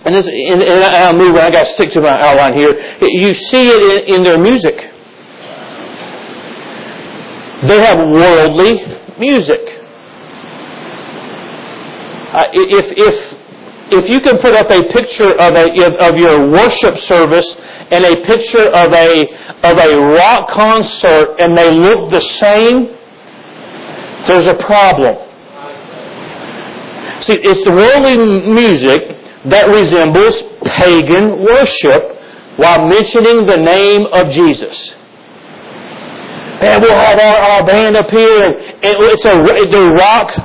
And, 0.04 0.14
this, 0.14 0.28
and, 0.28 0.62
and 0.62 0.84
I'll 0.84 1.14
move, 1.14 1.36
I 1.38 1.50
got 1.50 1.68
to 1.68 1.74
stick 1.74 1.92
to 1.94 2.02
my 2.02 2.20
outline 2.20 2.54
here. 2.54 2.98
You 3.02 3.34
see 3.34 3.70
it 3.70 4.10
in, 4.10 4.16
in 4.16 4.24
their 4.24 4.38
music. 4.38 4.76
They 7.66 7.80
have 7.80 7.98
worldly 7.98 8.72
music. 9.18 9.62
Uh, 12.34 12.48
if, 12.52 12.94
if 12.98 13.35
if 13.92 14.10
you 14.10 14.20
can 14.20 14.38
put 14.40 14.54
up 14.54 14.70
a 14.72 14.84
picture 14.92 15.30
of 15.30 15.54
a 15.56 16.08
of 16.08 16.18
your 16.18 16.50
worship 16.50 16.98
service 16.98 17.56
and 17.92 18.04
a 18.04 18.26
picture 18.26 18.66
of 18.66 18.92
a 18.94 19.28
of 19.64 19.78
a 19.78 19.96
rock 20.16 20.50
concert 20.50 21.36
and 21.40 21.58
they 21.58 21.72
look 21.72 22.10
the 22.10 22.22
same, 22.22 22.88
there's 24.26 24.48
a 24.48 24.56
problem. 24.56 25.16
See, 27.22 27.40
it's 27.42 27.64
the 27.64 27.72
worldly 27.72 28.18
music 28.52 29.02
that 29.46 29.68
resembles 29.68 30.42
pagan 30.66 31.44
worship 31.44 32.16
while 32.58 32.88
mentioning 32.88 33.46
the 33.46 33.58
name 33.58 34.06
of 34.12 34.32
Jesus. 34.32 34.96
And 36.62 36.82
we'll 36.82 36.96
have 36.96 37.20
our, 37.20 37.36
our 37.36 37.66
band 37.66 37.96
up 37.96 38.10
here, 38.10 38.42
and, 38.42 38.56
and 38.56 38.96
it's 39.00 39.26
a 39.26 39.44
the 39.70 39.94
rock 39.94 40.45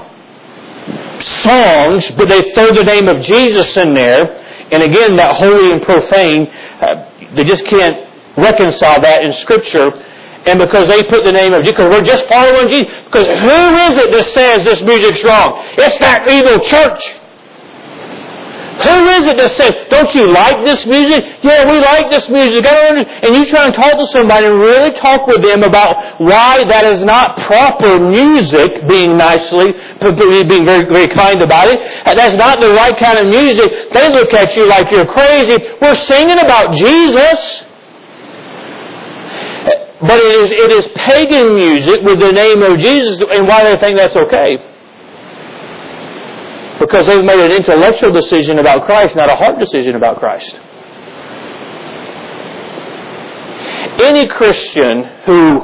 songs, 1.23 2.11
but 2.13 2.29
they 2.29 2.53
throw 2.53 2.73
the 2.73 2.85
name 2.85 3.09
of 3.09 3.23
Jesus 3.23 3.77
in 3.77 3.95
there. 3.95 4.47
And 4.73 4.83
again, 4.83 5.17
that 5.17 5.37
holy 5.37 5.73
and 5.73 5.83
profane, 5.83 6.47
uh, 6.47 7.35
they 7.35 7.45
just 7.45 7.65
can't 7.67 7.97
reconcile 8.37 9.01
that 9.01 9.25
in 9.25 9.33
Scripture. 9.33 9.91
And 10.47 10.59
because 10.59 10.89
they 10.89 11.03
put 11.05 11.25
the 11.25 11.33
name 11.33 11.53
of 11.53 11.63
Jesus, 11.63 11.77
because 11.77 11.91
we're 11.91 12.05
just 12.05 12.27
following 12.27 12.69
Jesus. 12.69 12.89
Because 13.07 13.27
who 13.27 13.61
is 13.91 13.99
it 13.99 14.11
that 14.13 14.27
says 14.33 14.65
this 14.65 14.81
music's 14.83 15.23
wrong? 15.25 15.63
It's 15.77 15.99
that 15.99 16.29
evil 16.29 16.61
church. 16.61 17.20
Who 18.81 19.09
is 19.21 19.27
it 19.27 19.37
that 19.37 19.51
says, 19.61 19.75
don't 19.91 20.15
you 20.15 20.33
like 20.33 20.65
this 20.65 20.87
music? 20.87 21.23
Yeah, 21.43 21.69
we 21.71 21.79
like 21.79 22.11
this 22.11 22.29
music. 22.31 22.65
And 22.65 23.37
you 23.37 23.45
try 23.45 23.67
and 23.67 23.75
talk 23.75 23.99
to 23.99 24.07
somebody 24.09 24.47
and 24.47 24.59
really 24.59 24.93
talk 24.93 25.27
with 25.27 25.43
them 25.43 25.63
about 25.63 26.21
why 26.21 26.65
that 26.65 26.87
is 26.87 27.05
not 27.05 27.37
proper 27.39 28.01
music, 28.01 28.89
being 28.89 29.19
nicely, 29.19 29.73
being 30.01 30.65
very, 30.65 30.85
very 30.89 31.09
kind 31.09 31.43
about 31.43 31.69
it. 31.69 31.79
That's 32.05 32.37
not 32.37 32.61
the 32.61 32.73
right 32.73 32.97
kind 32.97 33.19
of 33.19 33.27
music. 33.27 33.71
They 33.93 34.09
look 34.13 34.33
at 34.33 34.57
you 34.57 34.67
like 34.67 34.91
you're 34.91 35.05
crazy. 35.05 35.63
We're 35.81 35.95
singing 35.95 36.39
about 36.39 36.73
Jesus. 36.73 37.65
But 40.01 40.19
it 40.19 40.33
is, 40.41 40.51
it 40.53 40.71
is 40.73 40.87
pagan 40.97 41.55
music 41.55 42.01
with 42.01 42.19
the 42.19 42.33
name 42.33 42.63
of 42.63 42.79
Jesus, 42.79 43.21
and 43.21 43.47
why 43.47 43.65
they 43.65 43.77
think 43.77 43.99
that's 43.99 44.17
okay? 44.17 44.57
Because 46.81 47.07
they've 47.07 47.25
made 47.25 47.39
an 47.39 47.53
intellectual 47.53 48.11
decision 48.11 48.59
about 48.59 48.87
Christ, 48.87 49.15
not 49.15 49.29
a 49.29 49.37
heart 49.37 49.59
decision 49.59 49.97
about 49.97 50.19
Christ. 50.19 50.59
Any 54.03 54.27
Christian 54.27 55.05
who 55.27 55.61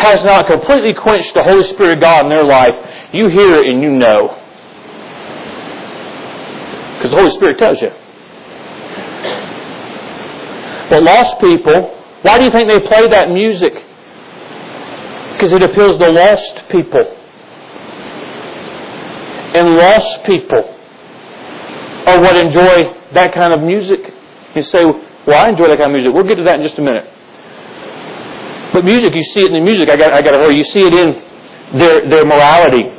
has 0.00 0.24
not 0.24 0.46
completely 0.46 0.94
quenched 0.94 1.34
the 1.34 1.42
Holy 1.42 1.62
Spirit 1.64 1.98
of 1.98 2.00
God 2.00 2.24
in 2.24 2.30
their 2.30 2.44
life, 2.44 2.74
you 3.12 3.28
hear 3.28 3.62
it 3.62 3.68
and 3.68 3.82
you 3.82 3.90
know. 3.90 4.40
Because 6.96 7.10
the 7.10 7.16
Holy 7.16 7.30
Spirit 7.30 7.58
tells 7.58 7.82
you. 7.82 7.90
But 10.88 11.02
lost 11.02 11.38
people, 11.40 12.00
why 12.22 12.38
do 12.38 12.44
you 12.44 12.50
think 12.50 12.68
they 12.70 12.80
play 12.80 13.08
that 13.08 13.28
music? 13.28 13.74
Because 15.34 15.52
it 15.52 15.62
appeals 15.62 15.98
to 15.98 16.10
lost 16.10 16.62
people 16.70 17.23
and 19.54 19.76
lost 19.76 20.24
people 20.24 20.62
are 22.06 22.20
what 22.20 22.36
enjoy 22.36 22.92
that 23.14 23.32
kind 23.32 23.52
of 23.52 23.62
music. 23.62 24.00
You 24.54 24.62
say, 24.62 24.84
well, 24.84 25.38
I 25.38 25.48
enjoy 25.48 25.68
that 25.68 25.78
kind 25.78 25.90
of 25.90 25.92
music. 25.92 26.12
We'll 26.12 26.26
get 26.26 26.36
to 26.36 26.44
that 26.44 26.60
in 26.60 26.66
just 26.66 26.78
a 26.78 26.82
minute. 26.82 27.06
But 28.72 28.84
music, 28.84 29.14
you 29.14 29.22
see 29.22 29.40
it 29.40 29.52
in 29.52 29.54
the 29.54 29.60
music. 29.60 29.88
I 29.88 29.96
got, 29.96 30.12
I 30.12 30.20
got 30.20 30.32
to 30.32 30.38
hurry. 30.38 30.56
You 30.56 30.64
see 30.64 30.82
it 30.82 30.92
in 30.92 31.78
their, 31.78 32.08
their 32.08 32.24
morality. 32.24 32.90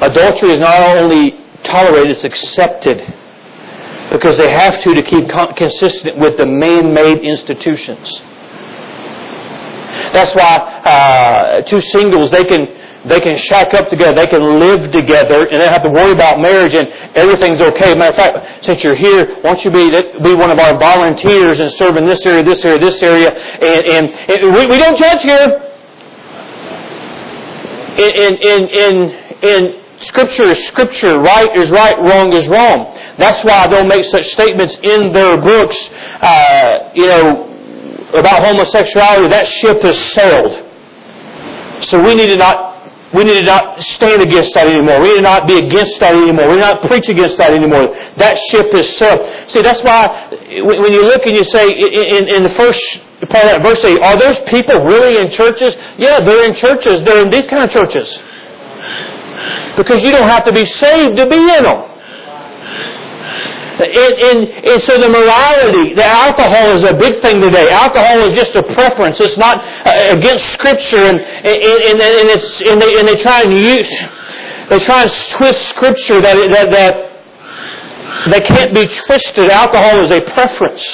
Adultery 0.00 0.50
is 0.52 0.60
not 0.60 0.98
only 0.98 1.40
tolerated, 1.64 2.16
it's 2.16 2.24
accepted 2.24 2.98
because 4.12 4.36
they 4.36 4.52
have 4.52 4.82
to 4.82 4.94
to 4.94 5.02
keep 5.02 5.28
consistent 5.56 6.18
with 6.18 6.36
the 6.36 6.46
man-made 6.46 7.24
institutions. 7.24 8.22
That's 10.12 10.34
why 10.34 10.56
uh, 10.84 11.62
two 11.62 11.80
singles 11.80 12.30
they 12.30 12.44
can 12.44 12.66
they 13.06 13.20
can 13.20 13.36
shack 13.36 13.74
up 13.74 13.90
together. 13.90 14.14
They 14.14 14.26
can 14.26 14.58
live 14.58 14.90
together 14.90 15.44
and 15.44 15.52
they 15.52 15.58
don't 15.58 15.72
have 15.72 15.82
to 15.82 15.90
worry 15.90 16.12
about 16.12 16.40
marriage 16.40 16.74
and 16.74 16.88
everything's 17.14 17.60
okay. 17.60 17.94
Matter 17.94 18.10
of 18.10 18.16
fact, 18.16 18.64
since 18.64 18.82
you're 18.82 18.96
here, 18.96 19.26
why 19.42 19.54
don't 19.54 19.64
you 19.64 19.70
be, 19.70 19.90
be 20.22 20.34
one 20.34 20.50
of 20.50 20.58
our 20.58 20.78
volunteers 20.78 21.60
and 21.60 21.70
serve 21.72 21.96
in 21.96 22.06
this 22.06 22.24
area, 22.24 22.42
this 22.42 22.64
area, 22.64 22.78
this 22.78 23.02
area. 23.02 23.30
And, 23.30 23.86
and, 23.86 24.30
and 24.30 24.54
we, 24.54 24.66
we, 24.66 24.78
don't 24.78 24.96
judge 24.96 25.22
here. 25.22 25.60
In, 27.98 28.36
in, 28.36 28.68
in, 28.68 29.10
in 29.42 29.84
Scripture 30.00 30.48
is 30.48 30.66
Scripture. 30.66 31.18
Right 31.18 31.54
is 31.56 31.70
right, 31.70 31.98
wrong 32.00 32.32
is 32.32 32.48
wrong. 32.48 32.96
That's 33.18 33.44
why 33.44 33.68
they'll 33.68 33.84
make 33.84 34.06
such 34.06 34.32
statements 34.32 34.76
in 34.82 35.12
their 35.12 35.36
books, 35.40 35.76
uh, 36.22 36.90
you 36.94 37.06
know, 37.06 37.53
about 38.14 38.44
homosexuality. 38.44 39.28
That 39.28 39.46
ship 39.46 39.82
has 39.82 39.98
sailed. 40.12 40.52
So 41.84 42.02
we 42.02 42.14
need 42.14 42.28
to 42.28 42.36
not 42.36 42.74
we 43.14 43.22
need 43.22 43.34
to 43.34 43.42
not 43.46 43.80
stand 43.94 44.22
against 44.22 44.54
that 44.54 44.66
anymore. 44.66 45.00
We 45.00 45.08
need 45.14 45.22
to 45.22 45.22
not 45.22 45.46
be 45.46 45.58
against 45.58 46.00
that 46.00 46.14
anymore. 46.16 46.48
We 46.48 46.54
need 46.54 46.66
not 46.66 46.82
preach 46.82 47.08
against 47.08 47.38
that 47.38 47.54
anymore. 47.54 47.94
That 48.16 48.36
ship 48.50 48.74
is 48.74 48.96
sailed. 48.96 49.50
See, 49.50 49.62
that's 49.62 49.82
why 49.82 50.34
when 50.62 50.92
you 50.92 51.06
look 51.06 51.24
and 51.24 51.36
you 51.36 51.44
say 51.44 51.62
in, 51.62 52.26
in 52.26 52.42
the 52.42 52.50
first 52.50 52.82
part 53.30 53.44
of 53.46 53.50
that 53.54 53.62
verse, 53.62 53.80
say, 53.80 53.94
are 54.02 54.18
those 54.18 54.38
people 54.50 54.82
really 54.82 55.22
in 55.22 55.30
churches? 55.30 55.76
Yeah, 55.96 56.20
they're 56.20 56.44
in 56.44 56.54
churches. 56.54 57.04
They're 57.04 57.22
in 57.22 57.30
these 57.30 57.46
kind 57.46 57.62
of 57.62 57.70
churches. 57.70 58.10
Because 59.76 60.02
you 60.02 60.10
don't 60.10 60.28
have 60.28 60.44
to 60.44 60.52
be 60.52 60.64
saved 60.64 61.16
to 61.16 61.26
be 61.26 61.38
in 61.38 61.62
them. 61.62 61.93
And, 63.74 63.82
and, 63.82 64.48
and, 64.70 64.82
so 64.84 65.00
the 65.00 65.08
morality, 65.08 65.94
the 65.94 66.04
alcohol 66.06 66.76
is 66.76 66.84
a 66.84 66.94
big 66.94 67.20
thing 67.20 67.40
today. 67.40 67.68
Alcohol 67.70 68.20
is 68.20 68.32
just 68.36 68.54
a 68.54 68.62
preference. 68.62 69.20
It's 69.20 69.36
not 69.36 69.58
uh, 69.58 70.16
against 70.16 70.46
Scripture, 70.52 71.00
and, 71.00 71.18
and, 71.18 72.00
and, 72.00 72.28
it's, 72.30 72.60
and, 72.62 72.80
they, 72.80 73.00
and 73.00 73.08
they 73.08 73.16
try 73.16 73.42
and 73.42 73.52
use, 73.52 73.90
they 74.70 74.78
try 74.78 75.02
and 75.02 75.10
twist 75.30 75.70
Scripture 75.70 76.20
that, 76.20 76.36
that, 76.54 76.70
that, 76.70 78.30
that 78.30 78.44
can't 78.46 78.72
be 78.72 78.86
twisted. 78.86 79.50
Alcohol 79.50 80.04
is 80.04 80.12
a 80.12 80.20
preference. 80.20 80.84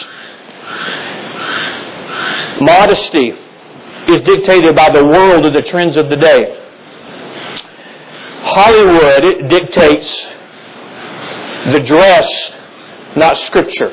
Modesty 2.63 3.35
is 4.09 4.23
dictated 4.23 4.75
by 4.75 4.89
the 4.89 5.05
world 5.05 5.45
or 5.45 5.51
the 5.51 5.63
trends 5.63 5.99
of 5.99 6.09
the 6.09 6.17
day. 6.17 6.57
Hollywood 8.43 9.51
dictates 9.51 10.27
the 11.73 11.81
dress 11.81 12.53
not 13.17 13.37
Scripture. 13.39 13.93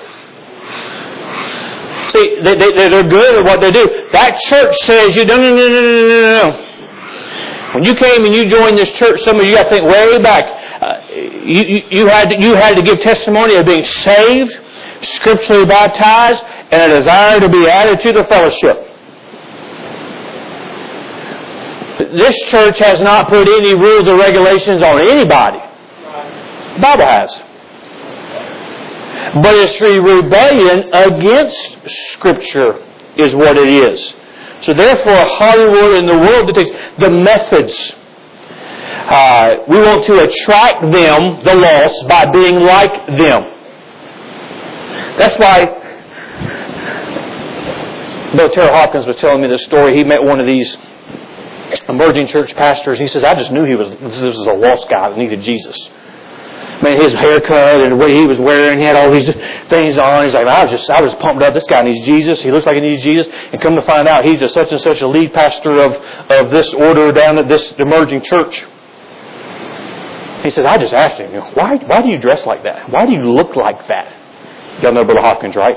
See, 2.09 2.39
they, 2.41 2.55
they, 2.55 2.71
they're 2.71 3.03
good 3.03 3.35
at 3.39 3.43
what 3.43 3.59
they 3.59 3.71
do. 3.71 4.07
That 4.11 4.39
church 4.47 4.75
says 4.83 5.15
you, 5.15 5.25
no, 5.25 5.35
no, 5.35 5.55
no, 5.55 5.67
no, 5.67 5.81
no, 5.81 6.07
no, 6.07 6.51
no. 6.51 6.67
When 7.73 7.83
you 7.83 7.95
came 7.95 8.25
and 8.25 8.33
you 8.33 8.47
joined 8.47 8.77
this 8.77 8.91
church, 8.91 9.21
some 9.23 9.39
of 9.39 9.45
you 9.45 9.55
to 9.57 9.69
think 9.69 9.85
way 9.85 10.21
back. 10.21 10.43
Uh, 10.81 11.01
you, 11.43 11.63
you, 11.63 11.83
you, 11.89 12.07
had 12.07 12.29
to, 12.29 12.39
you 12.39 12.55
had 12.55 12.75
to 12.75 12.81
give 12.81 13.01
testimony 13.01 13.55
of 13.55 13.65
being 13.65 13.83
saved, 13.83 14.57
scripturally 15.01 15.65
baptized, 15.65 16.43
and 16.71 16.91
a 16.91 16.95
desire 16.95 17.39
to 17.39 17.49
be 17.49 17.67
added 17.67 17.99
to 17.99 18.13
the 18.13 18.23
fellowship. 18.25 18.77
This 22.17 22.35
church 22.47 22.79
has 22.79 23.01
not 23.01 23.27
put 23.27 23.47
any 23.47 23.73
rules 23.73 24.07
or 24.07 24.17
regulations 24.17 24.81
on 24.81 25.01
anybody. 25.01 25.59
The 26.75 26.79
Bible 26.79 27.05
has. 27.05 27.41
But 29.41 29.55
it's 29.55 29.77
the 29.79 30.01
rebellion 30.01 30.93
against 30.93 31.77
Scripture 32.13 32.83
is 33.17 33.35
what 33.35 33.57
it 33.57 33.67
is. 33.67 34.15
So 34.61 34.73
therefore, 34.73 35.19
Hollywood 35.37 35.97
and 35.97 36.09
the 36.09 36.17
world 36.17 36.47
dictates 36.47 36.71
the 36.97 37.09
methods. 37.09 37.93
Uh, 39.09 39.57
we 39.67 39.79
want 39.79 40.05
to 40.05 40.19
attract 40.23 40.81
them, 40.81 41.43
the 41.43 41.55
lost, 41.55 42.07
by 42.07 42.31
being 42.31 42.59
like 42.61 43.07
them. 43.17 43.43
That's 45.17 45.37
why 45.37 45.65
Bill 48.35 48.49
Terrell 48.49 48.73
Hopkins 48.73 49.05
was 49.05 49.15
telling 49.17 49.41
me 49.41 49.47
this 49.47 49.63
story. 49.63 49.97
He 49.97 50.03
met 50.03 50.23
one 50.23 50.39
of 50.39 50.47
these 50.47 50.77
emerging 51.89 52.27
church 52.27 52.55
pastors. 52.55 52.99
He 52.99 53.07
says, 53.07 53.23
I 53.23 53.35
just 53.35 53.51
knew 53.51 53.65
he 53.65 53.75
was 53.75 53.89
this 53.89 54.21
was 54.21 54.47
a 54.47 54.53
lost 54.53 54.89
guy 54.89 55.09
that 55.09 55.17
needed 55.17 55.41
Jesus 55.41 55.89
man, 56.87 57.01
his 57.01 57.13
haircut 57.19 57.81
and 57.81 57.99
way 57.99 58.13
he 58.13 58.25
was 58.25 58.37
wearing, 58.39 58.79
he 58.79 58.85
had 58.85 58.95
all 58.95 59.11
these 59.11 59.29
things 59.69 59.97
on. 59.97 60.25
He's 60.25 60.33
like, 60.33 60.47
I 60.47 60.63
was 60.63 60.71
just, 60.71 60.89
I 60.89 61.01
was 61.01 61.13
pumped 61.15 61.43
up. 61.43 61.53
This 61.53 61.65
guy 61.67 61.83
needs 61.83 62.05
Jesus. 62.05 62.41
He 62.41 62.51
looks 62.51 62.65
like 62.65 62.75
he 62.75 62.81
needs 62.81 63.03
Jesus. 63.03 63.27
And 63.51 63.61
come 63.61 63.75
to 63.75 63.81
find 63.83 64.07
out, 64.07 64.25
he's 64.25 64.41
a 64.41 64.49
such 64.49 64.71
and 64.71 64.81
such 64.81 65.01
a 65.01 65.07
lead 65.07 65.33
pastor 65.33 65.79
of, 65.79 65.93
of 66.31 66.51
this 66.51 66.73
order 66.73 67.11
down 67.11 67.37
at 67.37 67.47
this 67.47 67.73
emerging 67.77 68.21
church. 68.21 68.65
He 70.43 70.51
said, 70.51 70.65
I 70.65 70.77
just 70.77 70.93
asked 70.93 71.17
him, 71.17 71.31
why, 71.55 71.75
why 71.75 72.01
do 72.01 72.09
you 72.09 72.19
dress 72.19 72.45
like 72.45 72.63
that? 72.63 72.89
Why 72.89 73.05
do 73.05 73.11
you 73.11 73.33
look 73.33 73.55
like 73.55 73.87
that? 73.87 74.13
Y'all 74.83 74.93
know 74.93 75.03
Brother 75.03 75.21
Hopkins, 75.21 75.55
right? 75.55 75.75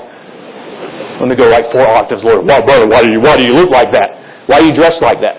Let 1.19 1.27
me 1.27 1.35
go 1.35 1.45
like 1.45 1.71
four 1.71 1.87
octaves 1.87 2.23
lower. 2.23 2.41
Why, 2.41 2.61
brother, 2.61 2.87
why 2.87 3.01
do 3.01 3.11
you, 3.11 3.19
why 3.19 3.37
do 3.37 3.43
you 3.43 3.53
look 3.53 3.69
like 3.69 3.91
that? 3.91 4.47
Why 4.47 4.59
do 4.59 4.67
you 4.67 4.73
dress 4.73 5.01
like 5.01 5.21
that? 5.21 5.37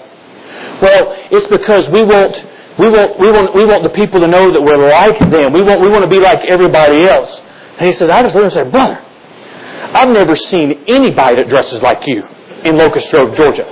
Well, 0.82 1.16
it's 1.30 1.46
because 1.46 1.88
we 1.88 2.02
won't 2.02 2.34
we 2.78 2.88
want, 2.88 3.18
we 3.20 3.30
want, 3.30 3.54
we 3.54 3.64
want 3.64 3.82
the 3.82 3.90
people 3.90 4.20
to 4.20 4.26
know 4.26 4.50
that 4.50 4.62
we're 4.62 4.88
like 4.88 5.18
them. 5.18 5.52
We 5.52 5.62
want, 5.62 5.80
we 5.80 5.88
want 5.88 6.04
to 6.04 6.10
be 6.10 6.20
like 6.20 6.40
everybody 6.48 7.06
else. 7.06 7.40
And 7.78 7.88
he 7.88 7.94
said, 7.96 8.08
I 8.10 8.22
just 8.22 8.34
looked 8.34 8.44
and 8.44 8.52
said, 8.52 8.72
brother, 8.72 8.96
I've 9.92 10.08
never 10.08 10.34
seen 10.34 10.84
anybody 10.88 11.36
that 11.36 11.48
dresses 11.48 11.82
like 11.82 12.06
you 12.06 12.24
in 12.64 12.78
Locust 12.78 13.10
Grove, 13.10 13.34
Georgia. 13.34 13.68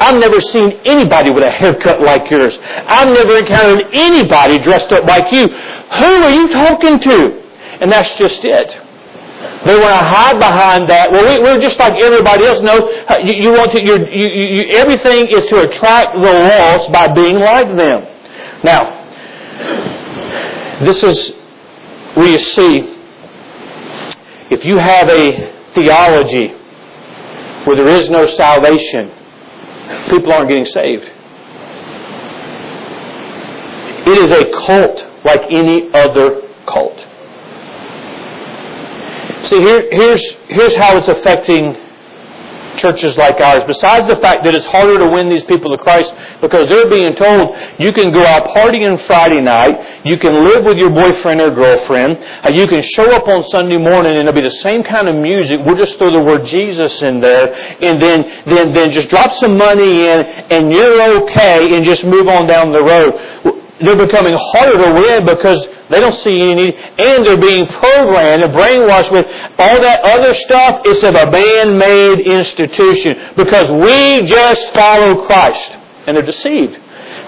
I've 0.00 0.18
never 0.20 0.38
seen 0.40 0.80
anybody 0.84 1.30
with 1.30 1.44
a 1.44 1.50
haircut 1.50 2.02
like 2.02 2.30
yours. 2.30 2.58
I've 2.60 3.08
never 3.08 3.38
encountered 3.38 3.88
anybody 3.92 4.58
dressed 4.58 4.92
up 4.92 5.04
like 5.06 5.32
you. 5.32 5.48
Who 5.48 6.12
are 6.22 6.30
you 6.30 6.48
talking 6.48 7.00
to? 7.00 7.42
And 7.80 7.90
that's 7.90 8.14
just 8.16 8.44
it. 8.44 8.78
They 9.64 9.74
want 9.74 9.90
to 9.90 9.96
hide 9.96 10.38
behind 10.38 10.88
that. 10.88 11.10
Well, 11.10 11.24
we, 11.24 11.48
are 11.48 11.58
just 11.58 11.78
like 11.78 12.00
everybody 12.00 12.46
else. 12.46 12.60
No, 12.60 12.90
you, 13.22 13.34
you 13.34 13.50
want 13.50 13.72
to. 13.72 13.82
You, 13.82 14.06
you, 14.06 14.62
everything 14.70 15.28
is 15.28 15.46
to 15.46 15.62
attract 15.62 16.14
the 16.14 16.20
lost 16.20 16.92
by 16.92 17.12
being 17.12 17.38
like 17.38 17.68
them. 17.76 18.11
Now, 18.64 19.02
this 20.80 21.02
is 21.02 21.32
where 22.14 22.28
you 22.28 22.38
see 22.38 22.92
if 24.50 24.64
you 24.64 24.76
have 24.76 25.08
a 25.08 25.72
theology 25.74 26.48
where 27.64 27.76
there 27.76 27.96
is 27.96 28.10
no 28.10 28.26
salvation, 28.26 29.10
people 30.10 30.32
aren't 30.32 30.48
getting 30.48 30.66
saved. 30.66 31.10
It 34.04 34.18
is 34.18 34.30
a 34.30 34.50
cult 34.66 35.06
like 35.24 35.42
any 35.50 35.90
other 35.94 36.42
cult. 36.66 36.98
See, 39.46 39.58
here, 39.58 39.88
here's, 39.90 40.22
here's 40.48 40.76
how 40.76 40.96
it's 40.96 41.08
affecting 41.08 41.76
churches 42.82 43.16
like 43.16 43.38
ours, 43.40 43.62
besides 43.64 44.06
the 44.08 44.16
fact 44.16 44.42
that 44.42 44.54
it's 44.54 44.66
harder 44.66 44.98
to 44.98 45.08
win 45.08 45.30
these 45.30 45.44
people 45.44 45.70
to 45.70 45.78
Christ 45.78 46.12
because 46.42 46.68
they're 46.68 46.90
being 46.90 47.14
told 47.14 47.54
you 47.78 47.92
can 47.94 48.10
go 48.10 48.26
out 48.26 48.50
partying 48.50 48.98
Friday 49.06 49.40
night, 49.40 50.04
you 50.04 50.18
can 50.18 50.34
live 50.44 50.64
with 50.64 50.76
your 50.76 50.90
boyfriend 50.90 51.40
or 51.40 51.54
girlfriend, 51.54 52.18
uh, 52.42 52.50
you 52.50 52.66
can 52.66 52.82
show 52.82 53.06
up 53.14 53.28
on 53.28 53.44
Sunday 53.54 53.78
morning 53.78 54.18
and 54.18 54.26
it'll 54.26 54.34
be 54.34 54.42
the 54.42 54.60
same 54.66 54.82
kind 54.82 55.08
of 55.08 55.14
music. 55.14 55.60
We'll 55.64 55.78
just 55.78 55.96
throw 55.98 56.10
the 56.10 56.22
word 56.22 56.44
Jesus 56.44 57.00
in 57.02 57.20
there 57.20 57.54
and 57.80 58.02
then, 58.02 58.18
then, 58.46 58.72
then 58.72 58.90
just 58.90 59.08
drop 59.08 59.32
some 59.34 59.56
money 59.56 60.10
in 60.10 60.18
and 60.50 60.72
you're 60.72 61.22
okay 61.22 61.76
and 61.76 61.84
just 61.84 62.04
move 62.04 62.26
on 62.26 62.46
down 62.46 62.72
the 62.72 62.82
road. 62.82 63.62
They're 63.80 63.96
becoming 63.96 64.34
harder 64.34 64.78
to 64.78 64.90
win 64.94 65.24
because 65.24 65.66
they 65.92 66.00
don't 66.00 66.14
see 66.14 66.40
any 66.40 66.54
need, 66.54 66.74
and 66.74 67.26
they're 67.26 67.36
being 67.36 67.66
programmed 67.66 68.42
and 68.42 68.52
brainwashed 68.52 69.10
with 69.12 69.26
all 69.58 69.80
that 69.80 70.02
other 70.04 70.32
stuff. 70.34 70.82
It's 70.84 71.02
of 71.02 71.14
a 71.14 71.30
man-made 71.30 72.20
institution 72.20 73.34
because 73.36 73.68
we 73.84 74.22
just 74.24 74.72
follow 74.72 75.26
Christ, 75.26 75.72
and 76.06 76.16
they're 76.16 76.24
deceived. 76.24 76.78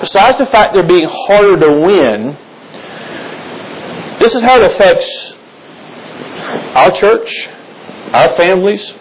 Besides 0.00 0.38
the 0.38 0.46
fact 0.46 0.74
they're 0.74 0.86
being 0.86 1.08
harder 1.08 1.58
to 1.58 1.80
win, 1.80 2.36
this 4.20 4.34
is 4.34 4.42
how 4.42 4.60
it 4.60 4.64
affects 4.72 5.06
our 6.74 6.90
church, 6.92 7.48
our 8.12 8.36
families, 8.36 8.94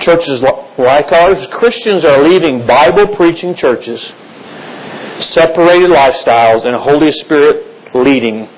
churches 0.00 0.40
like 0.42 1.12
ours. 1.12 1.46
Christians 1.52 2.04
are 2.04 2.28
leaving 2.28 2.66
Bible 2.66 3.08
preaching 3.16 3.54
churches, 3.54 4.00
separated 5.20 5.90
lifestyles, 5.90 6.64
and 6.64 6.76
Holy 6.76 7.10
Spirit 7.12 7.77
leading 7.94 8.48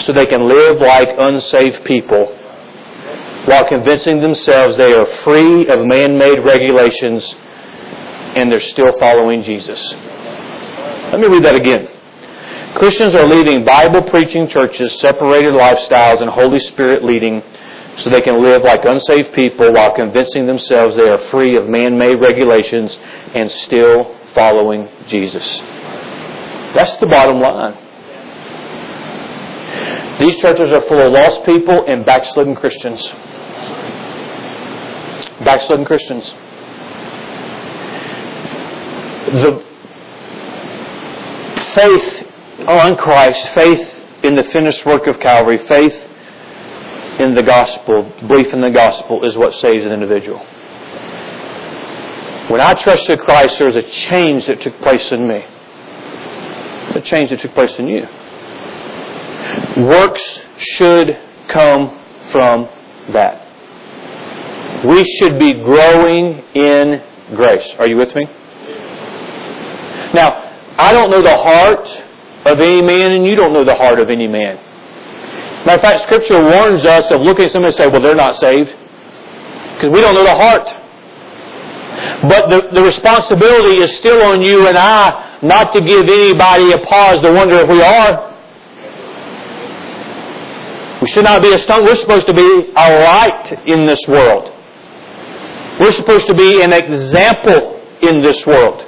so 0.00 0.12
they 0.12 0.26
can 0.26 0.46
live 0.48 0.78
like 0.80 1.08
unsaved 1.18 1.84
people 1.84 2.34
while 3.46 3.66
convincing 3.66 4.20
themselves 4.20 4.76
they 4.76 4.92
are 4.92 5.06
free 5.24 5.66
of 5.68 5.86
man 5.86 6.18
made 6.18 6.38
regulations 6.44 7.34
and 8.36 8.52
they're 8.52 8.60
still 8.60 8.92
following 8.98 9.42
Jesus. 9.42 9.80
Let 11.10 11.18
me 11.18 11.28
read 11.28 11.44
that 11.44 11.54
again. 11.54 11.88
Christians 12.76 13.14
are 13.14 13.26
leaving 13.26 13.64
Bible 13.64 14.02
preaching 14.02 14.46
churches, 14.48 15.00
separated 15.00 15.54
lifestyles, 15.54 16.20
and 16.20 16.28
Holy 16.28 16.60
Spirit 16.60 17.02
leading 17.02 17.42
so 17.96 18.10
they 18.10 18.20
can 18.20 18.42
live 18.42 18.62
like 18.62 18.84
unsaved 18.84 19.32
people 19.32 19.72
while 19.72 19.94
convincing 19.94 20.46
themselves 20.46 20.94
they 20.94 21.08
are 21.08 21.18
free 21.30 21.56
of 21.56 21.68
man 21.68 21.96
made 21.96 22.20
regulations 22.20 22.96
and 23.34 23.50
still 23.50 24.14
following 24.34 24.88
Jesus. 25.08 25.58
That's 26.74 26.96
the 26.98 27.06
bottom 27.06 27.40
line. 27.40 27.87
These 30.18 30.36
churches 30.38 30.72
are 30.72 30.80
full 30.88 31.06
of 31.06 31.12
lost 31.12 31.44
people 31.44 31.84
and 31.86 32.04
backslidden 32.04 32.56
Christians. 32.56 33.02
Backslidden 35.44 35.84
Christians. 35.84 36.24
The 39.30 39.62
faith 41.74 42.26
on 42.66 42.96
Christ, 42.96 43.46
faith 43.54 44.02
in 44.24 44.34
the 44.34 44.42
finished 44.44 44.84
work 44.84 45.06
of 45.06 45.20
Calvary, 45.20 45.58
faith 45.68 45.94
in 47.20 47.34
the 47.34 47.42
gospel, 47.42 48.12
belief 48.26 48.52
in 48.52 48.60
the 48.60 48.70
gospel 48.70 49.24
is 49.24 49.36
what 49.36 49.54
saves 49.54 49.84
an 49.84 49.92
individual. 49.92 50.38
When 52.50 52.60
I 52.60 52.74
trusted 52.74 53.20
Christ, 53.20 53.58
there 53.58 53.68
was 53.70 53.76
a 53.76 53.88
change 53.88 54.46
that 54.46 54.60
took 54.62 54.80
place 54.80 55.12
in 55.12 55.28
me. 55.28 55.44
A 56.96 57.00
change 57.02 57.30
that 57.30 57.40
took 57.40 57.54
place 57.54 57.78
in 57.78 57.86
you. 57.86 58.06
Works 59.78 60.40
should 60.58 61.18
come 61.48 61.98
from 62.30 62.68
that. 63.12 63.44
We 64.86 65.04
should 65.18 65.38
be 65.38 65.54
growing 65.54 66.42
in 66.54 67.02
grace. 67.34 67.68
Are 67.78 67.86
you 67.86 67.96
with 67.96 68.14
me? 68.14 68.24
Now, 70.14 70.74
I 70.78 70.92
don't 70.92 71.10
know 71.10 71.22
the 71.22 71.36
heart 71.36 71.86
of 72.46 72.60
any 72.60 72.82
man, 72.82 73.12
and 73.12 73.26
you 73.26 73.34
don't 73.34 73.52
know 73.52 73.64
the 73.64 73.74
heart 73.74 73.98
of 73.98 74.10
any 74.10 74.28
man. 74.28 74.56
Matter 75.66 75.74
of 75.74 75.80
fact, 75.80 76.02
Scripture 76.04 76.40
warns 76.40 76.82
us 76.82 77.10
of 77.10 77.20
looking 77.20 77.46
at 77.46 77.52
somebody 77.52 77.72
and 77.72 77.76
say, 77.76 77.88
well, 77.88 78.00
they're 78.00 78.14
not 78.14 78.36
saved. 78.36 78.70
Because 79.74 79.90
we 79.90 80.00
don't 80.00 80.14
know 80.14 80.24
the 80.24 80.34
heart. 80.34 80.66
But 82.22 82.48
the, 82.48 82.68
the 82.72 82.82
responsibility 82.82 83.78
is 83.78 83.96
still 83.96 84.22
on 84.22 84.40
you 84.42 84.68
and 84.68 84.78
I 84.78 85.38
not 85.42 85.72
to 85.72 85.80
give 85.80 86.08
anybody 86.08 86.72
a 86.72 86.78
pause 86.78 87.20
to 87.22 87.32
wonder 87.32 87.58
if 87.58 87.68
we 87.68 87.82
are. 87.82 88.27
Should 91.12 91.24
not 91.24 91.42
be 91.42 91.52
a 91.52 91.58
stone. 91.58 91.84
We're 91.84 91.96
supposed 91.96 92.26
to 92.26 92.34
be 92.34 92.72
a 92.76 92.88
light 93.02 93.66
in 93.66 93.86
this 93.86 94.00
world. 94.06 94.52
We're 95.80 95.92
supposed 95.92 96.26
to 96.26 96.34
be 96.34 96.60
an 96.62 96.72
example 96.72 97.80
in 98.02 98.22
this 98.22 98.44
world. 98.46 98.84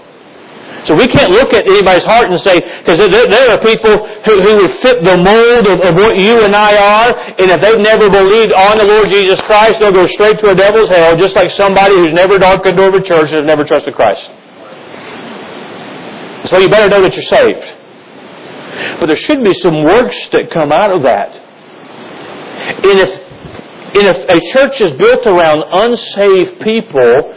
So 0.84 0.96
we 0.96 1.06
can't 1.08 1.30
look 1.30 1.52
at 1.52 1.66
anybody's 1.66 2.04
heart 2.04 2.30
and 2.30 2.40
say, 2.40 2.56
because 2.80 2.98
there, 2.98 3.50
are 3.50 3.60
people 3.60 4.06
who, 4.24 4.42
who 4.42 4.56
would 4.62 4.72
fit 4.80 5.04
the 5.04 5.16
mold 5.16 5.66
of, 5.66 5.80
of, 5.80 5.94
what 5.94 6.16
you 6.16 6.42
and 6.42 6.56
I 6.56 6.72
are, 6.76 7.16
and 7.38 7.50
if 7.50 7.60
they've 7.60 7.78
never 7.78 8.08
believed 8.08 8.52
on 8.54 8.78
the 8.78 8.84
Lord 8.84 9.08
Jesus 9.08 9.40
Christ, 9.42 9.78
they'll 9.78 9.92
go 9.92 10.06
straight 10.06 10.38
to 10.38 10.48
a 10.48 10.54
devil's 10.54 10.88
hell, 10.88 11.16
just 11.18 11.36
like 11.36 11.50
somebody 11.50 11.94
who's 11.94 12.14
never 12.14 12.38
darkened 12.38 12.78
the 12.78 12.82
door 12.82 12.88
of 12.88 12.94
a 12.94 13.02
church 13.02 13.28
and 13.28 13.44
has 13.44 13.46
never 13.46 13.64
trusted 13.64 13.94
Christ. 13.94 14.24
So 16.48 16.58
you 16.58 16.70
better 16.70 16.88
know 16.88 17.02
that 17.02 17.14
you're 17.14 17.24
saved. 17.24 17.76
But 18.98 19.06
there 19.06 19.16
should 19.16 19.44
be 19.44 19.52
some 19.60 19.84
works 19.84 20.16
that 20.32 20.50
come 20.50 20.72
out 20.72 20.96
of 20.96 21.02
that. 21.02 21.39
And 22.60 22.98
if, 22.98 23.10
and 23.96 24.16
if 24.16 24.28
a 24.28 24.52
church 24.52 24.80
is 24.80 24.92
built 24.92 25.26
around 25.26 25.64
unsaved 25.70 26.60
people, 26.60 27.34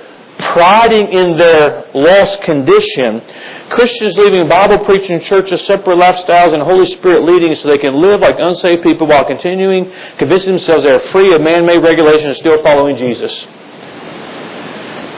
priding 0.51 1.11
in 1.13 1.37
their 1.37 1.89
lost 1.93 2.41
condition, 2.41 3.21
Christians 3.69 4.17
leaving 4.17 4.47
Bible 4.47 4.83
preaching 4.85 5.21
churches, 5.21 5.65
separate 5.65 5.97
lifestyles, 5.97 6.53
and 6.53 6.61
Holy 6.61 6.85
Spirit 6.85 7.23
leading 7.23 7.55
so 7.55 7.67
they 7.67 7.77
can 7.77 8.01
live 8.01 8.21
like 8.21 8.35
unsaved 8.37 8.83
people 8.83 9.07
while 9.07 9.25
continuing 9.25 9.91
convincing 10.17 10.53
themselves 10.53 10.83
they're 10.83 10.99
free 11.11 11.33
of 11.33 11.41
man-made 11.41 11.79
regulation 11.79 12.27
and 12.27 12.37
still 12.37 12.61
following 12.61 12.97
Jesus. 12.97 13.47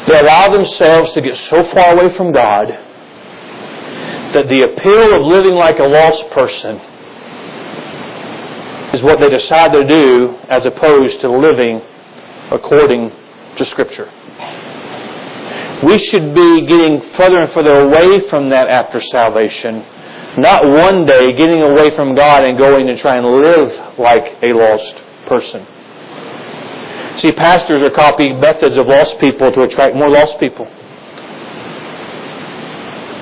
They 0.08 0.20
allow 0.20 0.50
themselves 0.50 1.12
to 1.14 1.22
get 1.22 1.36
so 1.50 1.64
far 1.72 1.98
away 1.98 2.16
from 2.16 2.32
God 2.32 2.68
that 4.34 4.48
the 4.48 4.62
appeal 4.64 5.16
of 5.16 5.26
living 5.26 5.56
like 5.56 5.80
a 5.80 5.86
lost 5.86 6.30
person 6.32 6.80
is 8.96 9.04
what 9.04 9.20
they 9.20 9.30
decide 9.30 9.74
to 9.74 9.86
do 9.86 10.38
as 10.48 10.66
opposed 10.66 11.20
to 11.20 11.30
living 11.30 11.82
according 12.50 13.12
to 13.58 13.66
Scripture. 13.66 14.10
We 15.86 15.98
should 15.98 16.34
be 16.34 16.66
getting 16.66 17.02
further 17.16 17.44
and 17.44 17.52
further 17.52 17.82
away 17.82 18.30
from 18.30 18.50
that 18.50 18.70
after 18.70 19.02
salvation. 19.02 19.84
Not 20.38 20.66
one 20.66 21.06
day 21.06 21.34
getting 21.34 21.62
away 21.62 21.96
from 21.96 22.16
God 22.16 22.46
and 22.46 22.58
going 22.58 22.88
to 22.88 22.98
try 22.98 23.18
and 23.18 23.26
live 23.26 24.00
like 24.00 24.42
a 24.42 24.54
lost 24.54 24.96
person. 25.28 25.68
See, 27.20 27.32
pastors 27.32 27.82
are 27.84 27.92
copying 27.92 28.40
methods 28.40 28.78
of 28.78 28.88
lost 28.88 29.20
people 29.20 29.52
to 29.52 29.64
attract 29.64 29.96
more 29.96 30.10
lost 30.10 30.40
people. 30.40 30.68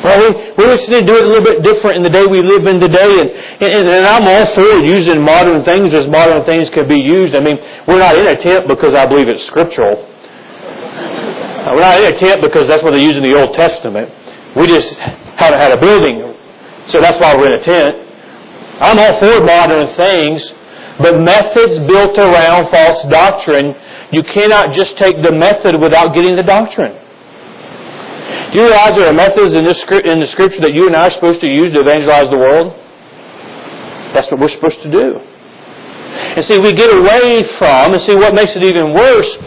Well, 0.04 0.20
we, 0.20 0.28
we 0.58 0.76
need 0.76 0.86
to 0.88 1.06
do 1.06 1.16
it 1.16 1.24
a 1.24 1.28
little 1.28 1.44
bit 1.44 1.64
different 1.64 1.96
in 1.96 2.04
the 2.04 2.10
day 2.10 2.26
we 2.26 2.42
live 2.42 2.68
in 2.68 2.82
today, 2.82 3.22
and, 3.22 3.32
and, 3.64 3.88
and 3.88 4.06
I'm 4.06 4.28
all 4.28 4.46
for 4.54 4.80
using 4.80 5.24
modern 5.24 5.64
things 5.64 5.94
as 5.94 6.08
modern 6.08 6.44
things 6.44 6.70
can 6.70 6.90
be 6.90 7.00
used. 7.00 7.34
I 7.34 7.40
mean, 7.40 7.58
we're 7.88 8.00
not 8.00 8.18
in 8.18 8.28
a 8.28 8.36
tent 8.36 8.68
because 8.68 8.94
I 8.94 9.06
believe 9.06 9.30
it's 9.30 9.46
scriptural. 9.46 9.96
Uh, 9.96 11.72
we're 11.74 11.80
not 11.80 12.04
in 12.04 12.14
a 12.14 12.20
tent 12.20 12.42
because 12.42 12.68
that's 12.68 12.84
what 12.84 12.92
they 12.92 13.02
use 13.02 13.16
in 13.16 13.24
the 13.24 13.34
Old 13.34 13.54
Testament. 13.54 14.12
We 14.58 14.68
just 14.68 14.94
haven't 14.94 15.60
had 15.60 15.72
a 15.72 15.80
building, 15.80 16.36
so 16.88 17.00
that's 17.00 17.18
why 17.20 17.36
we're 17.38 17.56
in 17.56 17.62
a 17.62 17.64
tent. 17.64 17.96
I'm 18.82 19.00
all 19.00 19.20
for 19.20 19.40
modern 19.46 19.88
things, 19.96 20.52
but 21.00 21.22
methods 21.22 21.80
built 21.88 22.18
around 22.18 22.70
false 22.72 23.04
doctrine, 23.08 23.74
you 24.12 24.22
cannot 24.24 24.74
just 24.74 24.98
take 24.98 25.24
the 25.24 25.32
method 25.32 25.80
without 25.80 26.14
getting 26.14 26.36
the 26.36 26.44
doctrine. 26.44 27.00
Do 28.52 28.60
you 28.60 28.66
realize 28.66 28.96
there 28.96 29.08
are 29.08 29.14
methods 29.14 29.54
in, 29.54 29.64
this, 29.66 29.84
in 30.06 30.20
the 30.20 30.28
Scripture 30.28 30.62
that 30.62 30.74
you 30.74 30.88
and 30.88 30.96
I 30.96 31.08
are 31.08 31.12
supposed 31.12 31.42
to 31.42 31.48
use 31.48 31.74
to 31.74 31.82
evangelize 31.82 32.30
the 32.30 32.38
world? 32.38 32.74
That's 34.14 34.30
what 34.30 34.40
we're 34.40 34.50
supposed 34.50 34.82
to 34.84 34.92
do. 34.92 35.18
And 36.38 36.46
see, 36.46 36.60
we 36.60 36.74
get 36.74 36.96
away 36.96 37.44
from, 37.58 37.94
and 37.94 38.02
see 38.02 38.16
what 38.16 38.34
makes 38.36 38.56
it 38.56 38.64
even 38.64 38.94
worse 38.94 39.38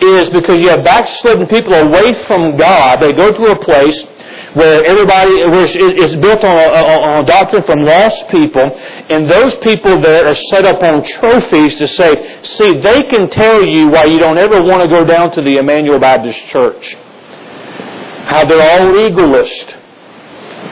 is 0.00 0.30
because 0.30 0.60
you 0.60 0.68
have 0.68 0.84
backslidden 0.84 1.46
people 1.46 1.74
away 1.74 2.14
from 2.24 2.56
God. 2.56 3.00
They 3.00 3.12
go 3.12 3.32
to 3.32 3.44
a 3.52 3.58
place 3.58 4.00
where 4.54 4.84
everybody 4.84 5.34
where 5.46 5.64
it's 5.64 6.14
built 6.16 6.44
on 6.44 6.52
a, 6.52 6.68
on 6.68 7.24
a 7.24 7.26
doctrine 7.26 7.62
from 7.64 7.82
lost 7.82 8.28
people, 8.28 8.62
and 9.08 9.26
those 9.26 9.54
people 9.56 10.00
there 10.00 10.28
are 10.28 10.34
set 10.34 10.64
up 10.64 10.82
on 10.82 11.02
trophies 11.02 11.76
to 11.78 11.88
say, 11.88 12.42
see, 12.42 12.78
they 12.78 13.02
can 13.10 13.30
tell 13.30 13.64
you 13.64 13.88
why 13.88 14.04
you 14.04 14.18
don't 14.18 14.38
ever 14.38 14.62
want 14.62 14.82
to 14.82 14.88
go 14.88 15.04
down 15.04 15.32
to 15.32 15.42
the 15.42 15.56
Emmanuel 15.56 15.98
Baptist 15.98 16.38
Church. 16.46 16.96
How 18.24 18.44
they're 18.44 18.70
all 18.70 18.92
legalist. 18.92 19.76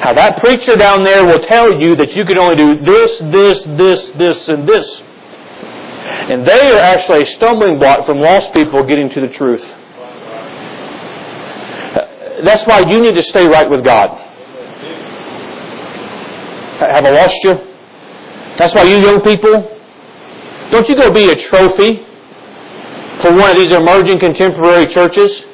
How 0.00 0.14
that 0.14 0.38
preacher 0.38 0.76
down 0.76 1.04
there 1.04 1.26
will 1.26 1.40
tell 1.40 1.80
you 1.80 1.94
that 1.96 2.16
you 2.16 2.24
can 2.24 2.38
only 2.38 2.56
do 2.56 2.84
this, 2.84 3.18
this, 3.18 3.62
this, 3.76 4.10
this, 4.16 4.48
and 4.48 4.66
this. 4.66 5.02
And 6.30 6.46
they 6.46 6.70
are 6.70 6.78
actually 6.78 7.22
a 7.24 7.26
stumbling 7.26 7.78
block 7.78 8.06
from 8.06 8.18
lost 8.20 8.52
people 8.54 8.82
getting 8.86 9.10
to 9.10 9.20
the 9.20 9.28
truth. 9.28 9.62
That's 12.44 12.66
why 12.66 12.80
you 12.80 13.00
need 13.00 13.14
to 13.14 13.22
stay 13.24 13.46
right 13.46 13.68
with 13.68 13.84
God. 13.84 14.08
Have 16.80 17.04
I 17.04 17.10
lost 17.10 17.36
you? 17.44 17.54
That's 18.58 18.74
why 18.74 18.84
you 18.84 18.96
young 18.98 19.20
people, 19.20 19.52
don't 20.70 20.88
you 20.88 20.94
go 20.94 21.12
be 21.12 21.30
a 21.30 21.36
trophy 21.36 22.06
for 23.20 23.34
one 23.34 23.50
of 23.50 23.56
these 23.56 23.72
emerging 23.72 24.18
contemporary 24.18 24.86
churches 24.86 25.44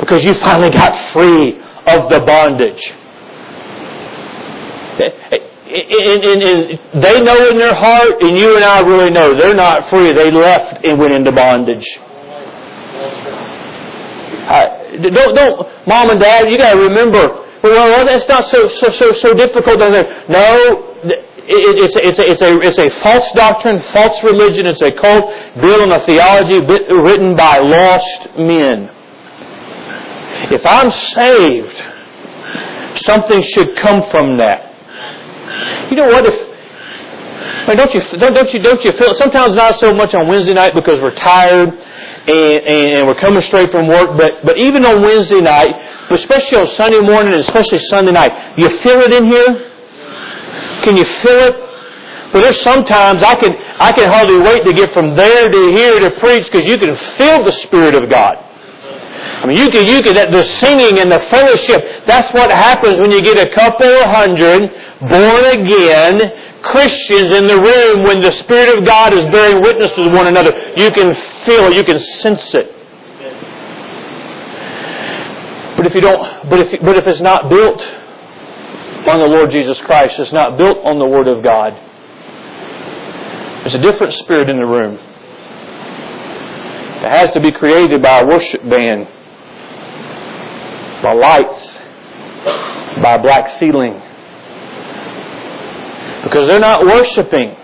because 0.00 0.24
you 0.24 0.34
finally 0.34 0.70
got 0.70 1.12
free 1.12 1.60
of 1.86 2.10
the 2.10 2.20
bondage. 2.26 2.92
And, 5.74 6.22
and, 6.22 6.42
and, 6.42 7.02
they 7.02 7.20
know 7.20 7.48
in 7.48 7.58
their 7.58 7.74
heart, 7.74 8.22
and 8.22 8.38
you 8.38 8.54
and 8.54 8.64
I 8.64 8.80
really 8.80 9.10
know, 9.10 9.34
they're 9.34 9.54
not 9.54 9.90
free. 9.90 10.14
They 10.14 10.30
left 10.30 10.84
and 10.84 10.98
went 10.98 11.12
into 11.12 11.32
bondage. 11.32 11.86
Uh, 14.44 14.84
don't, 15.10 15.34
don't, 15.34 15.86
mom 15.86 16.10
and 16.10 16.20
dad, 16.20 16.50
you 16.50 16.58
gotta 16.58 16.78
remember, 16.78 17.44
well, 17.62 18.04
that's 18.04 18.28
not 18.28 18.46
so, 18.46 18.68
so, 18.68 18.90
so, 18.90 19.12
so 19.12 19.34
difficult. 19.34 19.78
No, 19.80 20.94
it, 21.02 21.26
it's, 21.46 21.96
a, 21.96 22.06
it's, 22.06 22.18
a, 22.18 22.30
it's, 22.30 22.42
a, 22.42 22.60
it's 22.60 22.78
a 22.78 23.00
false 23.00 23.30
doctrine, 23.32 23.80
false 23.80 24.22
religion. 24.22 24.66
It's 24.66 24.82
a 24.82 24.92
cult 24.92 25.32
built 25.60 25.80
on 25.82 25.92
a 25.92 26.00
theology 26.00 26.60
written 26.60 27.34
by 27.36 27.58
lost 27.58 28.38
men. 28.38 28.93
If 30.52 30.64
I'm 30.66 30.90
saved, 30.90 31.76
something 33.02 33.40
should 33.40 33.76
come 33.76 34.08
from 34.10 34.38
that. 34.38 35.90
You 35.90 35.96
know 35.96 36.06
what? 36.06 36.26
If 36.26 36.54
I 37.64 37.68
mean, 37.68 37.76
don't 37.78 37.94
you 37.94 38.00
don't, 38.18 38.54
you 38.54 38.60
don't 38.60 38.84
you 38.84 38.92
feel 38.92 39.14
sometimes 39.14 39.56
not 39.56 39.78
so 39.80 39.94
much 39.94 40.14
on 40.14 40.28
Wednesday 40.28 40.52
night 40.52 40.74
because 40.74 41.00
we're 41.00 41.14
tired 41.14 41.70
and, 41.70 42.28
and, 42.28 42.92
and 42.92 43.06
we're 43.06 43.14
coming 43.14 43.40
straight 43.40 43.70
from 43.70 43.88
work, 43.88 44.18
but 44.18 44.44
but 44.44 44.58
even 44.58 44.84
on 44.84 45.02
Wednesday 45.02 45.40
night, 45.40 45.72
but 46.08 46.18
especially 46.18 46.58
on 46.58 46.66
Sunday 46.68 47.00
morning 47.00 47.32
and 47.32 47.40
especially 47.40 47.78
Sunday 47.88 48.12
night, 48.12 48.58
you 48.58 48.68
feel 48.78 49.00
it 49.00 49.12
in 49.12 49.24
here. 49.26 49.70
Can 50.84 50.96
you 50.96 51.04
feel 51.04 51.38
it? 51.38 51.56
But 52.32 52.40
there's 52.40 52.60
sometimes 52.60 53.22
I 53.22 53.34
can 53.36 53.54
I 53.78 53.92
can 53.92 54.10
hardly 54.10 54.40
wait 54.40 54.64
to 54.64 54.72
get 54.74 54.92
from 54.92 55.14
there 55.14 55.48
to 55.48 55.60
here 55.72 56.00
to 56.00 56.10
preach 56.20 56.50
because 56.50 56.66
you 56.66 56.76
can 56.76 56.96
feel 57.16 57.44
the 57.44 57.52
Spirit 57.52 57.94
of 57.94 58.10
God. 58.10 58.36
I 59.24 59.46
mean, 59.46 59.58
you 59.58 59.70
can, 59.70 59.86
you 59.86 60.02
can, 60.02 60.14
the 60.30 60.42
singing 60.42 60.98
and 60.98 61.10
the 61.10 61.20
fellowship, 61.28 62.06
that's 62.06 62.32
what 62.32 62.50
happens 62.50 62.98
when 62.98 63.10
you 63.10 63.20
get 63.20 63.36
a 63.36 63.54
couple 63.54 64.04
hundred 64.08 64.70
born 65.00 65.44
again 65.44 66.62
Christians 66.62 67.30
in 67.36 67.46
the 67.46 67.60
room 67.60 68.04
when 68.04 68.22
the 68.22 68.32
Spirit 68.32 68.78
of 68.78 68.86
God 68.86 69.12
is 69.12 69.24
bearing 69.26 69.62
witness 69.62 69.96
with 69.96 70.14
one 70.14 70.26
another. 70.26 70.50
You 70.76 70.90
can 70.92 71.14
feel 71.44 71.66
it, 71.66 71.76
you 71.76 71.84
can 71.84 71.98
sense 71.98 72.54
it. 72.54 72.70
But 75.76 75.86
if 75.86 75.94
you 75.94 76.00
don't, 76.00 76.48
but 76.48 76.58
if, 76.60 76.80
but 76.80 76.96
if 76.96 77.06
it's 77.06 77.20
not 77.20 77.50
built 77.50 77.80
on 79.06 79.20
the 79.20 79.26
Lord 79.26 79.50
Jesus 79.50 79.78
Christ, 79.82 80.18
it's 80.18 80.32
not 80.32 80.56
built 80.56 80.78
on 80.84 80.98
the 80.98 81.06
Word 81.06 81.28
of 81.28 81.42
God, 81.42 81.74
there's 83.60 83.74
a 83.74 83.82
different 83.82 84.12
spirit 84.14 84.48
in 84.48 84.56
the 84.56 84.66
room. 84.66 84.98
It 87.04 87.10
has 87.10 87.30
to 87.32 87.40
be 87.40 87.52
created 87.52 88.00
by 88.00 88.20
a 88.20 88.26
worship 88.26 88.62
band, 88.62 89.08
by 91.04 91.12
lights, 91.12 91.78
by 93.02 93.16
a 93.16 93.22
black 93.22 93.50
ceiling. 93.60 94.00
Because 96.24 96.48
they're 96.48 96.58
not 96.58 96.84
worshiping 96.84 97.54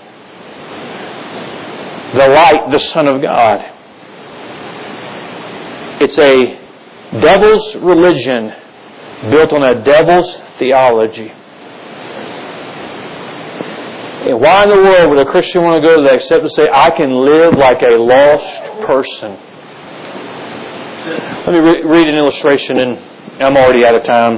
the 2.12 2.28
light, 2.28 2.70
the 2.70 2.78
Son 2.78 3.08
of 3.08 3.22
God. 3.22 3.60
It's 6.02 6.18
a 6.18 6.60
devil's 7.20 7.76
religion 7.76 8.52
built 9.30 9.52
on 9.52 9.62
a 9.62 9.82
devil's 9.84 10.42
theology. 10.58 11.32
And 14.28 14.38
why 14.38 14.64
in 14.64 14.68
the 14.68 14.76
world 14.76 15.10
would 15.10 15.26
a 15.26 15.30
Christian 15.30 15.62
want 15.62 15.82
to 15.82 15.88
go 15.88 15.96
to 15.96 16.02
that 16.02 16.14
except 16.16 16.44
to 16.44 16.50
say, 16.50 16.68
I 16.70 16.90
can 16.90 17.10
live 17.10 17.54
like 17.54 17.80
a 17.82 17.96
lost 17.96 18.86
person? 18.86 19.32
Let 21.46 21.52
me 21.54 21.60
re- 21.60 21.82
read 21.82 22.08
an 22.08 22.16
illustration, 22.16 22.78
and 22.78 23.09
I'm 23.40 23.56
already 23.56 23.86
out 23.86 23.94
of 23.94 24.04
time. 24.04 24.36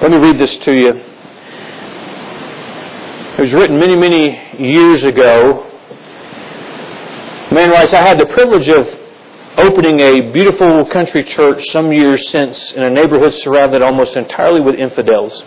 Let 0.00 0.12
me 0.12 0.18
read 0.18 0.38
this 0.38 0.56
to 0.58 0.72
you. 0.72 0.90
It 3.36 3.40
was 3.40 3.52
written 3.52 3.76
many, 3.76 3.96
many 3.96 4.56
years 4.56 5.02
ago. 5.02 5.66
Man 7.50 7.70
writes, 7.70 7.92
I 7.92 8.00
had 8.02 8.20
the 8.20 8.26
privilege 8.26 8.68
of 8.68 8.86
opening 9.56 9.98
a 9.98 10.30
beautiful 10.30 10.86
country 10.86 11.24
church 11.24 11.64
some 11.72 11.92
years 11.92 12.30
since 12.30 12.72
in 12.74 12.84
a 12.84 12.90
neighborhood 12.90 13.34
surrounded 13.34 13.82
almost 13.82 14.16
entirely 14.16 14.60
with 14.60 14.76
infidels. 14.76 15.42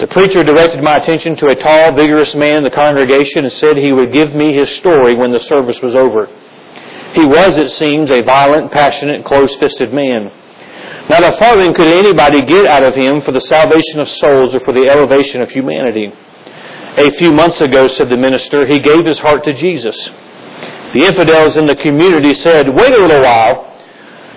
The 0.00 0.06
preacher 0.06 0.42
directed 0.42 0.82
my 0.82 0.96
attention 0.96 1.36
to 1.36 1.48
a 1.48 1.54
tall, 1.54 1.92
vigorous 1.92 2.34
man 2.34 2.56
in 2.56 2.64
the 2.64 2.70
congregation 2.70 3.44
and 3.44 3.52
said 3.52 3.76
he 3.76 3.92
would 3.92 4.10
give 4.10 4.34
me 4.34 4.56
his 4.56 4.70
story 4.76 5.14
when 5.14 5.32
the 5.32 5.40
service 5.40 5.82
was 5.82 5.94
over. 5.94 6.30
He 7.14 7.24
was, 7.24 7.56
it 7.56 7.70
seems, 7.70 8.10
a 8.10 8.22
violent, 8.22 8.72
passionate, 8.72 9.24
close-fisted 9.24 9.92
man. 9.92 10.32
Not 11.08 11.22
a 11.22 11.36
farthing 11.38 11.74
could 11.74 11.88
anybody 11.88 12.42
get 12.42 12.66
out 12.66 12.82
of 12.82 12.94
him 12.94 13.20
for 13.22 13.32
the 13.32 13.40
salvation 13.40 14.00
of 14.00 14.08
souls 14.08 14.54
or 14.54 14.60
for 14.60 14.72
the 14.72 14.88
elevation 14.88 15.42
of 15.42 15.50
humanity. 15.50 16.12
A 16.96 17.10
few 17.12 17.32
months 17.32 17.60
ago, 17.60 17.88
said 17.88 18.08
the 18.08 18.16
minister, 18.16 18.66
he 18.66 18.78
gave 18.78 19.04
his 19.04 19.18
heart 19.18 19.44
to 19.44 19.52
Jesus. 19.52 19.96
The 20.94 21.04
infidels 21.04 21.56
in 21.56 21.66
the 21.66 21.76
community 21.76 22.34
said, 22.34 22.68
Wait 22.68 22.92
a 22.92 22.96
little 22.96 23.22
while, 23.22 23.76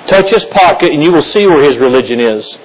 touch 0.07 0.29
his 0.29 0.43
pocket, 0.45 0.91
and 0.91 1.01
you 1.01 1.11
will 1.11 1.21
see 1.21 1.45
where 1.47 1.63
his 1.63 1.77
religion 1.77 2.19
is. 2.19 2.57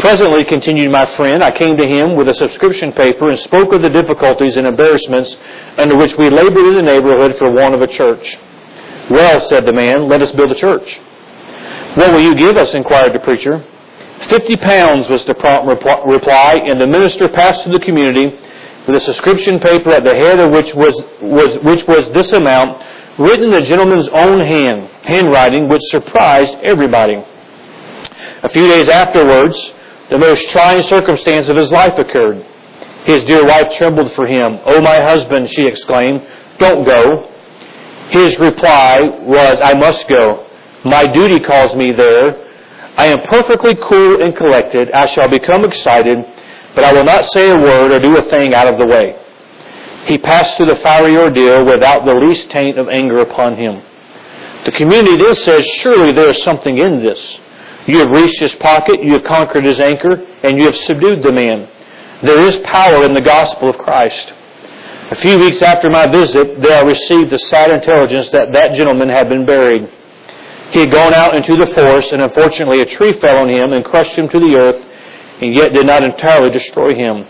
Presently, 0.00 0.44
continued 0.44 0.90
my 0.90 1.06
friend, 1.16 1.44
I 1.44 1.50
came 1.50 1.76
to 1.76 1.86
him 1.86 2.16
with 2.16 2.28
a 2.28 2.34
subscription 2.34 2.92
paper 2.92 3.28
and 3.28 3.38
spoke 3.40 3.72
of 3.72 3.82
the 3.82 3.90
difficulties 3.90 4.56
and 4.56 4.66
embarrassments 4.66 5.36
under 5.76 5.96
which 5.96 6.16
we 6.16 6.30
labored 6.30 6.64
in 6.64 6.74
the 6.74 6.82
neighborhood 6.82 7.36
for 7.36 7.52
want 7.52 7.74
of 7.74 7.82
a 7.82 7.86
church. 7.86 8.38
Well, 9.10 9.40
said 9.40 9.66
the 9.66 9.72
man, 9.72 10.08
let 10.08 10.22
us 10.22 10.30
build 10.32 10.52
a 10.52 10.54
church. 10.54 11.00
What 11.96 12.12
will 12.12 12.20
you 12.20 12.36
give 12.36 12.56
us? 12.56 12.74
inquired 12.74 13.12
the 13.12 13.18
preacher. 13.18 13.64
Fifty 14.28 14.56
pounds 14.56 15.08
was 15.08 15.24
the 15.24 15.34
prompt 15.34 16.06
reply, 16.06 16.62
and 16.64 16.80
the 16.80 16.86
minister 16.86 17.28
passed 17.28 17.64
to 17.64 17.70
the 17.70 17.80
community 17.80 18.38
with 18.86 18.96
a 18.96 19.00
subscription 19.00 19.58
paper 19.58 19.90
at 19.90 20.04
the 20.04 20.14
head 20.14 20.38
of 20.38 20.52
which 20.52 20.74
was, 20.74 20.94
was, 21.20 21.58
which 21.64 21.86
was 21.86 22.10
this 22.12 22.32
amount, 22.32 22.82
written 23.18 23.46
in 23.46 23.50
the 23.50 23.62
gentleman's 23.62 24.08
own 24.08 24.40
hand, 24.46 24.88
handwriting, 25.02 25.68
which 25.68 25.82
surprised 25.90 26.54
everybody. 26.62 27.14
A 28.42 28.48
few 28.50 28.66
days 28.66 28.88
afterwards, 28.88 29.56
the 30.10 30.18
most 30.18 30.48
trying 30.50 30.82
circumstance 30.82 31.48
of 31.48 31.56
his 31.56 31.72
life 31.72 31.98
occurred. 31.98 32.46
His 33.04 33.24
dear 33.24 33.44
wife 33.44 33.72
trembled 33.72 34.12
for 34.12 34.26
him. 34.26 34.60
Oh, 34.64 34.80
my 34.80 35.00
husband, 35.00 35.50
she 35.50 35.66
exclaimed, 35.66 36.26
don't 36.58 36.84
go. 36.86 37.30
His 38.10 38.38
reply 38.38 39.02
was, 39.22 39.60
I 39.62 39.74
must 39.74 40.08
go. 40.08 40.46
My 40.84 41.04
duty 41.04 41.40
calls 41.40 41.74
me 41.74 41.92
there. 41.92 42.46
I 42.96 43.06
am 43.06 43.20
perfectly 43.28 43.74
cool 43.76 44.22
and 44.22 44.36
collected. 44.36 44.90
I 44.92 45.06
shall 45.06 45.28
become 45.28 45.64
excited, 45.64 46.18
but 46.74 46.84
I 46.84 46.92
will 46.92 47.04
not 47.04 47.24
say 47.26 47.50
a 47.50 47.56
word 47.56 47.92
or 47.92 48.00
do 48.00 48.16
a 48.16 48.22
thing 48.22 48.52
out 48.52 48.66
of 48.66 48.78
the 48.78 48.86
way. 48.86 49.16
He 50.06 50.18
passed 50.18 50.56
through 50.56 50.66
the 50.66 50.76
fiery 50.76 51.16
ordeal 51.16 51.64
without 51.64 52.04
the 52.04 52.14
least 52.14 52.50
taint 52.50 52.78
of 52.78 52.88
anger 52.88 53.20
upon 53.20 53.56
him. 53.56 53.82
The 54.64 54.72
community 54.72 55.16
then 55.16 55.34
says, 55.34 55.64
surely 55.80 56.12
there 56.12 56.30
is 56.30 56.42
something 56.42 56.78
in 56.78 57.02
this. 57.02 57.38
You 57.86 57.98
have 57.98 58.10
reached 58.10 58.40
his 58.40 58.54
pocket, 58.56 59.02
you 59.02 59.12
have 59.12 59.24
conquered 59.24 59.64
his 59.64 59.80
anchor, 59.80 60.14
and 60.42 60.58
you 60.58 60.64
have 60.64 60.76
subdued 60.76 61.22
the 61.22 61.32
man. 61.32 61.68
There 62.22 62.40
is 62.42 62.58
power 62.58 63.04
in 63.04 63.14
the 63.14 63.20
gospel 63.20 63.70
of 63.70 63.78
Christ. 63.78 64.34
A 65.10 65.16
few 65.16 65.38
weeks 65.38 65.60
after 65.60 65.90
my 65.90 66.06
visit, 66.06 66.62
there 66.62 66.78
I 66.78 66.82
received 66.82 67.30
the 67.30 67.38
sad 67.38 67.70
intelligence 67.72 68.30
that 68.30 68.52
that 68.52 68.74
gentleman 68.74 69.08
had 69.08 69.28
been 69.28 69.44
buried. 69.44 69.90
He 70.70 70.78
had 70.78 70.92
gone 70.92 71.12
out 71.12 71.34
into 71.34 71.56
the 71.56 71.66
forest, 71.74 72.12
and 72.12 72.22
unfortunately 72.22 72.80
a 72.80 72.86
tree 72.86 73.18
fell 73.18 73.38
on 73.38 73.48
him 73.48 73.72
and 73.72 73.84
crushed 73.84 74.14
him 74.14 74.28
to 74.28 74.38
the 74.38 74.54
earth, 74.54 74.80
and 75.42 75.52
yet 75.52 75.72
did 75.72 75.86
not 75.86 76.04
entirely 76.04 76.50
destroy 76.50 76.94
him. 76.94 77.26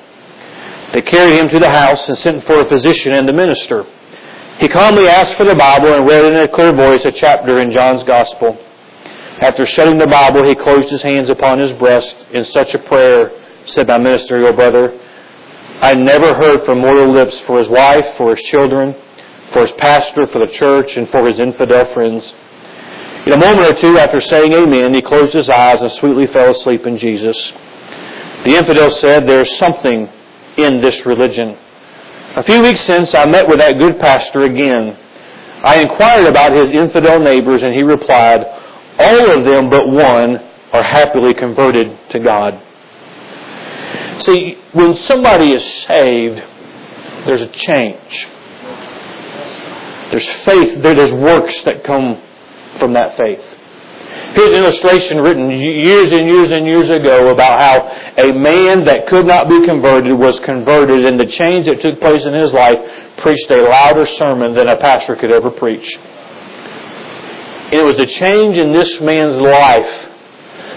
They 0.93 1.01
carried 1.01 1.39
him 1.39 1.49
to 1.49 1.59
the 1.59 1.70
house 1.70 2.07
and 2.07 2.18
sent 2.18 2.45
for 2.45 2.61
a 2.61 2.68
physician 2.68 3.14
and 3.14 3.26
the 3.26 3.33
minister. 3.33 3.87
He 4.59 4.68
calmly 4.68 5.09
asked 5.09 5.37
for 5.37 5.47
the 5.47 5.55
Bible 5.55 5.95
and 5.95 6.07
read 6.07 6.24
in 6.26 6.37
a 6.37 6.49
clear 6.49 6.74
voice 6.74 7.07
a 7.07 7.12
chapter 7.12 7.61
in 7.61 7.72
John's 7.72 8.05
Gospel. 8.05 8.59
After 9.41 9.64
shutting 9.64 9.97
the 9.97 10.07
Bible, 10.07 10.47
he 10.47 10.55
closed 10.55 10.91
his 10.91 11.01
hands 11.01 11.31
upon 11.31 11.59
his 11.59 11.72
breast 11.72 12.14
in 12.31 12.45
such 12.45 12.74
a 12.74 12.78
prayer, 12.78 13.31
said 13.64 13.89
my 13.89 13.97
minister, 13.97 14.39
your 14.39 14.53
brother, 14.53 15.01
I 15.83 15.95
never 15.95 16.35
heard 16.35 16.66
from 16.66 16.81
mortal 16.81 17.11
lips 17.11 17.41
for 17.41 17.59
his 17.59 17.68
wife, 17.68 18.16
for 18.18 18.37
his 18.37 18.45
children, 18.45 18.95
for 19.53 19.62
his 19.62 19.70
pastor, 19.72 20.26
for 20.26 20.45
the 20.45 20.53
church, 20.53 20.97
and 20.99 21.09
for 21.09 21.26
his 21.26 21.41
infidel 21.41 21.87
friends. 21.95 22.35
In 23.26 23.33
a 23.33 23.37
moment 23.39 23.68
or 23.68 23.74
two 23.74 23.99
after 23.99 24.20
saying 24.20 24.53
amen, 24.53 24.93
he 24.93 25.01
closed 25.01 25.33
his 25.33 25.49
eyes 25.49 25.81
and 25.81 25.91
sweetly 25.93 26.26
fell 26.26 26.51
asleep 26.51 26.87
in 26.87 26.99
Jesus. 26.99 27.37
The 28.45 28.57
infidel 28.57 28.91
said, 28.91 29.26
There's 29.26 29.57
something 29.59 30.09
in 30.59 30.81
this 30.83 31.05
religion. 31.07 31.57
A 32.37 32.43
few 32.43 32.61
weeks 32.62 32.83
since, 32.83 33.14
I 33.14 33.24
met 33.26 33.49
with 33.49 33.59
that 33.59 33.78
good 33.78 33.99
pastor 33.99 34.43
again. 34.43 34.97
I 35.62 35.81
inquired 35.81 36.26
about 36.26 36.53
his 36.53 36.70
infidel 36.70 37.20
neighbors, 37.20 37.62
and 37.62 37.74
he 37.74 37.83
replied, 37.83 38.45
All 38.99 39.39
of 39.39 39.45
them 39.45 39.70
but 39.70 39.89
one 39.89 40.37
are 40.72 40.83
happily 40.83 41.35
converted 41.35 41.99
to 42.11 42.18
God. 42.18 42.62
See, 44.20 44.59
when 44.72 44.95
somebody 44.95 45.53
is 45.53 45.64
saved, 45.84 46.43
there's 47.26 47.41
a 47.41 47.49
change. 47.49 48.28
There's 50.11 50.28
faith, 50.45 50.82
there's 50.82 51.12
works 51.12 51.62
that 51.64 51.84
come 51.84 52.20
from 52.78 52.93
that 52.93 53.16
faith. 53.16 53.41
Here's 54.34 54.53
an 54.53 54.64
illustration 54.64 55.20
written 55.20 55.51
years 55.51 56.12
and 56.12 56.28
years 56.28 56.51
and 56.51 56.66
years 56.66 56.91
ago 56.91 57.30
about 57.30 57.59
how 57.59 58.22
a 58.28 58.32
man 58.32 58.84
that 58.84 59.07
could 59.07 59.26
not 59.26 59.49
be 59.49 59.64
converted 59.64 60.12
was 60.12 60.38
converted 60.41 61.05
and 61.05 61.18
the 61.18 61.26
change 61.26 61.66
that 61.66 61.80
took 61.80 62.01
place 62.01 62.24
in 62.26 62.34
his 62.34 62.53
life 62.53 62.78
preached 63.18 63.51
a 63.51 63.62
louder 63.62 64.07
sermon 64.07 64.53
than 64.55 64.68
a 64.68 64.76
pastor 64.76 65.14
could 65.16 65.30
ever 65.30 65.51
preach. 65.51 65.97
It 67.72 67.82
was 67.82 67.97
the 67.99 68.07
change 68.07 68.59
in 68.59 68.72
this 68.72 69.01
man's 69.01 69.36
life 69.36 70.09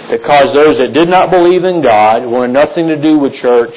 that 0.09 0.23
caused 0.23 0.55
those 0.55 0.77
that 0.77 0.93
did 0.93 1.09
not 1.09 1.29
believe 1.31 1.63
in 1.63 1.81
God, 1.81 2.25
wanted 2.25 2.53
nothing 2.53 2.87
to 2.87 3.01
do 3.01 3.17
with 3.17 3.33
church, 3.33 3.75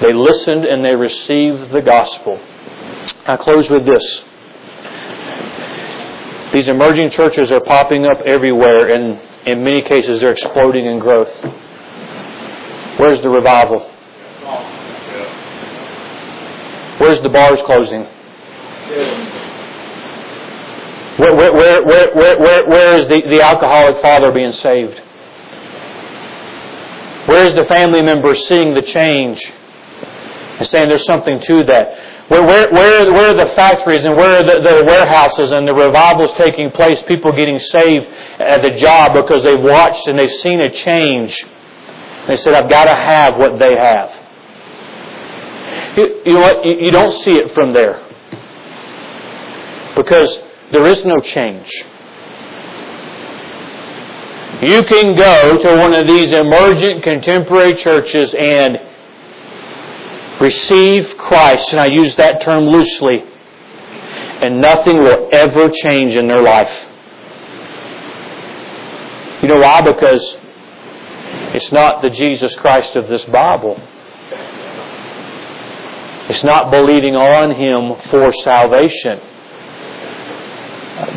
they 0.00 0.12
listened 0.12 0.64
and 0.64 0.84
they 0.84 0.94
received 0.94 1.72
the 1.72 1.82
gospel. 1.82 2.38
I 3.26 3.36
close 3.36 3.68
with 3.70 3.86
this. 3.86 4.24
These 6.52 6.68
emerging 6.68 7.10
churches 7.10 7.50
are 7.50 7.60
popping 7.60 8.06
up 8.06 8.20
everywhere, 8.24 8.88
and 8.88 9.20
in 9.46 9.62
many 9.62 9.82
cases, 9.82 10.20
they're 10.20 10.32
exploding 10.32 10.86
in 10.86 10.98
growth. 10.98 11.32
Where's 12.98 13.20
the 13.20 13.28
revival? 13.28 13.80
Where's 16.98 17.20
the 17.22 17.28
bars 17.28 17.60
closing? 17.62 18.02
Where, 21.18 21.34
where, 21.34 21.52
where, 21.52 21.84
where, 21.84 22.38
where, 22.38 22.68
where 22.68 22.98
is 22.98 23.06
the, 23.08 23.22
the 23.28 23.42
alcoholic 23.42 24.00
father 24.02 24.32
being 24.32 24.52
saved? 24.52 25.00
Where 27.28 27.46
is 27.46 27.54
the 27.54 27.66
family 27.66 28.00
member 28.00 28.34
seeing 28.34 28.72
the 28.72 28.80
change 28.80 29.44
and 29.44 30.66
saying 30.66 30.88
there's 30.88 31.04
something 31.04 31.38
to 31.42 31.64
that? 31.64 32.28
Where, 32.28 32.42
where, 32.42 32.72
where, 32.72 33.12
where 33.12 33.30
are 33.30 33.34
the 33.34 33.52
factories 33.54 34.02
and 34.06 34.16
where 34.16 34.40
are 34.40 34.44
the, 34.44 34.60
the 34.60 34.84
warehouses 34.86 35.52
and 35.52 35.68
the 35.68 35.74
revivals 35.74 36.32
taking 36.34 36.70
place? 36.70 37.02
People 37.02 37.32
getting 37.32 37.58
saved 37.58 38.06
at 38.38 38.62
the 38.62 38.70
job 38.70 39.12
because 39.12 39.44
they've 39.44 39.60
watched 39.60 40.08
and 40.08 40.18
they've 40.18 40.32
seen 40.40 40.60
a 40.60 40.70
change. 40.70 41.44
They 42.28 42.36
said, 42.38 42.54
I've 42.54 42.70
got 42.70 42.84
to 42.84 42.94
have 42.94 43.36
what 43.36 43.58
they 43.58 43.76
have. 43.78 44.10
You, 45.98 46.22
you 46.24 46.32
know 46.32 46.40
what? 46.40 46.64
You, 46.64 46.76
you 46.80 46.90
don't 46.90 47.12
see 47.24 47.36
it 47.36 47.52
from 47.52 47.74
there. 47.74 48.04
Because 49.96 50.38
there 50.72 50.86
is 50.86 51.04
no 51.04 51.16
change. 51.16 51.70
You 54.60 54.82
can 54.82 55.14
go 55.14 55.62
to 55.62 55.76
one 55.78 55.94
of 55.94 56.08
these 56.08 56.32
emergent 56.32 57.04
contemporary 57.04 57.74
churches 57.74 58.34
and 58.34 58.80
receive 60.40 61.16
Christ, 61.16 61.70
and 61.70 61.80
I 61.80 61.86
use 61.86 62.16
that 62.16 62.40
term 62.42 62.64
loosely, 62.64 63.22
and 63.22 64.60
nothing 64.60 64.98
will 64.98 65.28
ever 65.30 65.70
change 65.70 66.16
in 66.16 66.26
their 66.26 66.42
life. 66.42 66.72
You 69.42 69.48
know 69.48 69.58
why? 69.58 69.80
Because 69.82 70.36
it's 71.54 71.70
not 71.70 72.02
the 72.02 72.10
Jesus 72.10 72.52
Christ 72.56 72.96
of 72.96 73.06
this 73.08 73.24
Bible. 73.26 73.80
It's 76.28 76.42
not 76.42 76.72
believing 76.72 77.14
on 77.14 77.52
Him 77.52 78.10
for 78.10 78.32
salvation. 78.32 79.20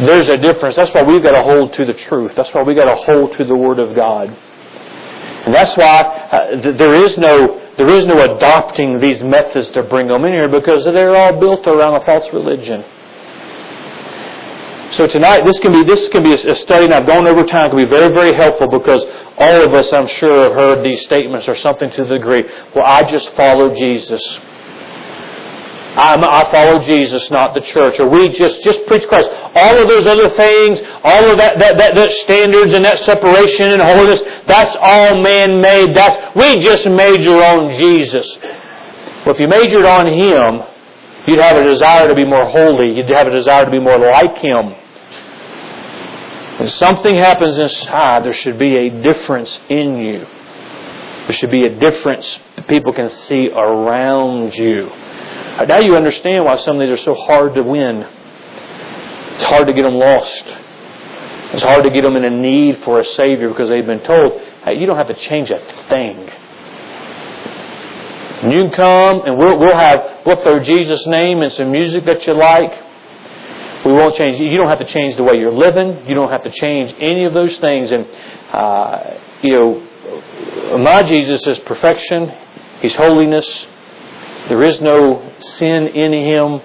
There's 0.06 0.28
a 0.28 0.38
difference. 0.38 0.76
That's 0.76 0.94
why 0.94 1.04
we've 1.04 1.24
got 1.24 1.32
to 1.32 1.44
hold 1.44 1.74
to 1.74 1.86
the 1.86 1.94
truth. 1.94 2.34
That's 2.36 2.54
why 2.54 2.62
we've 2.62 2.76
got 2.76 2.86
to 2.86 2.96
hold 2.96 3.38
to 3.38 3.46
the 3.46 3.56
Word 3.56 3.80
of 3.80 3.96
God. 3.96 4.30
And 4.30 5.54
that's 5.54 5.76
why 5.76 6.02
uh, 6.02 6.72
there 6.74 6.94
is 7.04 7.18
no 7.18 7.60
there 7.78 7.90
is 7.90 8.06
no 8.06 8.36
adopting 8.36 9.00
these 9.00 9.24
methods 9.24 9.72
to 9.72 9.82
bring 9.84 10.08
them 10.08 10.24
in 10.26 10.34
here 10.34 10.50
because 10.50 10.84
they're 10.86 11.16
all 11.16 11.40
built 11.40 11.66
around 11.66 11.96
a 11.96 12.06
false 12.06 12.32
religion. 12.32 12.86
So 14.92 15.08
tonight, 15.08 15.46
this 15.46 15.58
can 15.60 15.72
be 15.72 15.84
this 15.84 16.10
can 16.10 16.22
be 16.22 16.34
a 16.34 16.56
study, 16.58 16.86
and 16.86 16.94
I've 16.94 17.08
gone 17.08 17.26
over 17.26 17.44
time. 17.44 17.70
Can 17.72 17.78
be 17.78 17.86
very 17.86 18.14
very 18.14 18.34
helpful 18.34 18.68
because 18.68 19.04
all 19.38 19.66
of 19.66 19.74
us, 19.74 19.92
I'm 19.92 20.06
sure, 20.06 20.50
have 20.50 20.54
heard 20.54 20.86
these 20.86 21.02
statements 21.02 21.48
or 21.48 21.56
something 21.56 21.90
to 21.90 22.04
the 22.04 22.18
degree. 22.20 22.44
Well, 22.76 22.86
I 22.86 23.04
just 23.10 23.34
follow 23.36 23.74
Jesus. 23.74 24.22
I'm, 25.94 26.24
I 26.24 26.50
follow 26.52 26.82
Jesus, 26.82 27.30
not 27.32 27.54
the 27.54 27.60
church, 27.60 28.00
or 28.00 28.08
we 28.08 28.30
just 28.30 28.64
just 28.64 28.86
preach 28.86 29.06
Christ. 29.08 29.28
All 29.56 29.82
of 29.82 29.90
those 29.90 30.08
other 30.08 30.30
things, 30.30 30.80
all 31.04 31.30
of 31.30 31.38
that 31.38 31.60
that, 31.60 31.78
that, 31.78 31.96
that 31.96 32.12
standards 32.24 32.72
and 32.72 32.86
that 32.86 33.00
separation 33.00 33.74
and 33.74 33.82
holiness, 33.82 34.22
that's 34.48 34.76
all 34.80 35.22
man-made. 35.22 35.94
That's 35.94 36.36
we 36.36 36.62
just 36.62 36.86
major 36.86 37.34
on 37.34 37.78
Jesus. 37.78 38.38
Well, 39.26 39.36
if 39.36 39.40
you 39.42 39.50
majored 39.50 39.84
on 39.84 40.08
Him, 40.08 40.62
you'd 41.28 41.40
have 41.40 41.58
a 41.58 41.64
desire 41.66 42.08
to 42.08 42.16
be 42.16 42.26
more 42.26 42.46
holy. 42.46 42.96
You'd 42.96 43.10
have 43.10 43.28
a 43.28 43.32
desire 43.32 43.66
to 43.66 43.72
be 43.72 43.80
more 43.80 44.00
like 44.00 44.38
Him. 44.38 44.74
When 46.58 46.70
something 46.70 47.16
happens 47.16 47.58
inside, 47.58 48.24
there 48.24 48.34
should 48.34 48.58
be 48.58 48.78
a 48.78 49.02
difference 49.02 49.60
in 49.68 49.98
you. 49.98 50.26
There 51.28 51.34
should 51.34 51.52
be 51.52 51.66
a 51.66 51.76
difference 51.80 52.40
that 52.56 52.68
people 52.68 52.94
can 52.94 53.10
see 53.10 53.50
around 53.50 54.56
you. 54.56 54.90
Now 55.66 55.80
you 55.80 55.96
understand 55.96 56.46
why 56.46 56.58
some 56.58 56.80
of 56.80 56.88
these 56.88 57.00
are 57.00 57.04
so 57.04 57.14
hard 57.14 57.56
to 57.56 57.64
win. 57.64 58.06
It's 59.36 59.44
hard 59.44 59.68
to 59.68 59.74
get 59.74 59.84
them 59.84 59.96
lost. 59.96 60.44
It's 61.54 61.64
hard 61.64 61.84
to 61.84 61.90
get 61.90 62.04
them 62.04 62.16
in 62.16 62.24
a 62.24 62.30
need 62.30 62.84
for 62.84 63.00
a 63.00 63.06
Savior 63.06 63.50
because 63.50 63.70
they've 63.70 63.86
been 63.86 64.04
told, 64.04 64.40
hey, 64.64 64.80
you 64.80 64.86
don't 64.86 64.98
have 64.98 65.08
to 65.08 65.16
change 65.16 65.52
a 65.52 65.60
thing. 65.90 66.30
And 68.42 68.52
you 68.54 68.60
can 68.60 68.72
come 68.72 69.22
and 69.26 69.38
we'll, 69.38 69.60
we'll 69.60 69.76
have, 69.76 70.26
we'll 70.26 70.42
throw 70.42 70.60
Jesus' 70.60 71.06
name 71.08 71.42
and 71.42 71.52
some 71.54 71.72
music 71.72 72.06
that 72.06 72.26
you 72.26 72.34
like. 72.34 72.72
We 73.86 73.94
won't 73.94 74.16
change. 74.16 74.40
You 74.40 74.58
don't 74.58 74.70
have 74.70 74.80
to 74.80 74.86
change 74.86 75.18
the 75.18 75.24
way 75.24 75.36
you're 75.36 75.52
living. 75.52 76.08
You 76.08 76.16
don't 76.16 76.30
have 76.30 76.44
to 76.44 76.52
change 76.52 76.94
any 77.00 77.26
of 77.26 77.34
those 77.34 77.58
things. 77.58 77.92
And, 77.92 78.08
uh, 78.52 79.18
you 79.42 79.52
know, 79.52 80.78
my 80.78 81.04
Jesus 81.04 81.46
is 81.48 81.60
perfection. 81.60 82.32
He's 82.82 82.96
holiness. 82.96 83.68
There 84.50 84.64
is 84.64 84.82
no 84.82 85.34
sin 85.40 85.88
in 85.88 86.14
Him. 86.14 86.62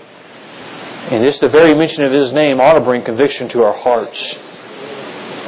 And 1.11 1.25
just 1.25 1.41
the 1.41 1.49
very 1.49 1.75
mention 1.75 2.05
of 2.05 2.13
His 2.13 2.33
name 2.33 2.61
ought 2.61 2.75
to 2.75 2.81
bring 2.81 3.05
conviction 3.05 3.49
to 3.51 3.63
our 3.63 3.77
hearts. 3.77 4.37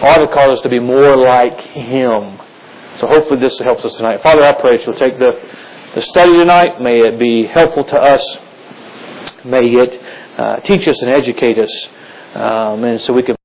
Ought 0.02 0.18
to 0.18 0.28
cause 0.28 0.58
us 0.58 0.60
to 0.62 0.68
be 0.68 0.78
more 0.78 1.16
like 1.16 1.58
Him. 1.60 2.38
So 2.98 3.06
hopefully 3.06 3.40
this 3.40 3.58
helps 3.58 3.84
us 3.84 3.94
tonight. 3.94 4.22
Father, 4.22 4.42
I 4.42 4.52
pray 4.52 4.76
that 4.76 4.86
you'll 4.86 4.94
take 4.94 5.18
the, 5.18 5.32
the 5.94 6.02
study 6.02 6.36
tonight. 6.38 6.80
May 6.80 7.00
it 7.00 7.18
be 7.18 7.46
helpful 7.46 7.84
to 7.84 7.96
us. 7.96 8.38
May 9.44 9.60
it 9.60 10.02
uh, 10.38 10.60
teach 10.60 10.86
us 10.86 11.00
and 11.02 11.10
educate 11.10 11.58
us. 11.58 11.88
Um, 12.34 12.84
and 12.84 13.00
so 13.00 13.12
we 13.12 13.22
can 13.22 13.36